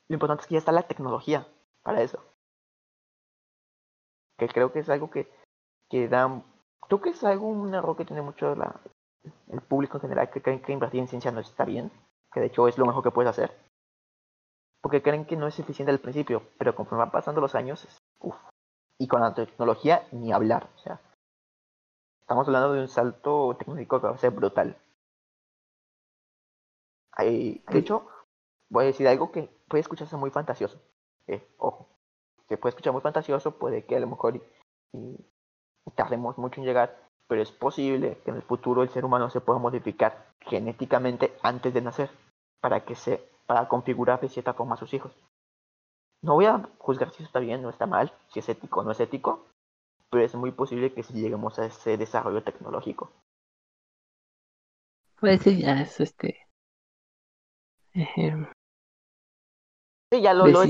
lo 0.09 0.13
importante 0.13 0.41
es 0.41 0.47
que 0.47 0.53
ya 0.55 0.59
está 0.59 0.71
la 0.71 0.87
tecnología 0.87 1.47
para 1.81 2.01
eso. 2.01 2.23
Que 4.37 4.47
creo 4.47 4.71
que 4.71 4.79
es 4.79 4.89
algo 4.89 5.09
que, 5.09 5.31
que 5.89 6.07
da. 6.07 6.43
Creo 6.87 7.01
que 7.01 7.09
es 7.09 7.23
algo, 7.23 7.47
un 7.47 7.73
error 7.73 7.95
que 7.95 8.05
tiene 8.05 8.21
mucho 8.21 8.55
la, 8.55 8.79
el 9.47 9.61
público 9.61 9.97
en 9.97 10.01
general, 10.01 10.29
que 10.29 10.41
creen 10.41 10.61
que 10.61 10.71
invertir 10.71 11.01
en 11.01 11.07
ciencia 11.07 11.31
no 11.31 11.39
está 11.39 11.65
bien, 11.65 11.91
que 12.31 12.39
de 12.39 12.47
hecho 12.47 12.67
es 12.67 12.77
lo 12.77 12.85
mejor 12.85 13.03
que 13.03 13.11
puedes 13.11 13.29
hacer. 13.29 13.55
Porque 14.81 15.01
creen 15.01 15.25
que 15.25 15.35
no 15.35 15.47
es 15.47 15.59
eficiente 15.59 15.91
al 15.91 15.99
principio, 15.99 16.41
pero 16.57 16.73
conforme 16.73 17.03
van 17.03 17.11
pasando 17.11 17.41
los 17.41 17.53
años, 17.53 17.83
es, 17.83 17.97
uf. 18.21 18.35
Y 18.99 19.07
con 19.07 19.21
la 19.21 19.33
tecnología, 19.33 20.07
ni 20.11 20.31
hablar. 20.31 20.69
O 20.75 20.79
sea, 20.79 20.99
Estamos 22.21 22.47
hablando 22.47 22.73
de 22.73 22.81
un 22.81 22.87
salto 22.87 23.55
tecnológico 23.57 23.99
que 23.99 24.07
va 24.07 24.13
a 24.13 24.17
ser 24.19 24.29
brutal. 24.29 24.77
Hay- 27.13 27.63
de 27.71 27.79
hecho, 27.79 28.07
voy 28.69 28.83
a 28.83 28.87
decir 28.87 29.07
algo 29.07 29.31
que 29.31 29.49
puede 29.67 29.81
escucharse 29.81 30.15
muy 30.15 30.29
fantasioso. 30.29 30.79
Eh, 31.27 31.43
ojo, 31.57 31.87
se 32.47 32.57
puede 32.57 32.69
escuchar 32.71 32.93
muy 32.93 33.01
fantasioso, 33.01 33.57
puede 33.57 33.83
que 33.85 33.95
a 33.95 33.99
lo 33.99 34.07
mejor 34.07 34.35
y- 34.35 34.43
y 34.93 35.91
tardemos 35.95 36.37
mucho 36.37 36.61
en 36.61 36.67
llegar, 36.67 36.95
pero 37.27 37.41
es 37.41 37.51
posible 37.51 38.19
que 38.23 38.29
en 38.29 38.37
el 38.37 38.43
futuro 38.43 38.83
el 38.83 38.89
ser 38.89 39.05
humano 39.05 39.29
se 39.31 39.41
pueda 39.41 39.59
modificar 39.59 40.27
genéticamente 40.41 41.35
antes 41.41 41.73
de 41.73 41.81
nacer 41.81 42.11
para 42.61 42.85
que 42.85 42.95
se 42.95 43.27
para 43.47 43.67
configurar 43.67 44.21
de 44.21 44.29
cierta 44.29 44.53
forma 44.53 44.75
a 44.75 44.77
sus 44.77 44.93
hijos. 44.93 45.11
No 46.21 46.33
voy 46.33 46.45
a 46.45 46.67
juzgar 46.79 47.09
si 47.11 47.17
eso 47.17 47.23
está 47.25 47.39
bien 47.39 47.63
o 47.65 47.69
está 47.69 47.85
mal, 47.85 48.11
si 48.27 48.39
es 48.39 48.49
ético 48.49 48.81
o 48.81 48.83
no 48.83 48.91
es 48.91 48.99
ético, 48.99 49.45
pero 50.09 50.23
es 50.23 50.35
muy 50.35 50.51
posible 50.51 50.93
que 50.93 51.03
si 51.03 51.13
lleguemos 51.13 51.59
a 51.59 51.65
ese 51.65 51.97
desarrollo 51.97 52.43
tecnológico. 52.43 53.11
Pues 55.19 55.41
sí, 55.41 55.61
ya 55.61 55.81
es 55.81 55.99
este. 55.99 56.47
eh, 57.93 58.33
Sí, 60.11 60.21
ya 60.21 60.33
lo, 60.33 60.47
lo 60.47 60.63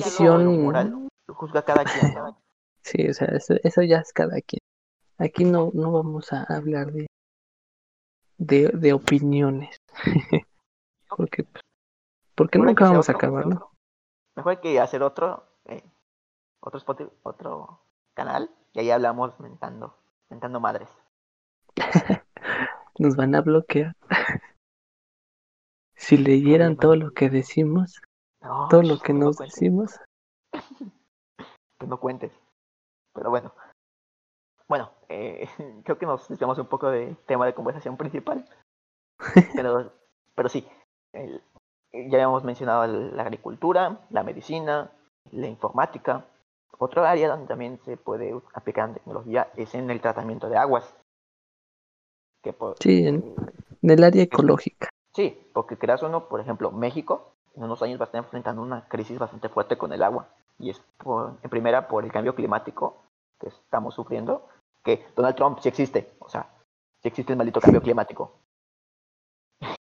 lo 0.44 0.52
moral, 0.52 1.08
juzga 1.30 1.64
cada 1.64 1.84
quien. 1.84 2.14
sí, 2.84 3.08
o 3.08 3.14
sea, 3.14 3.28
eso, 3.30 3.56
eso 3.64 3.82
ya 3.84 4.00
es 4.00 4.12
cada 4.12 4.42
quien. 4.42 4.60
Aquí 5.18 5.46
no, 5.46 5.72
no 5.74 5.92
vamos 5.92 6.32
a 6.34 6.44
hablar 6.44 6.92
de, 6.92 7.08
de, 8.38 8.70
de 8.70 8.94
opiniones. 8.94 9.78
porque, 11.16 11.46
porque 12.36 12.58
Mejor 12.58 12.68
hay 12.70 12.74
nunca 12.74 12.86
vamos 12.86 13.10
a 13.10 13.12
hacer 13.12 13.16
otro- 13.16 13.28
acabar, 13.28 13.48
¿no? 13.48 13.69
Mejor 14.40 14.62
que 14.62 14.80
hacer 14.80 15.04
otro, 15.04 15.44
eh, 15.66 15.84
otro, 16.62 16.80
Spotify- 16.80 17.12
otro 17.24 17.82
canal 18.14 18.50
y 18.72 18.80
ahí 18.80 18.90
hablamos 18.90 19.38
mentando, 19.42 19.98
mentando 20.30 20.62
madres. 20.62 20.88
Nos 23.00 23.18
van 23.18 23.36
a 23.36 23.42
bloquear. 23.42 23.98
si 25.94 26.16
leyeran 26.16 26.78
todo 26.78 26.96
lo 26.96 27.12
que 27.12 27.30
decimos, 27.30 28.00
No, 28.40 28.70
todo 28.70 28.82
lo 28.82 28.98
que 29.00 29.12
no 29.12 29.26
nos 29.26 29.36
cuentes, 29.36 29.56
decimos, 29.60 30.00
pues 31.78 31.90
no 31.90 32.00
cuentes. 32.00 32.32
Pero 33.14 33.32
bueno. 33.32 33.54
Bueno, 34.70 34.90
eh, 35.10 35.50
creo 35.84 35.98
que 35.98 36.06
nos 36.06 36.30
desviamos 36.30 36.58
un 36.60 36.68
poco 36.68 36.90
del 36.90 37.18
tema 37.26 37.46
de 37.46 37.54
conversación 37.54 37.98
principal. 37.98 38.48
Pero, 39.54 39.92
pero 40.34 40.48
sí, 40.48 40.66
el- 41.12 41.44
ya 41.94 42.18
habíamos 42.18 42.44
mencionado 42.44 42.86
la 42.88 43.24
agricultura, 43.24 44.00
la 44.10 44.24
medicina, 44.24 44.92
la 45.32 45.48
informática. 45.48 46.26
Otro 46.78 47.06
área 47.06 47.30
donde 47.30 47.48
también 47.48 47.80
se 47.84 47.98
puede 47.98 48.40
aplicar 48.54 48.90
en 48.90 48.96
tecnología 48.96 49.52
es 49.56 49.74
en 49.76 49.90
el 49.90 50.00
tratamiento 50.02 50.48
de 50.50 50.58
aguas. 50.58 50.96
Que 52.42 52.54
por- 52.54 52.76
Sí, 52.80 53.06
en- 53.08 53.36
en 53.82 53.90
el 53.90 54.04
área 54.04 54.24
ecológica. 54.24 54.90
Sí, 55.14 55.50
porque 55.54 55.78
creas 55.78 56.04
uno, 56.04 56.30
por 56.30 56.40
ejemplo, 56.40 56.72
México 56.72 57.34
en 57.56 57.64
unos 57.64 57.82
años 57.82 58.00
va 58.00 58.04
a 58.04 58.06
estar 58.06 58.24
enfrentando 58.24 58.62
una 58.62 58.88
crisis 58.88 59.20
bastante 59.20 59.50
fuerte 59.50 59.78
con 59.78 59.92
el 59.94 60.04
agua. 60.04 60.28
y 60.62 60.72
es 60.72 60.82
en 61.06 61.50
primera 61.50 61.88
por 61.88 62.04
el 62.04 62.12
cambio 62.12 62.36
climático 62.36 62.98
que 63.40 63.48
estamos 63.48 63.96
sufriendo, 63.96 64.46
que 64.84 65.06
Donald 65.16 65.34
Trump 65.38 65.60
sí 65.62 65.70
existe, 65.70 66.12
o 66.20 66.28
sea, 66.28 66.50
sí 67.02 67.08
existe 67.08 67.32
el 67.32 67.38
maldito 67.38 67.62
cambio 67.62 67.82
climático. 67.82 68.34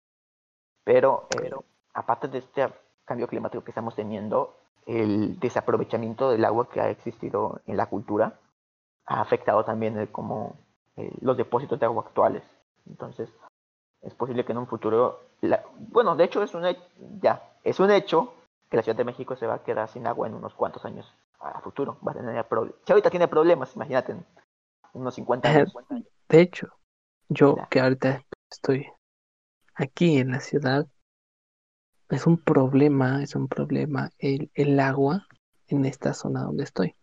Pero, 0.86 1.28
eh, 1.32 1.52
aparte 1.98 2.28
de 2.28 2.38
este 2.38 2.68
cambio 3.06 3.28
climático 3.28 3.64
que 3.64 3.72
estamos 3.72 3.96
teniendo, 3.96 4.56
el 4.86 5.40
desaprovechamiento 5.40 6.30
del 6.30 6.46
agua 6.46 6.70
que 6.70 6.80
ha 6.80 6.90
existido 6.90 7.60
en 7.66 7.76
la 7.76 7.88
cultura 7.88 8.40
ha 9.08 9.20
afectado 9.20 9.66
también 9.66 9.98
el, 9.98 10.10
como 10.10 10.56
eh, 10.96 11.12
los 11.22 11.36
depósitos 11.36 11.80
de 11.80 11.88
agua 11.88 12.04
actuales. 12.04 12.44
Entonces, 12.88 13.30
es 14.02 14.14
posible 14.14 14.46
que 14.46 14.52
en 14.52 14.60
un 14.60 14.68
futuro, 14.68 15.22
bueno, 15.90 16.16
de 16.16 16.26
hecho 16.26 16.44
es 16.44 16.54
un 16.54 16.64
ya, 17.20 17.42
es 17.64 17.80
un 17.80 17.90
hecho 17.90 18.34
que 18.70 18.78
la 18.78 18.84
Ciudad 18.84 18.98
de 18.98 19.04
México 19.04 19.36
se 19.36 19.48
va 19.48 19.56
a 19.56 19.64
quedar 19.64 19.90
sin 19.90 20.06
agua 20.06 20.28
en 20.28 20.36
unos 20.36 20.54
cuantos 20.54 20.86
años 20.86 21.12
a 21.40 21.60
futuro. 21.62 21.98
Va 22.08 22.12
a 22.12 22.16
tener 22.16 22.46
problemas. 22.48 22.80
Si 22.86 22.92
ahorita 22.92 23.10
tiene 23.10 23.28
problemas, 23.28 23.76
imagínate, 23.76 24.12
en 24.12 24.26
unos 24.94 25.16
50 25.16 25.50
años. 25.50 25.74
De 26.30 26.42
hecho, 26.42 26.68
yo 27.28 27.58
que 27.70 27.80
ahorita 27.80 28.24
estoy 28.52 28.88
aquí 29.74 30.20
en 30.20 30.32
la 30.32 30.42
ciudad, 30.42 30.86
es 32.10 32.26
un 32.26 32.38
problema, 32.38 33.24
es 33.24 33.36
un 33.36 33.48
problema 33.48 34.12
el, 34.18 34.50
el 34.54 34.80
agua 34.80 35.28
en 35.68 35.86
esta 35.86 36.14
zona 36.14 36.44
donde 36.44 36.64
estoy. 36.64 36.96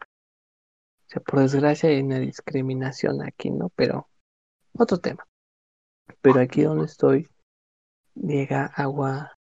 O 1.06 1.08
sea, 1.08 1.22
por 1.22 1.40
desgracia 1.40 1.90
hay 1.90 2.00
una 2.00 2.18
discriminación 2.18 3.22
aquí, 3.22 3.50
¿no? 3.50 3.68
Pero 3.70 4.08
otro 4.72 4.98
tema. 4.98 5.26
Pero 6.20 6.40
aquí 6.40 6.62
donde 6.62 6.86
estoy 6.86 7.28
llega 8.14 8.66
agua. 8.66 9.32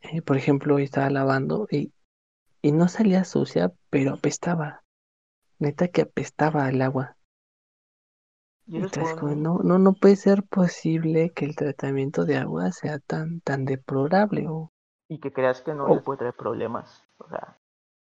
Eh, 0.00 0.22
por 0.22 0.36
ejemplo, 0.36 0.78
estaba 0.78 1.10
lavando 1.10 1.68
y, 1.70 1.92
y 2.62 2.72
no 2.72 2.88
salía 2.88 3.24
sucia, 3.24 3.72
pero 3.90 4.14
apestaba. 4.14 4.82
Neta 5.58 5.88
que 5.88 6.02
apestaba 6.02 6.68
el 6.68 6.82
agua. 6.82 7.16
Y 8.72 8.78
no, 9.36 9.58
no, 9.64 9.78
no 9.80 9.92
puede 9.94 10.14
ser 10.14 10.44
posible 10.44 11.30
que 11.30 11.44
el 11.44 11.56
tratamiento 11.56 12.24
de 12.24 12.36
agua 12.36 12.70
sea 12.70 13.00
tan, 13.00 13.40
tan 13.40 13.64
deplorable. 13.64 14.46
O... 14.46 14.70
Y 15.08 15.18
que 15.18 15.32
creas 15.32 15.60
que 15.60 15.74
no 15.74 15.92
le 15.92 16.00
puede 16.02 16.18
traer 16.18 16.34
problemas. 16.34 17.04
O 17.18 17.28
sea, 17.28 17.58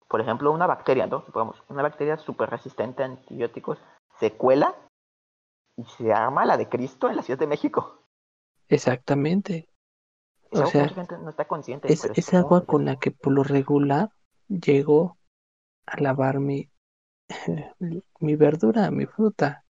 por 0.08 0.22
ejemplo, 0.22 0.52
una 0.52 0.68
bacteria, 0.68 1.08
¿no? 1.08 1.26
Supongamos, 1.26 1.64
una 1.70 1.82
bacteria 1.82 2.18
súper 2.18 2.52
resistente 2.52 3.02
a 3.02 3.08
antibióticos 3.08 3.80
se 4.20 4.34
cuela 4.34 4.76
y 5.76 5.86
se 5.86 6.14
arma 6.14 6.46
la 6.46 6.56
de 6.56 6.70
Cristo 6.70 7.10
en 7.10 7.16
la 7.16 7.24
Ciudad 7.24 7.40
de 7.40 7.48
México. 7.48 8.04
Exactamente. 8.68 9.70
o 10.52 10.68
sea, 10.68 10.84
mucha 10.84 10.94
gente 10.94 11.18
no 11.18 11.32
está 11.32 11.46
consciente. 11.46 11.92
Es, 11.92 12.06
es 12.06 12.34
agua 12.36 12.68
con 12.68 12.86
la 12.86 12.98
que 12.98 13.10
por 13.10 13.34
lo 13.34 13.44
regular 13.44 14.12
llego 14.48 15.18
a 15.88 16.00
lavar 16.00 16.40
mi, 16.40 16.70
mi 18.20 18.36
verdura, 18.36 18.92
mi 18.92 19.08
fruta. 19.08 19.66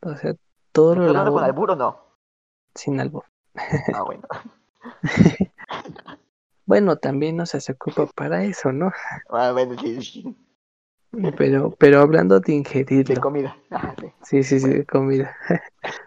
O 0.00 0.16
sea, 0.16 0.34
todo 0.72 0.94
lo 0.94 1.12
lavo. 1.12 1.34
con 1.34 1.44
albur 1.44 1.70
o 1.72 1.76
no? 1.76 2.00
Sin 2.74 3.00
albur. 3.00 3.24
Ah, 3.94 4.02
bueno. 4.02 4.26
bueno, 6.66 6.96
también, 6.96 7.36
no 7.36 7.46
se 7.46 7.72
ocupa 7.72 8.06
para 8.06 8.44
eso, 8.44 8.72
¿no? 8.72 8.92
Ah, 9.30 9.52
bueno, 9.52 9.76
sí. 9.80 10.36
Pero, 11.36 11.70
pero 11.70 12.00
hablando 12.00 12.40
de 12.40 12.52
ingerir. 12.52 13.06
De 13.06 13.16
comida. 13.16 13.56
Ah, 13.70 13.94
sí, 14.22 14.42
sí, 14.42 14.60
sí, 14.60 14.68
de 14.68 14.86
comida. 14.86 15.34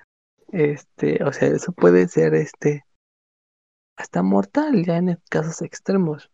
Este, 0.51 1.23
o 1.23 1.31
sea, 1.31 1.49
eso 1.49 1.71
puede 1.73 2.07
ser 2.07 2.33
este 2.33 2.83
hasta 3.95 4.23
mortal 4.23 4.83
ya 4.83 4.97
en 4.97 5.21
casos 5.29 5.61
extremos. 5.61 6.31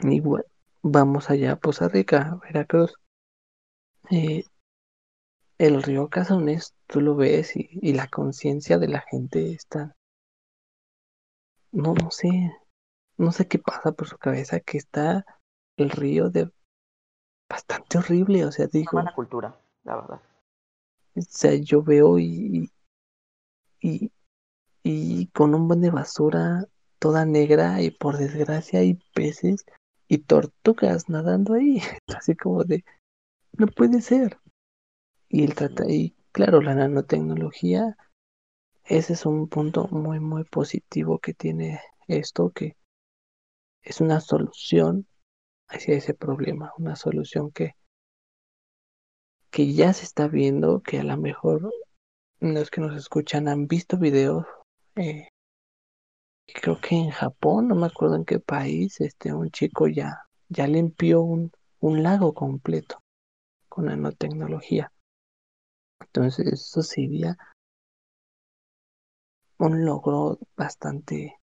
Igual, 0.00 0.46
vamos 0.82 1.28
allá 1.28 1.52
a 1.52 1.56
Poza 1.56 1.88
Rica, 1.88 2.38
Veracruz. 2.42 2.94
Eh, 4.10 4.44
el 5.58 5.82
río 5.82 6.08
Cazones, 6.08 6.74
tú 6.86 7.00
lo 7.00 7.16
ves 7.16 7.56
y, 7.56 7.92
la 7.92 8.08
conciencia 8.08 8.78
de 8.78 8.88
la 8.88 9.00
gente 9.00 9.52
está. 9.52 9.96
No, 11.72 11.94
no 11.94 12.10
sé. 12.10 12.52
No 13.18 13.32
sé 13.32 13.48
qué 13.48 13.58
pasa 13.58 13.92
por 13.92 14.08
su 14.08 14.18
cabeza, 14.18 14.60
que 14.60 14.78
está 14.78 15.24
el 15.76 15.90
río 15.90 16.30
de 16.30 16.50
bastante 17.48 17.98
horrible, 17.98 18.44
o 18.44 18.52
sea, 18.52 18.66
digo. 18.66 18.98
Una 18.98 19.14
cultura, 19.14 19.58
la 19.84 19.96
verdad. 19.96 20.20
O 21.14 21.20
sea, 21.22 21.54
yo 21.54 21.82
veo 21.82 22.18
y, 22.18 22.70
y, 23.80 24.12
y 24.82 25.26
con 25.28 25.54
un 25.54 25.66
buen 25.66 25.80
de 25.80 25.90
basura 25.90 26.66
toda 26.98 27.24
negra 27.24 27.80
y 27.80 27.90
por 27.90 28.18
desgracia 28.18 28.80
hay 28.80 28.94
peces 29.14 29.64
y 30.08 30.18
tortugas 30.18 31.08
nadando 31.08 31.54
ahí, 31.54 31.80
así 32.08 32.36
como 32.36 32.64
de, 32.64 32.84
no 33.52 33.66
puede 33.66 34.00
ser. 34.00 34.38
Y 35.28 35.44
el 35.44 35.54
trata 35.54 35.84
y 35.88 36.14
claro, 36.32 36.60
la 36.60 36.74
nanotecnología, 36.74 37.96
ese 38.84 39.14
es 39.14 39.26
un 39.26 39.48
punto 39.48 39.88
muy, 39.88 40.20
muy 40.20 40.44
positivo 40.44 41.18
que 41.18 41.34
tiene 41.34 41.80
esto, 42.06 42.50
que 42.50 42.76
es 43.82 44.00
una 44.00 44.20
solución 44.20 45.06
hacia 45.68 45.96
ese 45.96 46.14
problema, 46.14 46.72
una 46.78 46.96
solución 46.96 47.50
que, 47.50 47.72
que 49.50 49.72
ya 49.72 49.92
se 49.92 50.04
está 50.04 50.28
viendo, 50.28 50.80
que 50.80 50.98
a 50.98 51.04
lo 51.04 51.16
mejor 51.16 51.72
los 52.40 52.70
que 52.70 52.80
nos 52.80 52.96
escuchan 52.96 53.48
han 53.48 53.66
visto 53.66 53.96
videos, 53.96 54.44
eh, 54.96 55.28
creo 56.46 56.80
que 56.80 56.94
en 56.96 57.10
Japón, 57.10 57.68
no 57.68 57.74
me 57.74 57.86
acuerdo 57.86 58.16
en 58.16 58.24
qué 58.24 58.38
país, 58.38 59.00
este, 59.00 59.32
un 59.32 59.50
chico 59.50 59.88
ya, 59.88 60.22
ya 60.48 60.66
limpió 60.66 61.22
un, 61.22 61.50
un 61.80 62.02
lago 62.02 62.34
completo 62.34 63.00
con 63.68 63.86
nanotecnología. 63.86 64.92
Entonces, 66.00 66.46
eso 66.46 66.82
sería 66.82 67.36
un 69.58 69.84
logro 69.84 70.38
bastante 70.56 71.38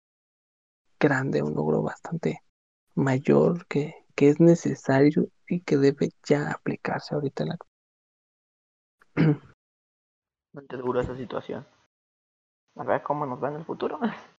grande, 1.00 1.42
un 1.42 1.54
logro 1.54 1.82
bastante 1.82 2.42
mayor 2.96 3.66
que, 3.68 3.94
que 4.16 4.30
es 4.30 4.40
necesario 4.40 5.30
y 5.48 5.62
que 5.62 5.78
debe 5.78 6.10
ya 6.24 6.52
aplicarse 6.52 7.16
ahorita 7.16 7.44
en 7.44 7.50
la 7.50 7.58
te 10.68 10.78
duro 10.78 11.00
esa 11.00 11.16
situación. 11.16 11.66
A 12.76 12.84
ver 12.84 13.04
cómo 13.04 13.26
nos 13.26 13.42
va 13.42 13.50
en 13.50 13.56
el 13.56 13.66
futuro. 13.66 14.00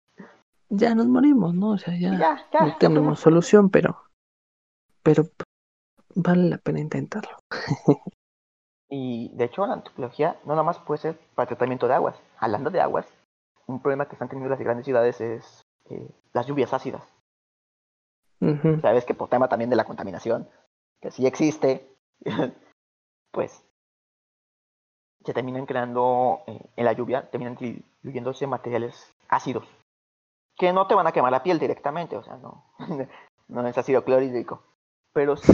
Ya 0.72 0.94
nos 0.94 1.08
morimos, 1.08 1.56
¿no? 1.56 1.72
O 1.72 1.78
sea, 1.80 1.98
ya, 1.98 2.48
no 2.54 2.78
tenemos 2.78 3.20
solución, 3.20 3.72
pero, 3.72 4.04
pero 5.02 5.24
vale 6.14 6.48
la 6.48 6.60
pena 6.60 6.80
intentarlo. 6.80 7.40
Y 8.90 9.30
de 9.36 9.46
hecho 9.46 9.66
la 9.66 9.74
antropología 9.74 10.40
no 10.46 10.54
nada 10.54 10.64
más 10.64 10.80
puede 10.80 11.00
ser 11.00 11.20
para 11.36 11.48
tratamiento 11.48 11.88
de 11.88 11.94
aguas. 11.94 12.20
Hablando 12.40 12.72
de 12.72 12.82
aguas, 12.82 13.08
un 13.68 13.82
problema 13.82 14.08
que 14.08 14.16
están 14.16 14.30
teniendo 14.30 14.50
las 14.50 14.60
grandes 14.60 14.86
ciudades 14.86 15.22
es 15.22 15.62
eh, 15.90 16.10
las 16.34 16.48
lluvias 16.48 16.74
ácidas. 16.74 17.04
Sabes 18.82 19.04
que 19.04 19.14
por 19.14 19.28
tema 19.28 19.50
también 19.50 19.70
de 19.70 19.76
la 19.76 19.84
contaminación, 19.84 20.48
que 21.02 21.12
sí 21.12 21.28
existe, 21.28 21.94
pues 23.32 23.64
se 25.26 25.34
terminan 25.34 25.66
creando 25.66 26.42
eh, 26.48 26.62
en 26.78 26.86
la 26.86 26.94
lluvia, 26.94 27.30
terminan 27.30 27.58
diluyéndose 27.58 28.48
materiales 28.48 29.14
ácidos, 29.28 29.68
que 30.56 30.72
no 30.72 30.88
te 30.88 30.96
van 30.96 31.06
a 31.06 31.12
quemar 31.12 31.34
la 31.34 31.44
piel 31.44 31.60
directamente, 31.60 32.16
o 32.16 32.24
sea, 32.24 32.38
no, 32.38 32.64
no 33.50 33.68
es 33.68 33.78
ácido 33.78 34.06
clorhídrico, 34.06 34.64
pero 35.12 35.36
sí 35.36 35.52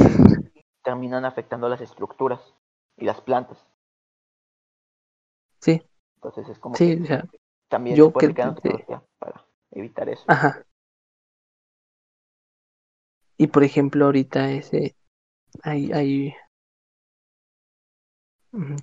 terminan 0.83 1.25
afectando 1.25 1.67
las 1.67 1.81
estructuras 1.81 2.53
y 2.97 3.05
las 3.05 3.21
plantas. 3.21 3.65
Sí. 5.59 5.81
Entonces 6.15 6.49
es 6.49 6.59
como 6.59 6.75
sí, 6.75 7.01
que 7.01 7.23
también 7.67 7.95
yo 7.95 8.07
se 8.07 8.11
puede 8.11 8.33
que, 8.33 9.01
para 9.19 9.45
evitar 9.71 10.09
eso. 10.09 10.23
Ajá. 10.27 10.65
Y 13.37 13.47
por 13.47 13.63
ejemplo, 13.63 14.05
ahorita 14.05 14.51
ese 14.51 14.95
hay, 15.63 15.91
hay 15.91 16.35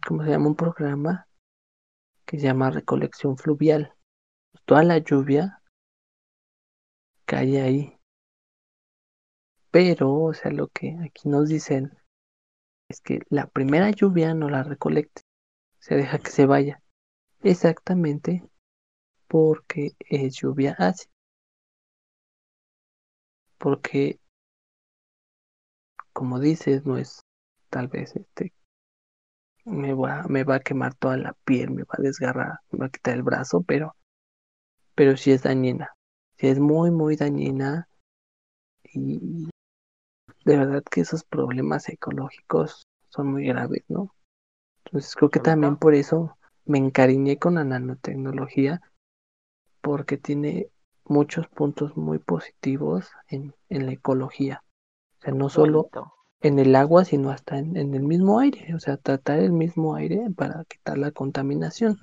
¿cómo 0.06 0.24
se 0.24 0.30
llama? 0.30 0.48
Un 0.48 0.56
programa 0.56 1.26
que 2.26 2.38
se 2.38 2.46
llama 2.46 2.70
Recolección 2.70 3.36
Fluvial. 3.36 3.94
Toda 4.64 4.84
la 4.84 4.98
lluvia 4.98 5.62
cae 7.24 7.62
ahí. 7.62 7.98
Pero, 9.70 10.12
o 10.12 10.34
sea, 10.34 10.50
lo 10.50 10.68
que 10.68 10.98
aquí 11.02 11.28
nos 11.28 11.48
dicen 11.48 11.96
es 12.92 13.00
que 13.00 13.22
la 13.30 13.46
primera 13.46 13.90
lluvia 13.90 14.34
no 14.34 14.48
la 14.48 14.62
recolecte, 14.62 15.22
se 15.80 15.96
deja 15.96 16.18
que 16.18 16.30
se 16.30 16.46
vaya. 16.46 16.82
Exactamente 17.42 18.44
porque 19.28 19.92
es 19.98 20.36
lluvia 20.36 20.76
ácida. 20.78 21.10
Porque, 23.58 24.20
como 26.12 26.38
dices, 26.38 26.84
no 26.84 26.98
es 26.98 27.24
tal 27.70 27.88
vez 27.88 28.14
este 28.14 28.52
me 29.64 29.94
va, 29.94 30.24
me 30.28 30.44
va 30.44 30.56
a 30.56 30.60
quemar 30.60 30.94
toda 30.94 31.16
la 31.16 31.32
piel, 31.44 31.70
me 31.70 31.84
va 31.84 31.94
a 31.98 32.02
desgarrar, 32.02 32.58
me 32.70 32.80
va 32.80 32.86
a 32.86 32.90
quitar 32.90 33.14
el 33.14 33.22
brazo, 33.22 33.62
pero, 33.62 33.94
pero 34.94 35.16
sí 35.16 35.30
es 35.32 35.42
dañina. 35.42 35.90
Sí 36.36 36.48
es 36.48 36.58
muy, 36.58 36.90
muy 36.90 37.16
dañina 37.16 37.88
y, 38.92 39.48
de 40.44 40.56
verdad 40.56 40.82
que 40.82 41.02
esos 41.02 41.24
problemas 41.24 41.88
ecológicos 41.88 42.86
son 43.08 43.32
muy 43.32 43.46
graves, 43.46 43.84
¿no? 43.88 44.14
Entonces 44.84 45.14
creo 45.14 45.30
que 45.30 45.40
también 45.40 45.76
por 45.76 45.94
eso 45.94 46.36
me 46.64 46.78
encariñé 46.78 47.38
con 47.38 47.54
la 47.54 47.64
nanotecnología, 47.64 48.80
porque 49.80 50.16
tiene 50.16 50.68
muchos 51.04 51.48
puntos 51.48 51.96
muy 51.96 52.18
positivos 52.18 53.10
en, 53.28 53.54
en 53.68 53.86
la 53.86 53.92
ecología. 53.92 54.62
O 55.18 55.22
sea, 55.22 55.34
no 55.34 55.48
solo 55.48 55.88
en 56.40 56.58
el 56.58 56.74
agua, 56.74 57.04
sino 57.04 57.30
hasta 57.30 57.58
en, 57.58 57.76
en, 57.76 57.94
el 57.94 58.02
mismo 58.02 58.38
aire. 58.40 58.74
O 58.74 58.80
sea, 58.80 58.96
tratar 58.96 59.38
el 59.40 59.52
mismo 59.52 59.94
aire 59.94 60.28
para 60.36 60.64
quitar 60.64 60.98
la 60.98 61.10
contaminación 61.10 61.98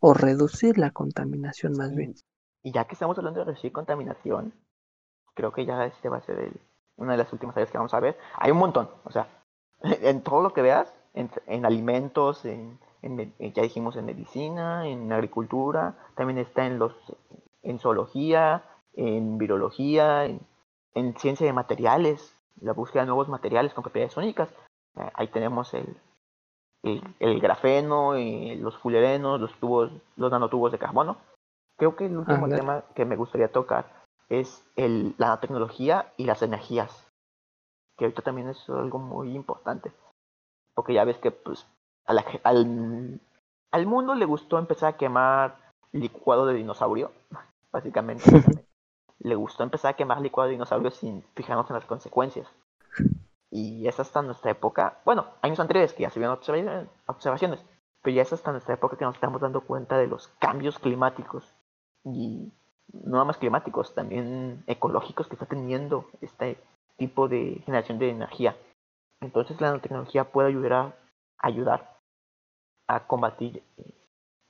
o 0.00 0.14
reducir 0.14 0.78
la 0.78 0.90
contaminación 0.90 1.72
más 1.76 1.94
bien. 1.94 2.14
Y 2.62 2.72
ya 2.72 2.84
que 2.86 2.94
estamos 2.94 3.16
hablando 3.18 3.40
de 3.40 3.46
reducir 3.46 3.72
contaminación, 3.72 4.52
creo 5.34 5.52
que 5.52 5.66
ya 5.66 5.84
este 5.86 6.08
va 6.08 6.18
a 6.18 6.22
ser 6.22 6.38
el, 6.40 6.60
una 6.96 7.12
de 7.12 7.18
las 7.18 7.32
últimas 7.32 7.56
áreas 7.56 7.70
que 7.70 7.78
vamos 7.78 7.94
a 7.94 8.00
ver. 8.00 8.18
Hay 8.36 8.50
un 8.50 8.58
montón, 8.58 8.88
o 9.04 9.10
sea, 9.10 9.28
en 9.82 10.22
todo 10.22 10.42
lo 10.42 10.52
que 10.52 10.62
veas, 10.62 10.92
en, 11.14 11.30
en 11.46 11.64
alimentos, 11.64 12.44
en, 12.44 12.78
en, 13.02 13.34
ya 13.38 13.62
dijimos 13.62 13.96
en 13.96 14.06
medicina, 14.06 14.86
en 14.86 15.12
agricultura, 15.12 15.94
también 16.14 16.38
está 16.38 16.66
en 16.66 16.78
los 16.78 16.94
en 17.62 17.78
zoología, 17.80 18.62
en 18.94 19.38
virología, 19.38 20.24
en, 20.24 20.40
en 20.94 21.16
ciencia 21.16 21.46
de 21.46 21.52
materiales, 21.52 22.36
la 22.60 22.72
búsqueda 22.72 23.02
de 23.02 23.08
nuevos 23.08 23.28
materiales 23.28 23.74
con 23.74 23.82
propiedades 23.82 24.16
únicas. 24.16 24.48
Eh, 24.96 25.10
ahí 25.14 25.28
tenemos 25.28 25.74
el, 25.74 25.96
el, 26.82 27.02
el 27.18 27.40
grafeno, 27.40 28.14
los 28.14 28.78
fulerenos, 28.78 29.40
los 29.40 29.52
tubos, 29.54 29.90
los 30.16 30.30
nanotubos 30.30 30.72
de 30.72 30.78
carbono. 30.78 31.16
Creo 31.76 31.96
que 31.96 32.06
el 32.06 32.16
último 32.16 32.48
tema 32.48 32.84
que 32.94 33.04
me 33.04 33.16
gustaría 33.16 33.52
tocar 33.52 33.95
es 34.28 34.64
el, 34.76 35.14
la 35.18 35.28
nanotecnología 35.28 36.12
y 36.16 36.24
las 36.24 36.42
energías, 36.42 37.08
que 37.96 38.04
ahorita 38.04 38.22
también 38.22 38.48
es 38.48 38.68
algo 38.68 38.98
muy 38.98 39.34
importante, 39.34 39.92
porque 40.74 40.94
ya 40.94 41.04
ves 41.04 41.18
que 41.18 41.30
pues 41.30 41.66
al, 42.04 43.20
al 43.70 43.86
mundo 43.86 44.14
le 44.14 44.24
gustó 44.24 44.58
empezar 44.58 44.94
a 44.94 44.96
quemar 44.96 45.56
licuado 45.92 46.46
de 46.46 46.54
dinosaurio, 46.54 47.12
básicamente. 47.72 48.24
le 49.18 49.34
gustó 49.34 49.62
empezar 49.62 49.92
a 49.92 49.96
quemar 49.96 50.20
licuado 50.20 50.48
de 50.48 50.52
dinosaurio 50.52 50.90
sin 50.90 51.22
fijarnos 51.34 51.68
en 51.70 51.74
las 51.74 51.84
consecuencias. 51.84 52.48
Y 53.50 53.86
es 53.86 53.98
hasta 54.00 54.22
nuestra 54.22 54.50
época, 54.50 55.00
bueno, 55.04 55.26
años 55.40 55.60
anteriores 55.60 55.92
que 55.92 56.02
ya 56.02 56.10
se 56.10 56.20
vieron 56.20 56.38
observaciones, 57.06 57.64
pero 58.02 58.14
ya 58.14 58.22
es 58.22 58.32
hasta 58.32 58.52
nuestra 58.52 58.74
época 58.74 58.96
que 58.96 59.04
nos 59.04 59.14
estamos 59.14 59.40
dando 59.40 59.62
cuenta 59.62 59.96
de 59.98 60.08
los 60.08 60.28
cambios 60.38 60.78
climáticos 60.78 61.54
y 62.04 62.52
no 62.92 63.12
nada 63.12 63.24
más 63.24 63.38
climáticos, 63.38 63.94
también 63.94 64.64
ecológicos 64.66 65.26
que 65.26 65.34
está 65.34 65.46
teniendo 65.46 66.06
este 66.20 66.58
tipo 66.96 67.28
de 67.28 67.62
generación 67.64 67.98
de 67.98 68.10
energía. 68.10 68.56
Entonces 69.20 69.60
la 69.60 69.68
nanotecnología 69.68 70.24
puede 70.24 70.48
ayudar 70.48 70.72
a, 70.72 70.94
ayudar 71.38 71.98
a 72.88 73.06
combatir 73.06 73.62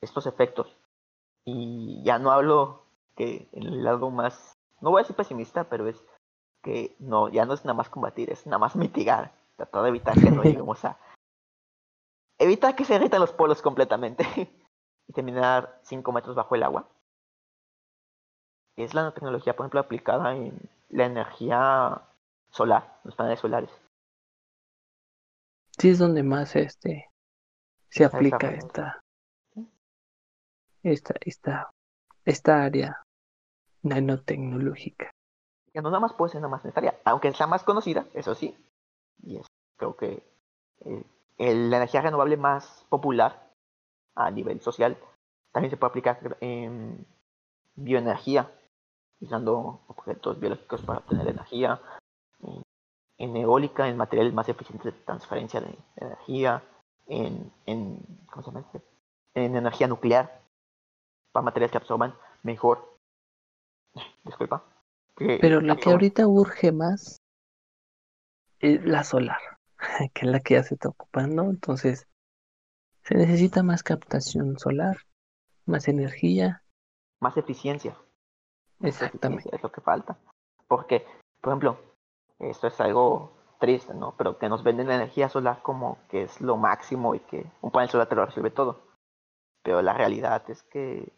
estos 0.00 0.26
efectos. 0.26 0.74
Y 1.44 2.02
ya 2.04 2.18
no 2.18 2.30
hablo 2.32 2.82
que 3.16 3.48
el 3.52 3.84
lado 3.84 4.10
más, 4.10 4.56
no 4.80 4.90
voy 4.90 5.00
a 5.00 5.02
decir 5.02 5.16
pesimista, 5.16 5.64
pero 5.64 5.88
es 5.88 6.02
que 6.62 6.96
no, 6.98 7.28
ya 7.28 7.46
no 7.46 7.54
es 7.54 7.64
nada 7.64 7.74
más 7.74 7.88
combatir, 7.88 8.30
es 8.30 8.46
nada 8.46 8.58
más 8.58 8.76
mitigar, 8.76 9.32
tratar 9.56 9.82
de 9.84 9.88
evitar 9.88 10.14
que 10.14 10.30
no 10.30 10.42
lleguemos 10.42 10.84
a 10.84 10.98
evitar 12.38 12.74
que 12.76 12.84
se 12.84 12.94
irritan 12.94 13.20
los 13.20 13.32
polos 13.32 13.62
completamente 13.62 14.24
y 15.08 15.12
terminar 15.12 15.80
5 15.82 16.12
metros 16.12 16.36
bajo 16.36 16.54
el 16.54 16.62
agua. 16.62 16.88
Es 18.76 18.94
la 18.94 19.02
nanotecnología, 19.02 19.56
por 19.56 19.64
ejemplo, 19.64 19.80
aplicada 19.80 20.36
en 20.36 20.58
la 20.90 21.06
energía 21.06 22.02
solar, 22.50 23.00
los 23.04 23.14
paneles 23.14 23.40
solares. 23.40 23.70
Sí, 25.78 25.90
es 25.90 25.98
donde 25.98 26.22
más 26.22 26.56
este 26.56 27.10
se 27.88 28.04
aplica 28.04 28.48
esta, 28.48 29.00
esta, 30.82 31.14
esta, 31.20 31.70
esta 32.24 32.62
área 32.62 33.02
nanotecnológica. 33.82 35.10
Que 35.72 35.80
no 35.82 35.90
nada 35.90 36.00
más 36.00 36.12
puede 36.14 36.32
ser 36.32 36.40
nada 36.40 36.50
más 36.50 36.64
necesaria, 36.64 36.98
aunque 37.04 37.28
es 37.28 37.38
la 37.38 37.46
más 37.46 37.62
conocida, 37.62 38.06
eso 38.14 38.34
sí. 38.34 38.56
Y 39.22 39.36
es, 39.36 39.46
creo 39.76 39.96
que 39.96 40.22
eh, 40.80 41.04
la 41.38 41.76
energía 41.76 42.02
renovable 42.02 42.36
más 42.36 42.84
popular 42.88 43.50
a 44.14 44.30
nivel 44.30 44.60
social 44.60 44.96
también 45.52 45.70
se 45.70 45.76
puede 45.76 45.90
aplicar 45.90 46.36
en 46.40 47.06
bioenergía, 47.74 48.50
usando 49.20 49.80
objetos 49.88 50.38
biológicos 50.38 50.82
para 50.82 50.98
obtener 50.98 51.28
energía, 51.28 51.80
en 53.18 53.36
eólica, 53.36 53.88
en 53.88 53.96
materiales 53.96 54.34
más 54.34 54.48
eficientes 54.48 54.92
de 54.92 55.00
transferencia 55.04 55.60
de 55.60 55.76
energía, 55.96 56.62
en, 57.06 57.52
en, 57.66 58.04
¿cómo 58.30 58.42
se 58.42 58.50
llama 58.50 58.60
este? 58.60 58.82
en 59.34 59.56
energía 59.56 59.86
nuclear, 59.86 60.42
para 61.32 61.44
materiales 61.44 61.72
que 61.72 61.78
absorban 61.78 62.14
mejor 62.42 62.98
disculpa. 64.24 64.64
Pero 65.16 65.60
la 65.60 65.76
que 65.76 65.90
ahorita 65.90 66.26
urge 66.26 66.72
más 66.72 67.22
es 68.58 68.84
la 68.84 69.02
solar, 69.04 69.40
que 70.14 70.26
es 70.26 70.30
la 70.30 70.40
que 70.40 70.54
ya 70.54 70.62
se 70.62 70.74
está 70.74 70.90
ocupando. 70.90 71.44
Entonces, 71.44 72.06
se 73.02 73.14
necesita 73.14 73.62
más 73.62 73.82
captación 73.82 74.58
solar, 74.58 74.98
más 75.64 75.88
energía. 75.88 76.62
Más 77.20 77.36
eficiencia. 77.36 77.96
Exactamente. 78.80 79.48
es 79.52 79.62
lo 79.62 79.72
que 79.72 79.80
falta. 79.80 80.16
Porque, 80.68 81.06
por 81.40 81.52
ejemplo, 81.52 81.78
esto 82.38 82.66
es 82.66 82.80
algo 82.80 83.32
triste, 83.58 83.94
¿no? 83.94 84.14
Pero 84.16 84.38
que 84.38 84.48
nos 84.48 84.62
venden 84.62 84.88
la 84.88 84.96
energía 84.96 85.28
solar 85.28 85.62
como 85.62 85.98
que 86.08 86.22
es 86.22 86.40
lo 86.40 86.56
máximo 86.56 87.14
y 87.14 87.20
que 87.20 87.46
un 87.62 87.70
panel 87.70 87.88
solar 87.88 88.08
te 88.08 88.14
lo 88.14 88.26
resuelve 88.26 88.50
todo. 88.50 88.80
Pero 89.62 89.82
la 89.82 89.94
realidad 89.94 90.42
es 90.48 90.62
que 90.64 91.12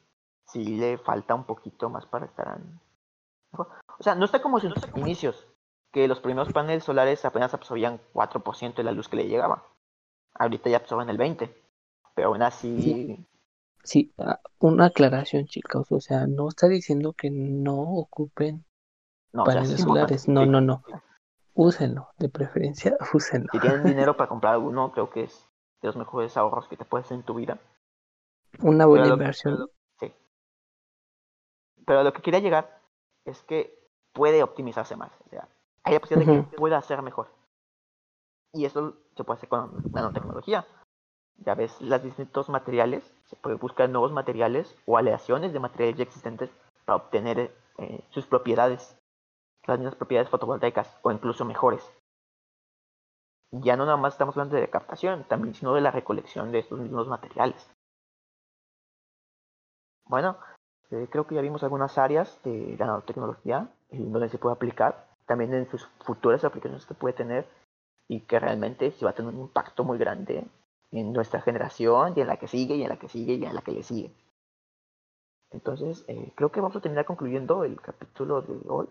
sí 0.47 0.79
le 0.79 0.99
falta 0.99 1.35
un 1.35 1.45
poquito 1.45 1.91
más 1.91 2.07
para 2.07 2.27
estar 2.27 2.59
o 3.53 4.03
sea, 4.03 4.15
no 4.15 4.25
está 4.25 4.41
como 4.41 4.59
en 4.59 4.71
sus 4.71 4.89
inicios, 4.97 5.47
que 5.93 6.07
los 6.07 6.21
primeros 6.21 6.53
paneles 6.53 6.85
solares 6.85 7.25
apenas 7.25 7.55
absorbían 7.55 8.01
4% 8.13 8.75
de 8.77 8.85
la 8.85 8.93
luz 8.93 9.09
que 9.09 9.17
le 9.17 9.27
llegaba. 9.27 9.65
Ahorita 10.35 10.71
ya 10.71 10.77
absorben 10.77 11.09
el 11.09 11.19
20%, 11.19 11.51
pero 12.15 12.29
aún 12.29 12.43
así... 12.43 12.83
Sí. 12.83 13.27
Ah, 14.19 14.41
una 14.59 14.87
aclaración, 14.87 15.47
chicos, 15.47 15.91
o 15.91 16.01
sea, 16.01 16.27
no 16.27 16.49
está 16.49 16.69
diciendo 16.69 17.13
que 17.13 17.31
no 17.31 17.81
ocupen 17.81 18.65
paneles 19.33 19.81
solares, 19.81 20.29
no, 20.29 20.47
no, 20.47 20.61
no. 20.61 20.83
Úsenlo, 21.55 22.11
de 22.19 22.29
preferencia, 22.29 22.97
úsenlo. 23.15 23.49
Si 23.53 23.59
tienen 23.59 23.85
dinero 23.85 24.17
para 24.17 24.29
comprar 24.29 24.55
alguno, 24.55 24.93
creo 24.93 25.11
que 25.11 25.25
es 25.25 25.49
de 25.83 25.89
los 25.89 25.97
mejores 25.97 26.37
ahorros 26.37 26.69
que 26.69 26.77
te 26.77 26.85
puedes 26.85 27.07
hacer 27.07 27.19
en 27.19 27.25
tu 27.25 27.35
vida. 27.35 27.59
Una 28.61 28.87
buena 28.87 29.09
inversión. 29.09 29.69
sí. 30.01 30.13
Pero 31.87 32.03
lo 32.03 32.13
que 32.13 32.23
quería 32.23 32.41
llegar 32.41 32.81
es 33.25 33.43
que 33.43 33.79
puede 34.13 34.43
optimizarse 34.43 34.97
más. 34.97 35.13
O 35.27 35.29
sea, 35.31 35.49
hay 35.85 35.95
la 35.95 36.01
posibilidad 36.01 36.33
de 36.35 36.49
que 36.49 36.57
pueda 36.57 36.81
ser 36.83 37.03
mejor. 37.03 37.29
Y 38.53 38.65
eso 38.65 38.95
se 39.17 39.25
puede 39.25 39.39
hacer 39.39 39.49
con 39.49 39.83
nanotecnología. 39.93 40.67
Ya 41.45 41.55
ves, 41.55 41.81
los 41.81 42.03
distintos 42.03 42.49
materiales, 42.49 43.05
se 43.27 43.37
puede 43.37 43.57
buscar 43.57 43.89
nuevos 43.89 44.13
materiales 44.13 44.77
o 44.87 44.99
aleaciones 44.99 45.53
de 45.53 45.61
materiales 45.61 45.97
ya 45.97 46.03
existentes 46.05 46.51
para 46.85 46.97
obtener 46.97 47.55
eh, 47.79 48.05
sus 48.11 48.27
propiedades, 48.27 48.99
las 49.67 49.79
mismas 49.79 49.95
propiedades 49.95 50.31
fotovoltaicas 50.31 50.99
o 51.03 51.13
incluso 51.13 51.45
mejores. 51.45 51.89
Ya 53.51 53.77
no 53.77 53.87
nada 53.87 53.97
más 53.97 54.15
estamos 54.15 54.37
hablando 54.37 54.57
de 54.57 54.69
captación, 54.69 55.25
también 55.25 55.55
sino 55.55 55.75
de 55.75 55.81
la 55.81 55.91
recolección 55.91 56.53
de 56.53 56.59
estos 56.59 56.79
mismos 56.79 57.07
materiales. 57.07 57.71
Bueno, 60.07 60.39
eh, 60.91 61.07
creo 61.11 61.27
que 61.27 61.35
ya 61.35 61.41
vimos 61.41 61.63
algunas 61.63 61.99
áreas 61.99 62.43
de 62.43 62.77
la 62.79 62.87
nanotecnología 62.87 63.69
en 63.91 64.13
donde 64.13 64.29
se 64.29 64.39
puede 64.39 64.55
aplicar, 64.55 65.07
también 65.27 65.55
en 65.55 65.71
sus 65.71 65.87
futuras 66.05 66.45
aplicaciones 66.45 66.87
que 66.87 66.95
puede 66.95 67.15
tener 67.15 67.47
y 68.09 68.21
que 68.21 68.39
realmente 68.39 68.91
se 68.93 69.05
va 69.05 69.13
a 69.13 69.15
tener 69.15 69.33
un 69.33 69.41
impacto 69.41 69.85
muy 69.85 69.99
grande 69.99 70.47
en 70.91 71.13
nuestra 71.13 71.41
generación 71.41 72.15
y 72.17 72.21
en 72.21 72.27
la 72.27 72.37
que 72.37 72.49
sigue 72.49 72.77
y 72.77 72.83
en 72.83 72.89
la 72.89 72.99
que 72.99 73.09
sigue 73.09 73.35
y 73.35 73.45
en 73.45 73.55
la 73.55 73.63
que 73.63 73.73
le 73.73 73.83
sigue. 73.83 74.13
Entonces, 75.51 76.05
eh, 76.09 76.33
creo 76.35 76.53
que 76.53 76.61
vamos 76.61 76.77
a 76.77 76.81
terminar 76.81 77.07
concluyendo 77.07 77.65
el 77.65 77.81
capítulo 77.81 78.43
de 78.43 78.61
hoy 78.69 78.89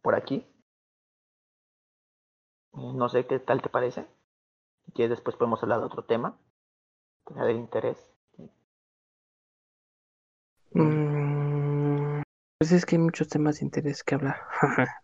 por 0.00 0.14
aquí. 0.14 0.46
No 2.72 3.08
sé 3.08 3.26
qué 3.26 3.38
tal 3.38 3.60
te 3.60 3.68
parece. 3.68 4.06
Si 4.94 5.06
después 5.06 5.36
podemos 5.36 5.62
hablar 5.62 5.80
de 5.80 5.86
otro 5.86 6.04
tema 6.04 6.36
que 7.26 7.34
sea 7.34 7.44
de 7.44 7.52
interés. 7.52 7.98
Mm, 10.72 12.22
pues 12.58 12.72
es 12.72 12.86
que 12.86 12.96
hay 12.96 13.02
muchos 13.02 13.28
temas 13.28 13.58
de 13.58 13.66
interés 13.66 14.02
que 14.02 14.14
hablar. 14.14 14.40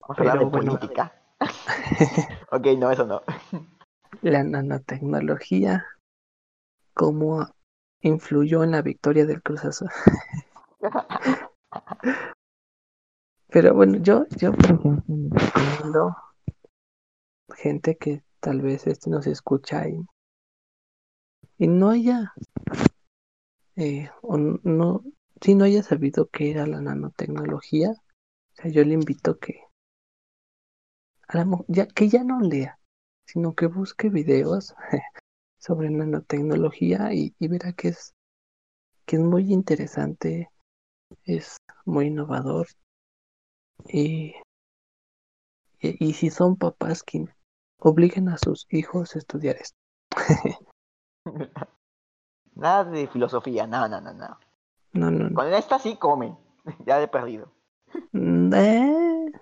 Vamos 0.00 0.18
a 0.18 0.20
hablar 0.20 0.38
de 0.38 0.46
política. 0.46 1.12
ok, 2.52 2.66
no, 2.78 2.90
eso 2.90 3.06
no. 3.06 3.22
La 4.22 4.44
nanotecnología, 4.44 5.86
¿cómo 6.94 7.46
influyó 8.00 8.64
en 8.64 8.72
la 8.72 8.82
victoria 8.82 9.26
del 9.26 9.42
Cruz 9.42 9.64
Azul? 9.64 9.88
Pero 13.48 13.74
bueno, 13.74 13.98
yo, 13.98 14.26
yo 14.36 14.52
por 14.52 14.64
ejemplo, 14.64 15.02
recomiendo 15.30 16.16
gente 17.56 17.96
que 17.96 18.22
tal 18.40 18.60
vez 18.60 18.86
este 18.86 19.10
nos 19.10 19.26
escucha 19.26 19.88
y, 19.88 20.00
y 21.58 21.66
no 21.66 21.90
haya 21.90 22.32
eh, 23.76 24.10
o 24.22 24.36
no 24.36 25.02
si 25.40 25.54
no 25.54 25.64
haya 25.64 25.82
sabido 25.82 26.28
qué 26.28 26.50
era 26.50 26.66
la 26.66 26.80
nanotecnología, 26.80 27.90
o 27.90 28.54
sea, 28.54 28.70
yo 28.70 28.84
le 28.84 28.94
invito 28.94 29.38
que 29.38 29.60
a 31.28 31.44
ya, 31.68 31.86
que 31.86 32.08
ya 32.08 32.24
no 32.24 32.40
lea, 32.40 32.78
sino 33.32 33.54
que 33.54 33.66
busque 33.66 34.08
videos 34.08 34.74
sobre 35.58 35.90
nanotecnología 35.90 37.12
y, 37.12 37.34
y 37.38 37.48
verá 37.48 37.72
que 37.72 37.88
es 37.88 38.12
que 39.06 39.16
es 39.16 39.22
muy 39.22 39.52
interesante, 39.52 40.50
es 41.24 41.56
muy 41.84 42.06
innovador 42.06 42.66
y, 43.88 44.34
y, 45.80 46.12
si 46.12 46.30
son 46.30 46.56
papás 46.56 47.02
que 47.02 47.26
obliguen 47.78 48.28
a 48.28 48.38
sus 48.38 48.66
hijos 48.70 49.14
a 49.14 49.18
estudiar 49.18 49.56
esto. 49.56 49.76
Nada 52.54 52.84
de 52.84 53.08
filosofía, 53.08 53.66
no, 53.66 53.88
no, 53.88 54.00
no, 54.00 54.12
no. 54.12 54.38
No, 54.92 55.10
no, 55.10 55.34
Con 55.34 55.52
esta 55.54 55.78
sí 55.78 55.96
comen, 55.96 56.36
ya 56.86 57.00
he 57.00 57.08
perdido. 57.08 57.52
Eh, 58.12 59.32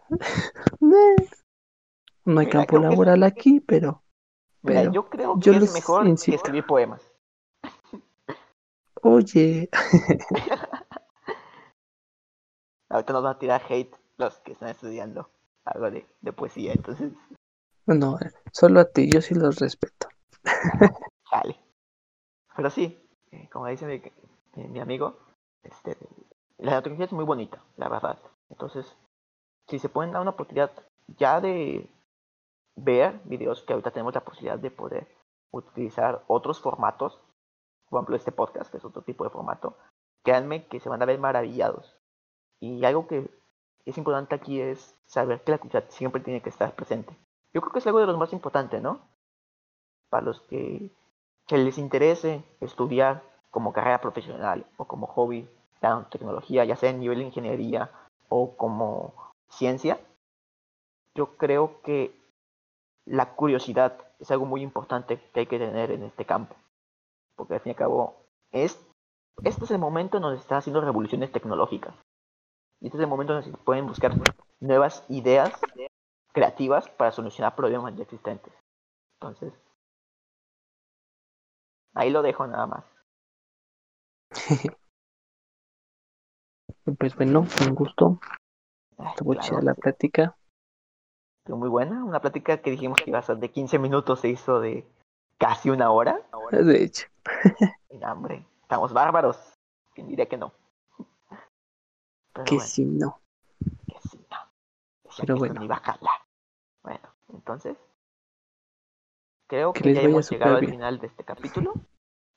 eh. 0.81 1.28
No 2.29 2.41
hay 2.41 2.47
campo 2.47 2.79
laboral 2.79 3.23
aquí, 3.23 3.59
pero, 3.59 4.03
pero 4.63 4.93
yo 4.93 5.09
creo 5.09 5.41
que 5.41 5.49
es 5.49 5.73
mejor 5.73 6.05
que 6.05 6.35
escribir 6.35 6.67
poemas. 6.67 7.01
Oye. 9.01 9.71
Ahorita 12.91 13.13
nos 13.15 13.23
van 13.23 13.37
a 13.37 13.39
tirar 13.39 13.63
hate 13.67 13.97
los 14.19 14.41
que 14.41 14.53
están 14.53 14.69
estudiando 14.69 15.31
algo 15.65 15.91
de, 15.91 16.07
de 16.21 16.33
poesía, 16.35 16.75
entonces. 16.75 17.15
No, 17.87 18.19
solo 18.53 18.81
a 18.81 18.85
ti, 18.85 19.11
yo 19.11 19.23
sí 19.23 19.35
los 19.35 19.59
respeto. 19.59 20.09
Vale. 21.33 21.59
Pero 22.55 22.69
sí, 22.69 23.09
eh, 23.31 23.49
como 23.51 23.69
dice 23.69 23.87
mi, 23.87 24.03
mi, 24.69 24.81
amigo, 24.81 25.19
este, 25.63 25.97
la 26.59 26.83
tecnología 26.83 27.07
es 27.07 27.13
muy 27.13 27.25
bonita, 27.25 27.65
la 27.79 27.89
verdad. 27.89 28.19
Entonces, 28.51 28.95
si 29.67 29.79
se 29.79 29.89
pueden 29.89 30.13
dar 30.13 30.21
una 30.21 30.33
oportunidad 30.33 30.73
ya 31.17 31.41
de 31.41 31.89
ver 32.85 33.21
videos 33.25 33.63
que 33.63 33.73
ahorita 33.73 33.91
tenemos 33.91 34.15
la 34.15 34.25
posibilidad 34.25 34.59
de 34.59 34.71
poder 34.71 35.09
utilizar 35.51 36.25
otros 36.27 36.61
formatos, 36.61 37.19
por 37.89 37.99
ejemplo 37.99 38.17
este 38.17 38.33
podcast, 38.33 38.71
que 38.71 38.79
es 38.79 38.85
otro 38.85 39.03
tipo 39.03 39.25
de 39.25 39.31
formato, 39.31 39.77
créanme 40.23 40.67
que 40.67 40.81
se 40.81 40.89
van 40.89 41.03
a 41.03 41.07
ver 41.07 41.19
maravillados. 41.19 41.97
Y 42.61 42.85
algo 42.85 43.07
que 43.07 43.31
es 43.87 43.97
importante 43.97 44.35
aquí 44.35 44.61
es 44.61 44.95
saber 45.07 45.43
que 45.43 45.53
la 45.53 45.59
comunidad 45.59 45.85
siempre 45.89 46.21
tiene 46.21 46.43
que 46.43 46.51
estar 46.51 46.75
presente. 46.75 47.17
Yo 47.55 47.61
creo 47.61 47.73
que 47.73 47.79
es 47.79 47.87
algo 47.87 48.01
de 48.01 48.07
lo 48.07 48.19
más 48.19 48.33
importante, 48.33 48.81
¿no? 48.81 49.01
Para 50.11 50.25
los 50.25 50.41
que, 50.43 50.91
que 51.47 51.57
les 51.57 51.79
interese 51.79 52.45
estudiar 52.61 53.23
como 53.51 53.73
carrera 53.73 54.01
profesional 54.01 54.67
o 54.77 54.85
como 54.85 55.07
hobby 55.07 55.49
la 55.81 56.07
tecnología, 56.11 56.65
ya 56.65 56.77
sea 56.77 56.91
en 56.91 57.01
nivel 57.01 57.19
de 57.19 57.25
ingeniería 57.27 57.91
o 58.29 58.57
como 58.57 59.15
ciencia, 59.49 59.99
yo 61.15 61.37
creo 61.37 61.81
que 61.83 62.18
la 63.09 63.35
curiosidad 63.35 63.99
es 64.19 64.31
algo 64.31 64.47
muy 64.47 64.63
importante 64.63 65.21
que 65.33 65.41
hay 65.41 65.47
que 65.47 65.59
tener 65.59 65.91
en 65.91 66.03
este 66.03 66.25
campo. 66.25 66.57
Porque 67.37 67.55
al 67.55 67.61
fin 67.61 67.71
y 67.71 67.73
al 67.73 67.77
cabo, 67.77 68.17
es, 68.53 68.79
este 69.45 69.65
es 69.65 69.71
el 69.71 69.79
momento 69.79 70.17
en 70.17 70.23
donde 70.23 70.39
se 70.39 70.43
están 70.43 70.59
haciendo 70.59 70.81
revoluciones 70.81 71.33
tecnológicas. 71.33 71.95
Y 72.81 72.87
este 72.87 72.99
es 72.99 73.03
el 73.03 73.09
momento 73.09 73.33
en 73.33 73.41
donde 73.41 73.57
se 73.57 73.65
pueden 73.65 73.87
buscar 73.87 74.13
nuevas 74.61 75.05
ideas 75.09 75.53
creativas 76.33 76.89
para 76.91 77.13
solucionar 77.13 77.57
problemas 77.57 77.97
ya 77.97 78.03
existentes. 78.03 78.53
Entonces, 79.21 79.53
ahí 81.95 82.11
lo 82.11 82.23
dejo 82.23 82.47
nada 82.47 82.67
más. 82.67 82.85
pues 86.99 87.17
bueno, 87.17 87.47
un 87.67 87.75
gusto. 87.75 88.21
Estuvo 88.99 89.35
la 89.35 89.75
plática. 89.75 90.38
Estuvo 91.49 91.61
muy 91.61 91.71
buena. 91.71 92.05
Una 92.05 92.21
plática 92.21 92.59
que 92.59 92.71
dijimos 92.71 93.01
que 93.01 93.09
iba 93.09 93.21
a 93.21 93.23
ser 93.23 93.39
de 93.39 93.51
15 93.51 93.79
minutos, 93.79 94.21
se 94.21 94.29
hizo 94.29 94.61
de 94.61 94.87
casi 95.39 95.71
una 95.71 95.91
hora. 95.91 96.21
De 96.53 96.85
hecho. 96.85 97.07
hombre, 98.05 98.45
estamos 98.61 98.93
bárbaros. 98.93 99.39
¿Quién 99.95 100.09
diría 100.09 100.27
que 100.27 100.37
no? 100.37 100.53
que 102.45 102.61
si 102.61 102.85
no. 102.85 103.19
Que 103.87 103.99
si 104.11 104.19
no. 104.31 104.37
Pero 105.17 105.37
bueno. 105.39 105.65
Iba 105.65 105.77
a 105.83 105.99
Bueno, 106.83 107.09
entonces. 107.33 107.79
Creo 109.47 109.73
que, 109.73 109.95
ya 109.95 110.03
hemos 110.03 110.29
llegado 110.29 110.57
al 110.57 110.67
final 110.67 110.99
de 110.99 111.07
este 111.07 111.25
capítulo. 111.25 111.73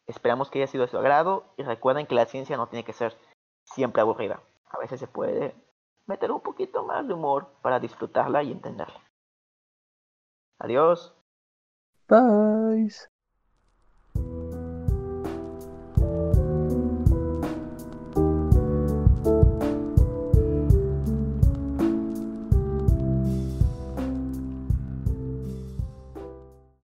Esperamos 0.08 0.50
que 0.50 0.60
haya 0.60 0.68
sido 0.68 0.86
de 0.86 0.90
su 0.90 0.98
agrado 0.98 1.54
y 1.58 1.64
recuerden 1.64 2.08
que 2.08 2.16
la 2.16 2.28
ciencia 2.28 2.56
no 2.56 2.68
tiene 2.68 2.86
que 2.86 2.94
ser 2.94 3.18
siempre 3.66 4.02
aburrida. 4.02 4.42
A 4.70 4.80
veces 4.80 5.02
se 5.02 5.08
puede 5.08 5.54
meter 6.08 6.32
un 6.32 6.42
poquito 6.42 6.84
más 6.84 7.08
de 7.08 7.14
humor 7.14 7.48
para 7.62 7.80
disfrutarla 7.80 8.44
y 8.44 8.52
entenderla. 8.52 9.02
Adiós. 10.60 11.14
Bye. 12.08 12.92